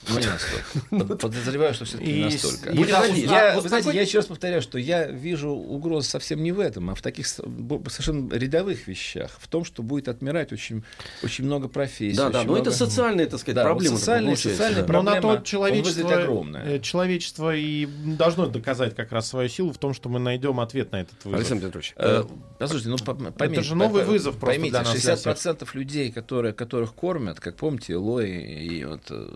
Ну, 0.08 0.18
не 0.18 0.26
настолько. 0.26 1.06
Под- 1.06 1.20
Подозреваю, 1.20 1.74
что 1.74 1.84
все-таки 1.84 2.12
не 2.12 2.20
И 2.20 2.24
настолько. 2.24 2.70
уз- 2.70 3.16
Я, 3.16 3.50
вы 3.54 3.60
вот 3.60 3.68
знаете, 3.68 3.90
я 3.92 4.02
еще 4.02 4.18
раз 4.18 4.26
повторяю, 4.26 4.60
что 4.62 4.78
я 4.78 5.06
вижу 5.06 5.50
угрозы 5.50 6.08
совсем 6.08 6.42
не 6.42 6.50
в 6.52 6.58
этом, 6.60 6.90
а 6.90 6.94
в 6.94 7.02
таких 7.02 7.26
совершенно 7.28 8.32
рядовых 8.34 8.86
вещах. 8.88 9.30
В 9.38 9.46
том, 9.48 9.64
что 9.64 9.82
будет 9.82 10.08
отмирать 10.08 10.52
очень, 10.52 10.82
очень 11.22 11.44
много 11.44 11.68
профессий. 11.68 12.16
Да, 12.16 12.30
да, 12.30 12.38
но 12.42 12.54
это 12.56 12.70
много- 12.70 12.72
социальная, 12.72 13.26
так 13.26 13.38
сказать, 13.40 13.56
Да, 13.56 13.62
вот 13.62 13.68
проблема. 13.70 13.96
социальные- 13.96 14.26
получается, 14.34 14.50
социальные 14.62 14.86
да. 14.86 14.92
Но 14.92 15.02
на 15.02 15.12
проблема, 15.12 15.36
то 15.38 15.44
человечество, 15.46 16.10
э, 16.64 16.80
человечество 16.80 17.54
и 17.56 17.86
должно 17.86 18.46
доказать 18.46 18.96
как 18.96 19.12
раз 19.12 19.28
свою 19.28 19.48
силу 19.48 19.72
в 19.72 19.78
том, 19.78 19.94
что 19.94 20.08
мы 20.08 20.18
найдем 20.18 20.58
ответ 20.60 20.90
на 20.92 21.00
этот 21.02 21.24
вызов. 21.24 21.38
Александр 21.38 21.66
Петрович, 21.66 21.92
Э, 21.96 22.22
э, 22.22 22.24
Послушайте, 22.58 22.90
ну 22.90 22.98
по- 22.98 23.14
поймите, 23.14 23.62
же 23.62 23.74
новый 23.76 24.04
вызов 24.04 24.36
просто 24.36 24.46
поймите, 24.46 24.70
для 24.70 24.82
нас, 24.82 24.90
для 24.92 25.00
60% 25.16 25.74
людей, 25.74 26.10
которые, 26.12 26.52
которых 26.54 26.94
кормят, 26.94 27.40
как 27.40 27.56
помните, 27.56 27.96
Лой 27.96 28.30
и 28.30 28.84
вот 28.84 29.02
э, 29.10 29.28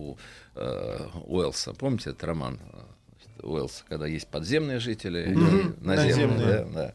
у 0.00 0.18
э, 0.54 1.08
Уэллса, 1.26 1.72
помните 1.74 2.10
этот 2.10 2.24
роман 2.24 2.58
э, 2.72 3.42
Уэллса, 3.46 3.84
когда 3.88 4.06
есть 4.06 4.28
подземные 4.28 4.78
жители, 4.80 5.22
и 5.30 5.34
Мгм. 5.34 5.76
наземные, 5.80 6.26
Наземные. 6.26 6.64
да, 6.64 6.64
да. 6.72 6.92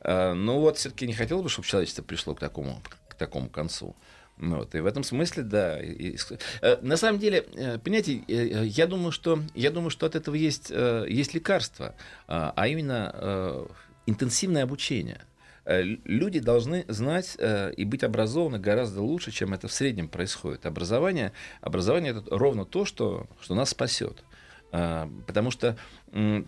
А, 0.00 0.34
ну 0.34 0.60
вот 0.60 0.76
все-таки 0.78 1.06
не 1.06 1.14
хотел 1.14 1.42
бы, 1.42 1.48
чтобы 1.48 1.66
человечество 1.68 2.02
пришло 2.02 2.34
к 2.34 2.40
такому, 2.40 2.82
к 3.08 3.14
такому 3.14 3.48
концу. 3.48 3.94
Ну 4.40 4.58
Вот, 4.58 4.74
и 4.76 4.80
в 4.80 4.86
этом 4.86 5.02
смысле, 5.02 5.42
да. 5.42 5.80
и- 5.82 6.10
и 6.10 6.16
э, 6.62 6.76
на 6.82 6.96
самом 6.96 7.18
деле, 7.18 7.42
понимаете, 7.82 8.22
я 8.28 8.86
думаю, 8.86 9.10
что, 9.12 9.42
я 9.54 9.70
думаю, 9.70 9.90
что 9.90 10.06
от 10.06 10.14
этого 10.14 10.36
есть, 10.36 10.70
есть 10.70 11.34
лекарство, 11.34 11.94
а 12.28 12.52
а 12.54 12.68
именно 12.68 13.66
интенсивное 14.06 14.62
обучение. 14.62 15.20
Э, 15.68 15.82
Люди 15.82 16.40
должны 16.40 16.84
знать 16.88 17.36
э, 17.38 17.72
и 17.76 17.84
быть 17.84 18.02
образованы 18.02 18.58
гораздо 18.58 19.02
лучше, 19.02 19.30
чем 19.30 19.52
это 19.52 19.68
в 19.68 19.72
среднем 19.72 20.08
происходит. 20.08 20.64
Образование, 20.64 21.32
образование 21.60 22.12
это 22.12 22.24
ровно 22.36 22.64
то, 22.64 22.86
что, 22.86 23.26
что 23.42 23.54
нас 23.54 23.70
спасет. 23.70 24.24
А, 24.72 25.10
Потому 25.26 25.50
что 25.50 25.76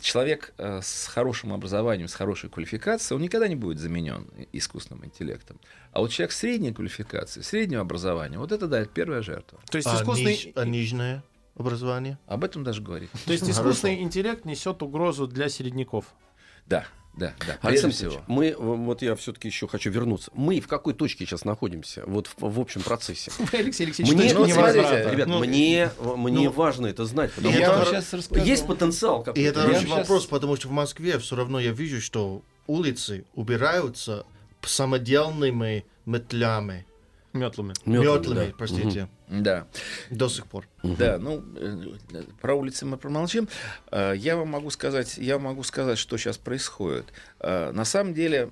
человек 0.01 0.55
э, 0.57 0.81
с 0.83 1.07
хорошим 1.07 1.53
образованием, 1.53 2.09
с 2.09 2.15
хорошей 2.15 2.49
квалификацией, 2.49 3.17
он 3.17 3.23
никогда 3.23 3.47
не 3.47 3.57
будет 3.57 3.79
заменен 3.79 4.27
искусственным 4.53 5.05
интеллектом. 5.05 5.61
А 5.93 6.01
вот 6.01 6.11
человек 6.11 6.33
средней 6.33 6.73
квалификации, 6.73 7.43
среднего 7.43 7.83
образования, 7.83 8.39
вот 8.39 8.53
это, 8.53 8.67
да, 8.69 8.81
это 8.81 8.91
первая 8.91 9.21
жертва. 9.23 9.61
То 9.71 9.77
есть 9.77 9.89
А, 9.89 9.97
искусственный, 9.97 10.33
ниж- 10.35 10.53
а 10.55 10.65
нижнее 10.65 11.23
образование? 11.57 12.19
Об 12.27 12.45
этом 12.45 12.65
даже 12.65 12.81
говорить. 12.83 13.11
то 13.27 13.33
есть 13.33 13.49
искусственный 13.49 14.01
интеллект 14.03 14.47
несет 14.47 14.83
угрозу 14.83 15.27
для 15.27 15.49
середняков. 15.51 16.07
Да, 16.67 16.87
да, 17.15 17.35
да. 17.47 17.59
Прежде 17.61 17.87
Александр 17.87 17.95
всего. 17.95 18.25
Мы, 18.29 18.55
вот 18.57 19.03
я 19.03 19.15
все-таки 19.17 19.49
еще 19.49 19.67
хочу 19.69 19.91
вернуться. 19.91 20.31
Мы 20.35 20.61
в 20.61 20.67
какой 20.69 20.95
точке 20.95 21.27
сейчас 21.27 21.45
находимся, 21.45 22.03
вот 22.07 22.29
в, 22.29 22.35
в 22.39 22.61
общем 22.61 22.83
процессе? 22.83 23.31
Алексей 23.53 23.85
Алексеевич, 23.85 24.15
Мне, 24.15 24.33
ну, 24.33 24.47
невозврата. 24.47 24.81
смотрите, 24.89 25.11
ребят, 25.11 25.29
Ну, 25.29 25.39
мне, 25.41 25.91
мне 26.17 26.45
ну, 26.49 26.51
важно 26.51 26.87
это 26.87 27.05
знать, 27.05 27.33
потому 27.33 27.53
и 27.53 27.57
что 27.57 27.63
это 27.65 27.73
вам 27.73 27.83
хоро- 27.83 27.91
сейчас 27.91 28.13
расскажу. 28.13 28.45
есть 28.45 28.67
потенциал 28.67 29.27
И 29.35 29.43
это 29.43 29.61
хороший 29.63 29.87
щас- 29.89 29.99
вопрос, 29.99 30.27
потому 30.27 30.57
что 30.57 30.69
в 30.69 30.73
Москве 30.73 31.19
все 31.19 31.37
равно 31.37 31.61
я 31.61 31.73
вижу, 31.73 32.01
что 32.01 32.43
улицы 32.67 33.25
убираются 33.35 34.25
самодельными 34.63 35.85
метлями. 36.07 36.87
Метлами. 37.33 37.75
Метлами, 37.85 38.19
Метлами, 38.19 38.47
да. 38.47 38.55
простите. 38.59 39.09
Да. 39.29 39.67
До 40.11 40.29
сих 40.29 40.47
пор. 40.47 40.67
Да, 40.83 41.19
ну, 41.19 41.45
э, 41.57 42.23
про 42.41 42.55
улицы 42.55 42.85
мы 42.87 42.97
промолчим. 42.97 43.49
Э, 43.93 44.15
Я 44.17 44.37
вам 44.37 44.49
могу 44.49 44.71
сказать, 44.71 45.17
я 45.19 45.35
вам 45.35 45.45
могу 45.45 45.63
сказать, 45.63 45.99
что 45.99 46.17
сейчас 46.17 46.39
происходит. 46.39 47.07
Э, 47.39 47.71
На 47.71 47.85
самом 47.85 48.15
деле, 48.15 48.51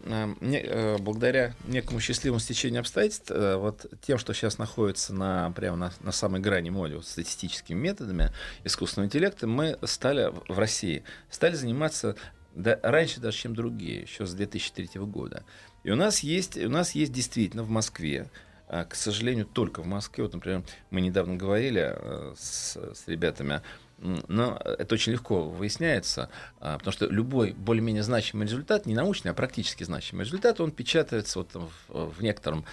благодаря 1.00 1.54
некому 1.66 1.98
счастливому 2.00 2.38
стечению 2.38 2.80
обстоятельств, 2.80 3.30
вот 3.30 3.86
тем, 4.02 4.18
что 4.18 4.32
сейчас 4.32 4.58
находится 4.58 5.12
на, 5.12 5.50
прямо 5.50 5.76
на, 5.76 5.92
на 6.00 6.12
самой 6.12 6.40
грани 6.40 6.70
моды 6.70 6.96
вот, 6.96 7.06
статистическими 7.06 7.76
методами 7.78 8.30
искусственного 8.64 9.06
интеллекта, 9.06 9.46
мы 9.48 9.76
стали 9.84 10.32
в 10.48 10.58
России, 10.58 11.02
стали 11.30 11.54
заниматься 11.54 12.14
да, 12.54 12.78
раньше 12.82 13.20
даже, 13.20 13.36
чем 13.38 13.54
другие, 13.54 14.02
еще 14.02 14.26
с 14.26 14.34
2003 14.34 14.90
года. 15.02 15.44
И 15.84 15.90
у 15.90 15.96
нас 15.96 16.20
есть, 16.20 16.56
у 16.56 16.68
нас 16.68 16.92
есть 16.92 17.12
действительно 17.12 17.62
в 17.62 17.70
Москве 17.70 18.28
к 18.68 18.94
сожалению, 18.94 19.46
только 19.46 19.82
в 19.82 19.86
Москве. 19.86 20.24
Вот, 20.24 20.34
например, 20.34 20.62
мы 20.90 21.00
недавно 21.00 21.36
говорили 21.36 21.94
э, 21.94 22.34
с, 22.36 22.76
с 22.76 23.08
ребятами, 23.08 23.62
но 23.98 24.60
это 24.64 24.94
очень 24.94 25.12
легко 25.12 25.42
выясняется, 25.48 26.30
а, 26.60 26.78
потому 26.78 26.92
что 26.92 27.06
любой 27.06 27.50
более-менее 27.52 28.04
значимый 28.04 28.46
результат, 28.46 28.86
не 28.86 28.94
научный, 28.94 29.32
а 29.32 29.34
практически 29.34 29.82
значимый 29.82 30.24
результат, 30.24 30.60
он 30.60 30.70
печатается 30.70 31.40
вот 31.40 31.50
в, 31.54 32.14
в 32.14 32.22
некотором 32.22 32.64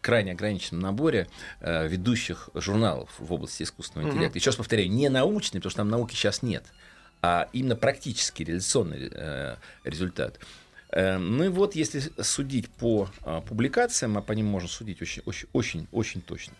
крайне 0.00 0.30
ограниченном 0.30 0.80
наборе 0.80 1.26
ведущих 1.60 2.48
журналов 2.54 3.10
в 3.18 3.32
области 3.32 3.64
искусственного 3.64 4.10
интеллекта. 4.10 4.38
Еще 4.38 4.50
раз 4.50 4.56
повторяю, 4.56 4.88
не 4.88 5.08
научный, 5.08 5.58
потому 5.58 5.70
что 5.70 5.78
там 5.78 5.88
науки 5.88 6.14
сейчас 6.14 6.42
нет, 6.42 6.64
а 7.22 7.48
именно 7.52 7.76
практический 7.76 8.44
реализационный 8.44 9.08
э, 9.12 9.56
результат. 9.84 10.40
Э, 10.92 11.18
Ну 11.18 11.44
и 11.44 11.48
вот, 11.48 11.74
если 11.74 12.00
судить 12.22 12.68
по 12.68 13.08
а, 13.22 13.40
публикациям, 13.40 14.18
а 14.18 14.22
по 14.22 14.32
ним 14.32 14.46
можно 14.46 14.68
судить 14.68 15.00
очень, 15.02 15.22
очень, 15.24 15.48
очень, 15.52 15.86
очень 15.92 16.20
точно. 16.20 16.54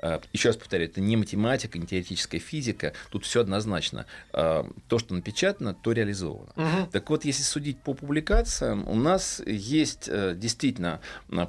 А, 0.00 0.20
Еще 0.32 0.50
раз 0.50 0.56
повторяю, 0.56 0.90
это 0.90 1.00
не 1.00 1.16
математика, 1.16 1.78
не 1.78 1.86
теоретическая 1.86 2.38
физика, 2.38 2.92
тут 3.10 3.24
все 3.24 3.40
однозначно. 3.40 4.04
А, 4.32 4.70
То, 4.88 4.98
что 4.98 5.14
напечатано, 5.14 5.74
то 5.74 5.92
реализовано. 5.92 6.52
Мгм. 6.56 6.86
Так 6.92 7.08
вот, 7.10 7.24
если 7.24 7.42
судить 7.42 7.80
по 7.80 7.94
публикациям, 7.94 8.86
у 8.88 8.94
нас 8.94 9.40
есть 9.46 10.08
э, 10.08 10.34
действительно 10.36 11.00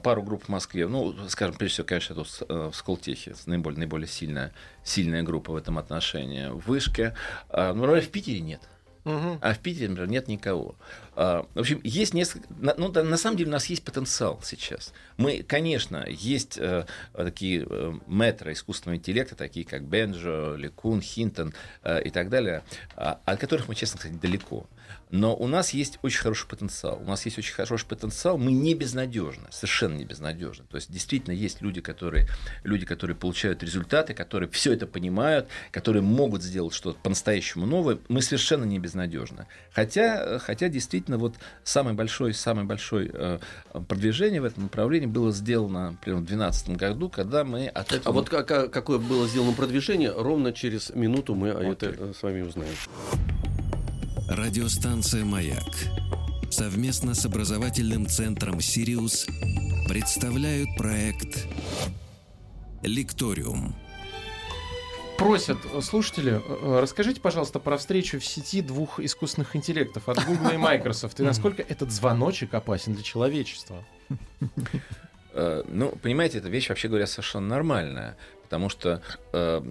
пару 0.04 0.24
групп 0.24 0.46
в 0.46 0.50
Москве. 0.50 0.88
Ну, 0.88 1.14
скажем, 1.28 1.56
прежде 1.56 1.74
всего, 1.74 1.88
конечно, 1.88 2.14
это 2.14 2.26
э, 2.48 2.70
в 2.72 2.76
Сколтехе, 2.76 3.36
наиболее, 3.46 3.80
наиболее 3.80 4.08
сильная, 4.08 4.52
сильная 4.84 5.24
группа 5.24 5.52
в 5.52 5.56
этом 5.58 5.78
отношении. 5.78 6.48
В 6.48 6.66
Вышке. 6.68 7.14
А, 7.50 7.74
Ну, 7.74 7.82
например, 7.82 8.04
в 8.04 8.10
Питере 8.10 8.40
нет. 8.40 8.62
Мгм. 9.06 9.40
А 9.42 9.54
в 9.54 9.60
Питере, 9.60 9.88
например, 9.90 10.10
нет 10.10 10.28
никого. 10.28 10.76
А, 11.16 11.46
В 11.54 11.60
общем, 11.60 11.82
есть 11.84 12.14
несколько... 12.14 12.48
Ну, 12.78 12.92
на 12.92 13.18
самом 13.18 13.38
деле 13.38 13.50
у 13.50 13.54
нас 13.54 13.66
есть 13.66 13.84
потенциал 13.84 14.40
сейчас. 14.44 14.94
Мы, 15.18 15.44
конечно, 15.44 16.06
есть 16.08 16.58
э, 16.58 16.86
такие 17.14 17.66
э, 17.70 17.94
метры 18.08 18.54
искусственного 18.54 18.98
интеллекта, 18.98 19.36
такие 19.36 19.66
как 19.66 19.84
Бенджо, 19.84 20.56
Лекун, 20.56 21.02
Хинтон 21.02 21.54
э, 21.84 22.04
и 22.04 22.10
так 22.10 22.30
далее, 22.30 22.64
а, 22.96 23.20
от 23.26 23.40
которых 23.40 23.68
мы, 23.68 23.76
честно 23.76 24.00
сказать, 24.00 24.20
далеко. 24.20 24.68
Но 25.12 25.36
у 25.36 25.48
нас 25.48 25.72
есть 25.72 25.98
очень 26.04 26.20
хороший 26.20 26.48
потенциал. 26.48 27.02
У 27.02 27.06
нас 27.06 27.26
есть 27.26 27.38
очень 27.38 27.54
хороший 27.54 27.88
потенциал. 27.88 28.38
Мы 28.38 28.52
не 28.52 28.76
безнадежны, 28.76 29.48
совершенно 29.50 29.96
не 29.96 30.06
безнадежны. 30.06 30.66
То 30.70 30.76
есть 30.76 30.92
действительно 30.92 31.34
есть 31.34 31.62
люди, 31.62 31.82
которые, 31.82 32.28
люди, 32.64 32.86
которые 32.86 33.16
получают 33.16 33.64
результаты, 33.64 34.14
которые 34.14 34.50
все 34.50 34.74
это 34.74 34.86
понимают, 34.86 35.48
которые 35.72 36.04
могут 36.04 36.44
сделать 36.44 36.74
что-то 36.74 37.00
по-настоящему 37.00 37.66
новое. 37.66 37.98
Мы 38.08 38.22
совершенно 38.22 38.66
не 38.66 38.78
безнадежны. 38.78 39.48
Хотя, 39.74 40.38
хотя 40.40 40.70
действительно 40.70 41.09
вот 41.18 41.36
самое 41.64 41.96
большое, 41.96 42.34
самое 42.34 42.68
большое 42.68 43.10
э, 43.14 43.40
продвижение 43.88 44.42
в 44.42 44.46
этом 44.46 44.64
направлении 44.64 45.08
было 45.08 45.32
сделано 45.32 45.98
примерно 46.02 46.24
в 46.24 46.28
2012 46.28 46.70
году, 46.78 47.10
когда 47.10 47.44
мы 47.44 47.68
от 47.68 47.92
этого... 47.92 48.10
А 48.10 48.12
вот 48.12 48.30
как- 48.30 48.48
как- 48.48 48.72
какое 48.72 49.00
было 49.00 49.28
сделано 49.28 49.54
продвижение, 49.54 50.12
ровно 50.12 50.54
через 50.54 50.90
минуту 50.94 51.36
мы 51.36 51.52
Окей. 51.52 51.72
это 51.72 51.86
э, 51.88 52.14
с 52.18 52.22
вами 52.24 52.42
узнаем. 52.42 52.74
Радиостанция 54.30 55.26
«Маяк» 55.26 55.64
совместно 56.52 57.14
с 57.16 57.26
образовательным 57.26 58.08
центром 58.08 58.62
«Сириус» 58.62 59.26
представляют 59.88 60.70
проект 60.78 61.48
«Лекториум». 62.84 63.76
Просят 65.20 65.58
э, 65.74 65.82
слушатели, 65.82 66.32
э, 66.32 66.40
э, 66.48 66.80
расскажите, 66.80 67.20
пожалуйста, 67.20 67.60
про 67.60 67.78
встречу 67.78 68.20
в 68.20 68.26
сети 68.26 68.62
двух 68.62 69.02
искусственных 69.02 69.54
интеллектов 69.54 70.08
от 70.08 70.26
Google 70.26 70.52
и 70.52 70.58
Microsoft, 70.58 71.20
и 71.20 71.24
насколько 71.24 71.62
этот 71.62 71.92
звоночек 71.92 72.54
опасен 72.54 72.94
для 72.94 73.04
человечества. 73.04 73.84
Ну, 75.34 75.92
понимаете, 76.02 76.40
эта 76.40 76.50
вещь, 76.50 76.70
вообще 76.70 76.88
говоря, 76.88 77.06
совершенно 77.06 77.48
нормальная. 77.48 78.18
Потому 78.50 78.70
что, 78.70 79.04
э, 79.32 79.62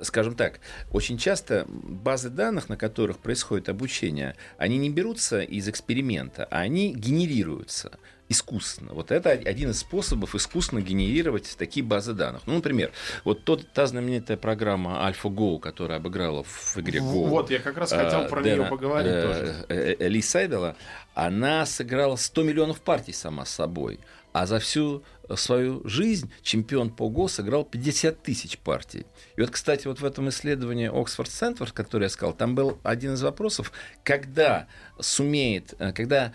скажем 0.00 0.34
так, 0.34 0.58
очень 0.90 1.16
часто 1.16 1.64
базы 1.68 2.28
данных, 2.28 2.68
на 2.68 2.76
которых 2.76 3.18
происходит 3.18 3.68
обучение, 3.68 4.34
они 4.58 4.78
не 4.78 4.90
берутся 4.90 5.42
из 5.42 5.68
эксперимента, 5.68 6.44
а 6.50 6.58
они 6.58 6.92
генерируются. 6.92 7.96
Искусственно. 8.28 8.92
Вот 8.94 9.10
это 9.10 9.30
один 9.30 9.70
из 9.70 9.80
способов 9.80 10.34
искусственно 10.34 10.80
генерировать 10.80 11.54
такие 11.58 11.84
базы 11.84 12.14
данных. 12.14 12.42
Ну, 12.46 12.54
например, 12.54 12.92
вот 13.24 13.44
тот, 13.44 13.70
та 13.72 13.86
знаменитая 13.86 14.36
программа 14.36 15.08
AlphaGo, 15.08 15.60
которая 15.60 15.98
обыграла 15.98 16.42
в 16.44 16.76
игре 16.78 17.00
Go. 17.00 17.28
Вот, 17.28 17.50
я 17.50 17.58
как 17.58 17.76
раз 17.76 17.92
хотел 17.92 18.22
э, 18.22 18.28
про 18.28 18.42
Дэна, 18.42 18.60
нее 18.62 18.70
поговорить 18.70 19.12
э, 19.12 19.22
тоже. 19.22 19.66
э, 19.68 19.96
э, 19.98 20.08
Ли 20.08 20.22
Сайдела, 20.22 20.76
она 21.14 21.66
сыграла 21.66 22.16
100 22.16 22.42
миллионов 22.42 22.80
партий 22.80 23.12
сама 23.12 23.44
с 23.44 23.50
собой. 23.50 24.00
А 24.32 24.46
за 24.46 24.58
всю 24.58 25.04
свою 25.36 25.86
жизнь 25.88 26.30
чемпион 26.42 26.90
по 26.90 27.08
ГО 27.08 27.28
сыграл 27.28 27.64
50 27.64 28.22
тысяч 28.22 28.58
партий. 28.58 29.06
И 29.36 29.40
вот, 29.40 29.50
кстати, 29.50 29.86
вот 29.86 30.00
в 30.00 30.04
этом 30.04 30.28
исследовании 30.28 30.90
Оксфорд 30.92 31.30
Сентфорд, 31.30 31.72
который 31.72 32.04
я 32.04 32.08
сказал, 32.08 32.34
там 32.34 32.54
был 32.54 32.78
один 32.82 33.14
из 33.14 33.22
вопросов, 33.22 33.72
когда 34.02 34.66
сумеет, 34.98 35.74
э, 35.78 35.92
когда 35.92 36.32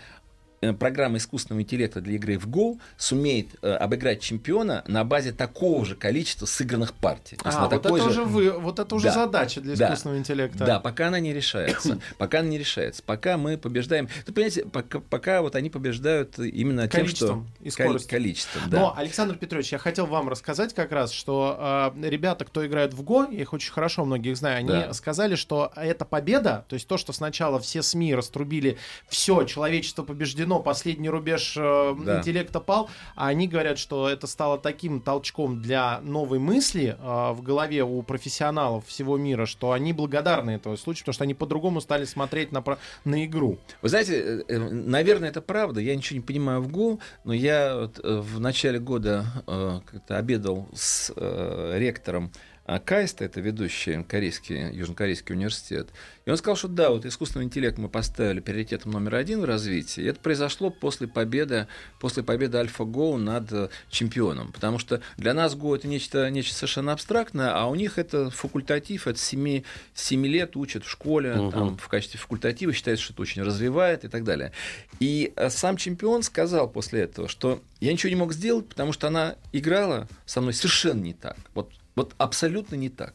программа 0.78 1.16
искусственного 1.16 1.62
интеллекта 1.62 2.00
для 2.02 2.14
игры 2.16 2.38
в 2.38 2.46
Go 2.46 2.78
сумеет 2.98 3.48
э, 3.62 3.72
обыграть 3.72 4.20
чемпиона 4.20 4.84
на 4.86 5.04
базе 5.04 5.32
такого 5.32 5.86
же 5.86 5.94
количества 5.96 6.44
сыгранных 6.44 6.92
партий. 6.92 7.38
А, 7.42 7.50
на 7.50 7.60
вот 7.62 7.72
это, 7.72 7.82
такой 7.82 8.00
же- 8.02 8.08
уже 8.10 8.24
вы, 8.24 8.50
вот 8.52 8.78
это 8.78 8.94
уже 8.94 9.06
Да. 9.06 9.12
задача 9.14 9.62
для 9.62 9.74
Да. 9.74 9.86
искусственного 9.86 10.18
интеллекта. 10.18 10.66
Да, 10.66 10.78
пока 10.80 11.08
она 11.08 11.18
не 11.18 11.32
решается. 11.32 11.98
Пока 12.18 12.40
она 12.40 12.48
не 12.48 12.58
решается. 12.58 13.02
Пока 13.02 13.38
мы 13.38 13.56
побеждаем. 13.56 14.08
Вы 14.26 14.32
понимаете, 14.34 14.66
пока, 14.66 15.00
пока 15.00 15.40
вот 15.40 15.56
они 15.56 15.70
побеждают 15.70 16.38
именно 16.38 16.88
Количеством 16.88 17.46
тем, 17.58 17.66
и 17.66 17.70
что... 17.70 17.78
Кол- 17.78 17.86
скоростью. 17.86 18.10
Количеством, 18.10 18.62
да. 18.68 18.78
Но, 18.80 18.94
Александр 18.98 19.36
Петрович, 19.36 19.72
я 19.72 19.78
хотел 19.78 20.04
вам 20.06 20.28
рассказать 20.28 20.74
как 20.74 20.92
раз, 20.92 21.10
что 21.12 21.92
э, 21.96 22.08
ребята, 22.08 22.44
кто 22.44 22.66
играет 22.66 22.92
в 22.92 23.02
ГО, 23.02 23.28
я 23.30 23.40
их 23.40 23.54
очень 23.54 23.72
хорошо 23.72 24.04
многих 24.04 24.36
знаю, 24.36 24.58
они 24.58 24.68
Да. 24.68 24.92
сказали, 24.92 25.36
что 25.36 25.72
эта 25.74 26.04
победа, 26.04 26.66
то 26.68 26.74
есть 26.74 26.86
то, 26.86 26.98
что 26.98 27.14
сначала 27.14 27.58
все 27.60 27.82
СМИ 27.82 28.14
раструбили, 28.14 28.76
все, 29.08 29.44
человечество 29.44 30.02
побеждено, 30.02 30.49
последний 30.58 31.08
рубеж 31.08 31.54
э, 31.56 31.94
Да. 32.00 32.18
интеллекта 32.18 32.58
пал, 32.60 32.90
а 33.14 33.28
они 33.28 33.46
говорят, 33.46 33.78
что 33.78 34.08
это 34.08 34.26
стало 34.26 34.58
таким 34.58 35.00
толчком 35.00 35.62
для 35.62 36.00
новой 36.02 36.40
мысли 36.40 36.96
э, 36.98 37.32
в 37.32 37.42
голове 37.42 37.84
у 37.84 38.02
профессионалов 38.02 38.86
всего 38.86 39.16
мира, 39.16 39.46
что 39.46 39.70
они 39.70 39.92
благодарны 39.92 40.50
этому 40.50 40.76
случаю, 40.76 41.02
потому 41.04 41.14
что 41.14 41.24
они 41.24 41.34
по-другому 41.34 41.80
стали 41.80 42.04
смотреть 42.04 42.50
на, 42.52 42.64
на 43.04 43.24
игру. 43.24 43.58
Вы 43.82 43.88
знаете, 43.88 44.14
э, 44.16 44.42
э, 44.48 44.58
наверное, 44.58 45.28
это 45.28 45.40
правда. 45.40 45.80
Я 45.80 45.94
ничего 45.94 46.16
не 46.18 46.24
понимаю 46.24 46.60
в 46.60 46.70
ГО, 46.70 46.98
но 47.24 47.32
я 47.32 47.76
вот, 47.76 48.00
в 48.02 48.40
начале 48.40 48.78
года 48.78 49.24
э, 49.46 49.80
как-то 49.84 50.16
обедал 50.18 50.68
с 50.74 51.12
э, 51.14 51.74
ректором 51.78 52.32
а, 52.66 52.78
Кайста, 52.78 53.24
это 53.24 53.40
ведущий 53.40 54.02
корейский, 54.04 54.72
южнокорейский 54.72 55.34
университет. 55.34 55.88
И 56.24 56.30
он 56.30 56.36
сказал, 56.36 56.56
что 56.56 56.68
да, 56.68 56.90
вот 56.90 57.04
искусственный 57.04 57.46
интеллект 57.46 57.78
мы 57.78 57.88
поставили 57.88 58.40
приоритетом 58.40 58.92
номер 58.92 59.16
один 59.16 59.40
в 59.40 59.44
развитии. 59.44 60.02
И 60.02 60.06
это 60.06 60.20
произошло 60.20 60.70
после 60.70 61.08
победы, 61.08 61.66
после 61.98 62.22
победы 62.22 62.58
AlphaGo 62.58 63.16
над 63.16 63.52
э, 63.52 63.68
чемпионом. 63.90 64.52
Потому 64.52 64.78
что 64.78 65.00
для 65.16 65.34
нас 65.34 65.54
Go 65.56 65.74
это 65.74 65.88
нечто, 65.88 66.30
нечто 66.30 66.54
совершенно 66.54 66.92
абстрактное, 66.92 67.50
а 67.52 67.66
у 67.66 67.74
них 67.74 67.98
это 67.98 68.30
факультатив, 68.30 69.08
это 69.08 69.18
7, 69.18 69.62
7 69.94 70.26
лет 70.26 70.56
учат 70.56 70.84
в 70.84 70.90
школе, 70.90 71.34
Мгм. 71.34 71.50
там, 71.52 71.76
в 71.78 71.88
качестве 71.88 72.20
факультатива, 72.20 72.72
считается, 72.72 73.04
что 73.04 73.14
это 73.14 73.22
очень 73.22 73.42
развивает 73.42 74.04
и 74.04 74.08
так 74.08 74.22
далее. 74.22 74.52
И 75.00 75.32
э, 75.34 75.50
сам 75.50 75.76
чемпион 75.76 76.22
сказал 76.22 76.68
после 76.68 77.00
этого, 77.00 77.26
что 77.26 77.62
я 77.80 77.92
ничего 77.92 78.10
не 78.10 78.16
мог 78.16 78.32
сделать, 78.32 78.68
потому 78.68 78.92
что 78.92 79.08
она 79.08 79.34
играла 79.52 80.06
со 80.26 80.40
мной 80.40 80.52
совершенно 80.52 81.00
не 81.00 81.14
так. 81.14 81.36
Вот, 81.54 81.72
вот 82.00 82.14
абсолютно 82.18 82.76
не 82.76 82.88
так. 82.88 83.14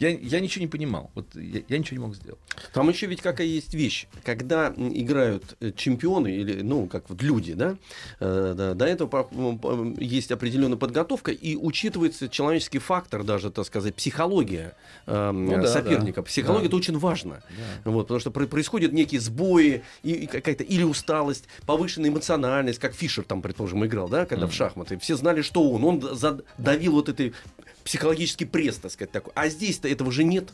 Я, 0.00 0.10
я 0.10 0.38
ничего 0.38 0.62
не 0.62 0.68
понимал. 0.68 1.10
Вот 1.16 1.26
я, 1.34 1.60
я 1.68 1.76
ничего 1.76 1.96
не 2.00 2.06
мог 2.06 2.14
сделать. 2.14 2.38
Там 2.72 2.88
еще 2.88 3.06
ведь 3.08 3.20
какая 3.20 3.48
есть 3.48 3.74
вещь. 3.74 4.06
Когда 4.22 4.72
играют 4.78 5.56
э, 5.58 5.72
чемпионы, 5.74 6.28
или, 6.28 6.62
ну, 6.62 6.86
как 6.86 7.10
вот 7.10 7.20
люди, 7.20 7.54
да, 7.54 7.76
э, 8.20 8.54
да, 8.56 8.74
до 8.74 8.84
этого 8.84 9.26
есть 9.98 10.30
определенная 10.30 10.76
подготовка, 10.76 11.32
и 11.32 11.56
учитывается 11.56 12.28
человеческий 12.28 12.78
фактор, 12.78 13.24
даже, 13.24 13.50
так 13.50 13.66
сказать, 13.66 13.96
психология 13.96 14.76
э, 15.06 15.30
Ну 15.32 15.62
да, 15.62 15.66
соперника. 15.66 16.20
да. 16.20 16.26
Психология 16.26 16.68
Да. 16.68 16.68
это 16.68 16.76
очень 16.76 16.96
важно. 16.98 17.42
Вот, 17.84 18.02
потому 18.04 18.20
что 18.20 18.30
про- 18.30 18.46
происходят 18.46 18.92
некие 18.92 19.20
сбои, 19.20 19.82
и, 20.04 20.12
и 20.12 20.26
какая-то 20.28 20.62
или 20.62 20.84
усталость, 20.84 21.46
повышенная 21.66 22.10
эмоциональность, 22.10 22.78
как 22.78 22.94
Фишер 22.94 23.24
там, 23.24 23.42
предположим, 23.42 23.84
играл, 23.84 24.08
да, 24.08 24.26
когда 24.26 24.46
в 24.46 24.52
шахматы. 24.54 24.96
Все 25.00 25.16
знали, 25.16 25.42
что 25.42 25.68
он. 25.72 25.82
Он 25.82 26.00
задавил 26.16 26.92
вот 26.92 27.08
этой 27.08 27.34
психологический 27.88 28.44
пресс, 28.44 28.76
так 28.76 28.92
сказать, 28.92 29.10
такой. 29.10 29.32
А 29.34 29.48
здесь-то 29.48 29.88
этого 29.88 30.12
же 30.12 30.22
нет. 30.22 30.50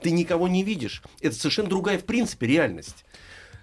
Ты 0.00 0.10
никого 0.10 0.48
не 0.48 0.62
видишь. 0.62 1.02
Это 1.20 1.36
совершенно 1.36 1.68
другая, 1.68 1.98
в 1.98 2.04
принципе, 2.04 2.46
реальность. 2.46 3.04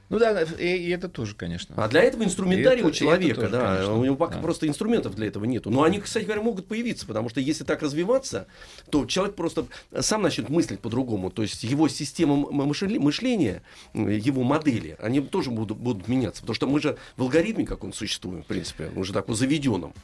Ну 0.09 0.19
да, 0.19 0.43
и, 0.43 0.78
и 0.78 0.89
это 0.91 1.09
тоже, 1.09 1.34
конечно. 1.34 1.73
А 1.76 1.88
для 1.88 2.03
этого 2.03 2.23
инструментарий 2.23 2.84
у 2.84 2.89
это- 2.89 2.95
и 2.95 2.99
человека, 2.99 3.36
тоже, 3.41 3.49
да. 3.49 3.73
конечно, 3.73 3.97
у 3.97 4.05
него 4.05 4.15
пока 4.15 4.36
да. 4.36 4.41
просто 4.41 4.67
инструментов 4.67 5.15
для 5.15 5.26
этого 5.26 5.45
нету. 5.45 5.71
Но 5.71 5.82
они, 5.82 5.99
кстати 5.99 6.26
говоря, 6.26 6.43
могут 6.43 6.67
появиться, 6.67 7.07
потому 7.07 7.30
что 7.30 7.39
если 7.39 7.63
так 7.63 7.82
развиваться, 7.82 8.45
то 8.91 9.07
человек 9.07 9.36
просто 9.36 9.65
сам 10.01 10.21
начнет 10.21 10.49
мыслить 10.49 10.80
по-другому. 10.80 11.32
То 11.32 11.41
есть 11.41 11.63
его 11.63 11.88
система 11.88 12.36
мышления, 12.36 13.63
его 13.95 14.43
модели, 14.43 14.97
они 14.99 15.21
тоже 15.21 15.49
будут, 15.49 15.80
будут 15.80 16.07
меняться. 16.07 16.41
Потому 16.41 16.53
что 16.53 16.67
мы 16.67 16.80
же 16.80 16.95
в 17.17 17.23
алгоритме, 17.23 17.65
как 17.65 17.84
он 17.84 17.91
существует, 17.91 18.43
в 18.43 18.47
принципе, 18.47 18.91
уже 18.95 19.13
так 19.13 19.28
вот 19.28 19.36
заведенном. 19.36 19.95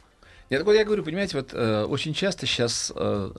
Я, 0.52 0.58
так 0.58 0.66
вот 0.66 0.74
я 0.74 0.84
говорю, 0.84 1.02
понимаете, 1.02 1.38
вот 1.38 1.54
э, 1.54 1.84
очень 1.84 2.12
часто 2.12 2.44
сейчас 2.44 2.92
э, 2.94 3.30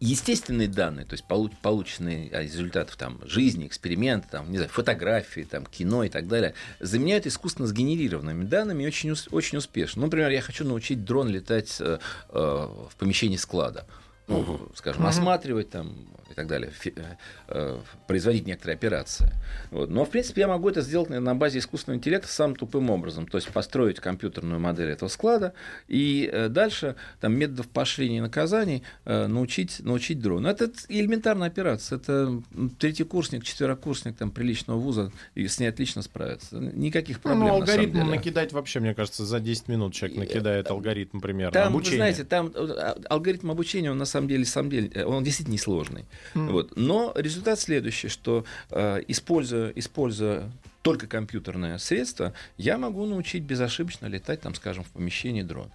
естественные 0.00 0.66
данные, 0.66 1.06
то 1.06 1.12
есть 1.12 1.24
полу- 1.28 1.52
полученные 1.62 2.28
а, 2.32 2.42
результатов 2.42 2.96
там, 2.96 3.20
жизни, 3.24 3.68
эксперимента, 3.68 4.26
там, 4.28 4.50
не 4.50 4.56
знаю, 4.56 4.72
фотографии, 4.72 5.42
там, 5.48 5.64
кино 5.66 6.02
и 6.02 6.08
так 6.08 6.26
далее, 6.26 6.54
заменяют 6.80 7.28
искусственно 7.28 7.68
сгенерированными 7.68 8.42
данными 8.42 8.84
очень, 8.84 9.14
очень 9.30 9.58
успешно. 9.58 10.00
Ну, 10.00 10.06
например, 10.06 10.30
я 10.30 10.40
хочу 10.40 10.64
научить 10.64 11.04
дрон 11.04 11.28
летать 11.28 11.76
э, 11.78 12.00
э, 12.30 12.32
в 12.32 12.96
помещении 12.98 13.36
склада. 13.36 13.86
Ну, 14.28 14.68
скажем, 14.74 15.04
осматривать 15.06 15.70
там 15.70 16.06
и 16.30 16.34
так 16.34 16.46
далее, 16.46 16.70
фи- 16.70 16.94
э, 16.96 17.02
э, 17.48 17.78
производить 18.06 18.46
некоторые 18.46 18.76
операции. 18.76 19.28
Вот. 19.70 19.90
Но, 19.90 20.06
в 20.06 20.10
принципе, 20.10 20.40
я 20.42 20.48
могу 20.48 20.70
это 20.70 20.80
сделать 20.80 21.10
на- 21.10 21.20
на 21.20 21.34
базе 21.34 21.58
искусственного 21.58 21.98
интеллекта 21.98 22.28
самым 22.28 22.56
тупым 22.56 22.88
образом. 22.88 23.26
То 23.26 23.36
есть 23.36 23.48
построить 23.50 24.00
компьютерную 24.00 24.58
модель 24.58 24.88
этого 24.90 25.10
склада 25.10 25.52
и 25.88 26.30
э, 26.32 26.48
дальше 26.48 26.94
там, 27.20 27.34
методов 27.36 27.68
поощрения 27.68 28.18
и 28.18 28.20
наказаний 28.22 28.82
э, 29.04 29.26
научить, 29.26 29.80
научить 29.80 30.20
дрон. 30.20 30.46
Это 30.46 30.70
элементарная 30.88 31.48
операция. 31.48 31.98
Это 31.98 32.12
м, 32.54 32.70
третьекурсник, 32.78 33.44
четверокурсник 33.44 34.16
там, 34.16 34.30
приличного 34.30 34.78
вуза 34.78 35.12
и 35.34 35.46
с 35.46 35.60
ней 35.60 35.66
отлично 35.66 36.00
справится. 36.00 36.56
Никаких 36.56 37.16
Ну, 37.16 37.22
проблем 37.22 37.40
на 37.40 37.48
самом 37.48 37.60
алгоритм 37.62 37.92
деле. 37.92 38.04
накидать 38.06 38.52
вообще, 38.54 38.80
мне 38.80 38.94
кажется, 38.94 39.26
за 39.26 39.38
10 39.40 39.68
минут 39.68 39.92
человек 39.92 40.16
накидает 40.16 40.70
алгоритм 40.70 41.20
примерно. 41.20 41.52
Там, 41.52 41.68
обучение. 41.74 41.90
вы 41.92 41.96
знаете, 41.98 42.24
там 42.24 42.46
э, 42.54 42.72
а- 42.78 42.96
алгоритм 43.10 43.50
обучения, 43.50 43.90
он 43.90 43.98
на 43.98 44.06
самом 44.12 44.28
деле, 44.28 44.44
самом 44.44 44.70
деле 44.70 44.90
э, 44.94 45.04
он 45.04 45.24
действительно 45.24 45.54
несложный. 45.54 46.04
Вот. 46.34 46.76
Но 46.76 47.12
результат 47.16 47.58
следующий, 47.58 48.08
что 48.08 48.44
э, 48.70 49.00
используя, 49.08 49.72
используя 49.74 50.50
только 50.82 51.06
компьютерное 51.06 51.78
средство, 51.78 52.34
я 52.56 52.76
могу 52.76 53.06
научить 53.06 53.44
безошибочно 53.44 54.06
летать, 54.06 54.40
там, 54.40 54.54
скажем, 54.54 54.84
в 54.84 54.88
помещении 54.88 55.42
дрон. 55.42 55.70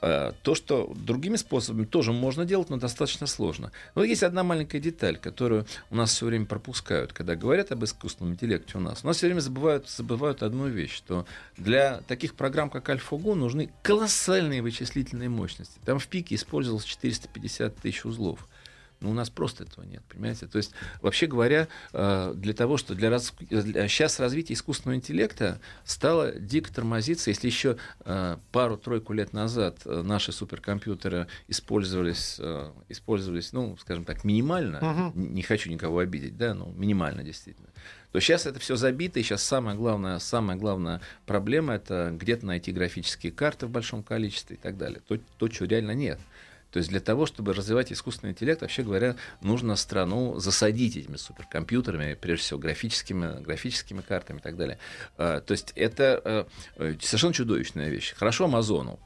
Э, 0.00 0.32
То, 0.42 0.54
что 0.54 0.92
другими 0.94 1.36
способами 1.36 1.84
тоже 1.84 2.12
можно 2.12 2.44
делать, 2.44 2.70
но 2.70 2.76
достаточно 2.76 3.26
сложно. 3.26 3.72
Но 3.94 4.04
есть 4.04 4.22
одна 4.22 4.44
маленькая 4.44 4.80
деталь, 4.80 5.18
которую 5.18 5.66
у 5.90 5.96
нас 5.96 6.12
все 6.12 6.26
время 6.26 6.46
пропускают, 6.46 7.12
когда 7.12 7.34
говорят 7.34 7.72
об 7.72 7.84
искусственном 7.84 8.34
интеллекте 8.34 8.78
у 8.78 8.80
нас. 8.80 9.02
У 9.02 9.06
нас 9.08 9.16
все 9.16 9.26
время 9.26 9.40
забывают, 9.40 9.88
забывают 9.90 10.42
одну 10.42 10.68
вещь, 10.68 10.94
что 10.94 11.26
для 11.56 12.00
таких 12.06 12.34
программ, 12.34 12.70
как 12.70 12.88
AlphaGo, 12.88 13.34
нужны 13.34 13.70
колоссальные 13.82 14.62
вычислительные 14.62 15.28
мощности. 15.28 15.78
Там 15.84 15.98
в 15.98 16.06
пике 16.06 16.36
использовалось 16.36 16.84
450 16.84 17.76
тысяч 17.76 18.04
узлов. 18.04 18.46
Но 19.02 19.10
у 19.10 19.14
нас 19.14 19.28
просто 19.28 19.64
этого 19.64 19.84
нет, 19.84 20.02
понимаете? 20.08 20.46
То 20.46 20.56
есть, 20.56 20.72
вообще 21.02 21.26
говоря, 21.26 21.68
э, 21.92 22.32
для 22.34 22.54
того, 22.54 22.78
что 22.78 22.94
для, 22.94 23.10
раз... 23.10 23.34
сейчас 23.50 24.18
развитие 24.20 24.54
искусственного 24.54 24.96
интеллекта 24.96 25.60
стало 25.84 26.32
дико 26.32 26.72
тормозиться. 26.72 27.30
Если 27.30 27.46
еще 27.46 27.76
э, 28.04 28.36
пару-тройку 28.52 29.12
лет 29.12 29.32
назад 29.32 29.80
э, 29.84 30.02
наши 30.02 30.32
суперкомпьютеры 30.32 31.26
использовались, 31.48 32.40
использовались, 32.88 33.52
ну, 33.52 33.76
скажем 33.78 34.04
так, 34.04 34.24
минимально, 34.24 35.12
не 35.14 35.42
не 35.42 35.46
хочу 35.46 35.70
никого 35.70 35.98
обидеть, 35.98 36.36
да, 36.36 36.54
ну, 36.54 36.72
минимально 36.76 37.24
действительно, 37.24 37.68
то 38.12 38.20
сейчас 38.20 38.46
это 38.46 38.60
все 38.60 38.76
забито, 38.76 39.18
и 39.18 39.22
сейчас 39.22 39.42
самая 39.42 39.74
главная, 39.74 40.18
самая 40.18 40.56
главная 40.56 41.00
проблема 41.26 41.74
это 41.74 42.14
где-то 42.14 42.46
найти 42.46 42.70
графические 42.70 43.32
карты 43.32 43.66
в 43.66 43.70
большом 43.70 44.02
количестве 44.02 44.56
и 44.56 44.58
так 44.58 44.76
далее. 44.76 45.00
То, 45.08 45.18
то 45.38 45.48
чего 45.48 45.66
реально 45.66 45.92
нет. 45.92 46.20
То 46.72 46.78
есть 46.78 46.88
для 46.88 47.00
того, 47.00 47.26
чтобы 47.26 47.52
развивать 47.52 47.92
искусственный 47.92 48.32
интеллект, 48.32 48.62
вообще 48.62 48.82
говоря, 48.82 49.16
нужно 49.42 49.76
страну 49.76 50.38
засадить 50.38 50.96
этими 50.96 51.16
суперкомпьютерами, 51.16 52.14
прежде 52.14 52.44
всего 52.44 52.58
графическими, 52.58 53.42
графическими 53.42 54.00
картами 54.00 54.38
и 54.38 54.40
так 54.40 54.56
далее. 54.56 54.78
А, 55.18 55.40
то 55.40 55.52
есть 55.52 55.72
это 55.76 56.48
э, 56.76 56.94
совершенно 57.00 57.34
чудовищная 57.34 57.90
вещь. 57.90 58.14
Хорошо 58.14 58.46
Амазону. 58.46 58.98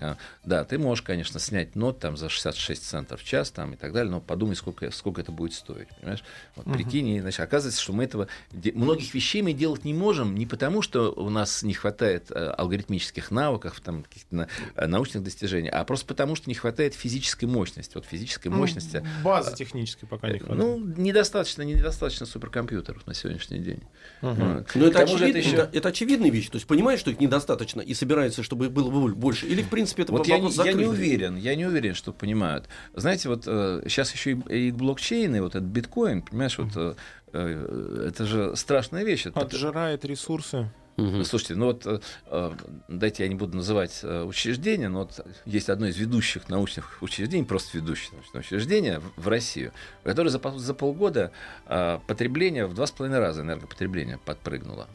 Да, 0.45 0.65
ты 0.65 0.79
можешь, 0.79 1.03
конечно, 1.03 1.41
снять 1.41 1.75
нот 1.75 1.99
там 1.99 2.17
за 2.17 2.29
66 2.29 2.85
центов 2.85 3.21
в 3.21 3.25
час 3.25 3.51
там, 3.51 3.75
и 3.75 3.77
так 3.77 3.93
далее, 3.93 4.13
но 4.13 4.21
подумай, 4.21 4.55
сколько, 4.55 4.91
сколько 4.93 5.21
это 5.21 5.33
будет 5.33 5.53
стоить. 5.53 5.89
Понимаешь? 6.01 6.23
Вот, 6.55 6.73
прикинь, 6.73 7.09
и, 7.09 7.21
значит, 7.21 7.41
оказывается, 7.41 7.83
что 7.83 7.93
мы 7.93 8.05
этого... 8.05 8.29
Многих 8.75 9.13
вещей 9.13 9.43
мы 9.43 9.53
делать 9.53 9.85
не 9.85 9.95
можем 9.95 10.37
не 10.37 10.47
потому, 10.47 10.83
что 10.83 11.13
у 11.13 11.31
нас 11.31 11.65
не 11.65 11.75
хватает 11.75 12.31
э, 12.31 12.49
алгоритмических 12.51 13.33
навыков, 13.33 13.81
там, 13.81 14.05
каких-то 14.05 14.49
э, 14.77 14.87
научных 14.87 15.25
достижений, 15.25 15.69
а 15.69 15.85
просто 15.85 16.07
потому, 16.07 16.37
что 16.37 16.49
не 16.49 16.55
хватает 16.55 16.95
физической 16.95 17.47
мощности. 17.57 17.95
Вот 17.95 18.05
физической 18.05 18.49
ну, 18.49 18.57
мощности... 18.57 19.03
Базы 19.25 19.53
а, 19.53 19.55
технической 19.55 20.09
пока 20.09 20.29
не 20.29 20.39
хватает. 20.39 20.61
Ну, 20.61 20.79
недостаточно, 20.79 21.63
недостаточно 21.63 22.27
суперкомпьютеров 22.27 23.07
на 23.07 23.15
сегодняшний 23.15 23.59
день. 23.59 23.83
Угу. 24.23 24.35
Вот. 24.35 24.75
Но 24.75 24.87
это, 24.87 25.01
очевид... 25.01 25.31
это, 25.31 25.39
еще... 25.39 25.57
это, 25.57 25.71
это 25.73 25.89
очевидная 25.89 26.31
вещь. 26.31 26.49
То 26.49 26.57
есть 26.57 26.67
понимаешь, 26.67 27.01
что 27.01 27.11
их 27.11 27.21
недостаточно 27.21 27.81
и 27.81 27.95
собирается, 27.95 28.43
чтобы 28.43 28.69
было 28.69 29.09
больше? 29.09 29.47
Или, 29.47 29.63
в 29.63 29.69
принципе, 29.69 30.03
это 30.03 30.13
вот 30.13 30.27
я, 30.27 30.39
не, 30.39 30.51
я 30.51 30.73
не 30.73 30.85
уверен, 30.85 31.37
я 31.37 31.55
не 31.55 31.65
уверен, 31.67 31.95
что 31.95 32.13
понимают. 32.13 32.69
Знаете, 32.95 33.29
вот 33.29 33.45
э, 33.47 33.83
сейчас 33.85 34.13
еще 34.13 34.33
и, 34.33 34.69
и 34.69 34.73
блокчейн, 34.73 35.35
и 35.37 35.41
вот 35.41 35.55
этот 35.55 35.69
биткоин, 35.69 36.23
понимаешь, 36.23 36.59
вот 36.59 36.77
э, 36.77 36.95
э, 37.33 38.09
это 38.09 38.27
же 38.27 38.57
страшная 38.57 39.05
вещь. 39.05 39.27
Отжирает 39.27 40.05
ресурсы. 40.05 40.71
Угу. 40.97 41.25
Слушайте, 41.25 41.55
ну 41.57 41.67
вот, 41.67 41.87
э, 41.87 42.01
э, 42.27 42.53
дайте 42.89 43.23
я 43.25 43.29
не 43.29 43.35
буду 43.35 43.57
называть 43.57 44.01
э, 44.03 44.23
учреждение, 44.23 44.89
но 44.89 45.01
вот 45.01 45.27
есть 45.45 45.69
одно 45.69 45.87
из 45.87 45.97
ведущих 45.97 46.49
научных 46.49 47.03
учреждений, 47.03 47.45
просто 47.45 47.77
ведущее 47.77 48.13
научное 48.15 48.41
учреждение 48.41 49.01
в, 49.01 49.25
в 49.25 49.29
Россию, 49.29 49.73
которое 50.05 50.31
за, 50.31 50.41
за 50.57 50.75
полгода 50.75 51.33
потребление 51.67 52.67
в 52.67 52.75
два 52.75 52.87
с 52.87 52.91
половиной 52.91 53.19
раза 53.19 53.43
энергопотребление 53.43 54.19
подпрыгнуло. 54.25 54.89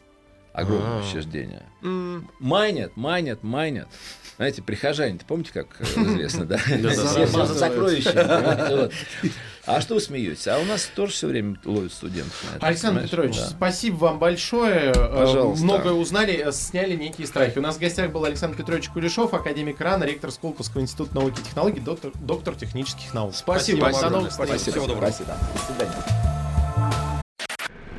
Огромное 0.54 0.98
А-а-а. 0.98 1.08
учреждение. 1.08 1.64
Mm. 1.82 2.26
Майнят, 2.40 2.98
майнят, 2.98 3.42
майнят. 3.42 3.88
Знаете, 4.36 4.62
прихожане, 4.62 5.20
помните, 5.26 5.52
как 5.54 5.80
известно, 5.82 6.46
да? 6.46 6.58
За 6.58 7.46
сокровища. 7.46 8.92
А 9.66 9.80
что 9.82 9.96
вы 9.96 10.02
смеетесь? 10.02 10.48
А 10.48 10.58
у 10.60 10.66
нас 10.66 10.90
тоже 10.96 11.14
все 11.14 11.28
время 11.28 11.58
ловят 11.66 11.94
студентов. 11.94 12.44
Александр 12.60 13.04
Петрович, 13.04 13.36
спасибо 13.36 13.96
вам 13.96 14.20
большое. 14.20 14.92
Э, 14.92 14.94
Пожалуйста. 14.94 15.64
Многое 15.64 15.94
узнали, 15.94 16.34
э, 16.48 16.52
сняли 16.52 16.96
некие 16.96 17.28
страхи. 17.28 17.60
У 17.60 17.62
нас 17.62 17.76
в 17.76 17.80
гостях 17.80 18.12
был 18.12 18.26
Александр 18.26 18.58
Петрович 18.58 18.90
Кулешов, 18.90 19.34
академик 19.34 19.80
РАН, 19.80 20.04
ректор 20.04 20.32
Сколковского 20.32 20.82
института 20.82 21.16
науки 21.16 21.40
и 21.40 21.44
технологий, 21.44 21.80
доктор, 21.80 22.12
доктор 22.16 22.56
технических 22.56 23.14
наук. 23.14 23.36
Спасибо. 23.36 23.82
Спасибо. 23.82 24.02
До 24.02 24.10
новых 24.10 24.32
встреч. 24.32 24.62
Всего 24.62 24.88
доброго. 24.88 25.12
Спасибо. 25.12 25.38
До 25.54 25.74
свидания. 25.74 26.22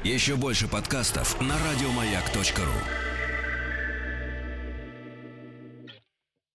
Еще 0.04 0.34
больше 0.34 0.66
подкастов 0.66 1.40
на 1.40 1.54
радиомаяк.ру 1.70 3.11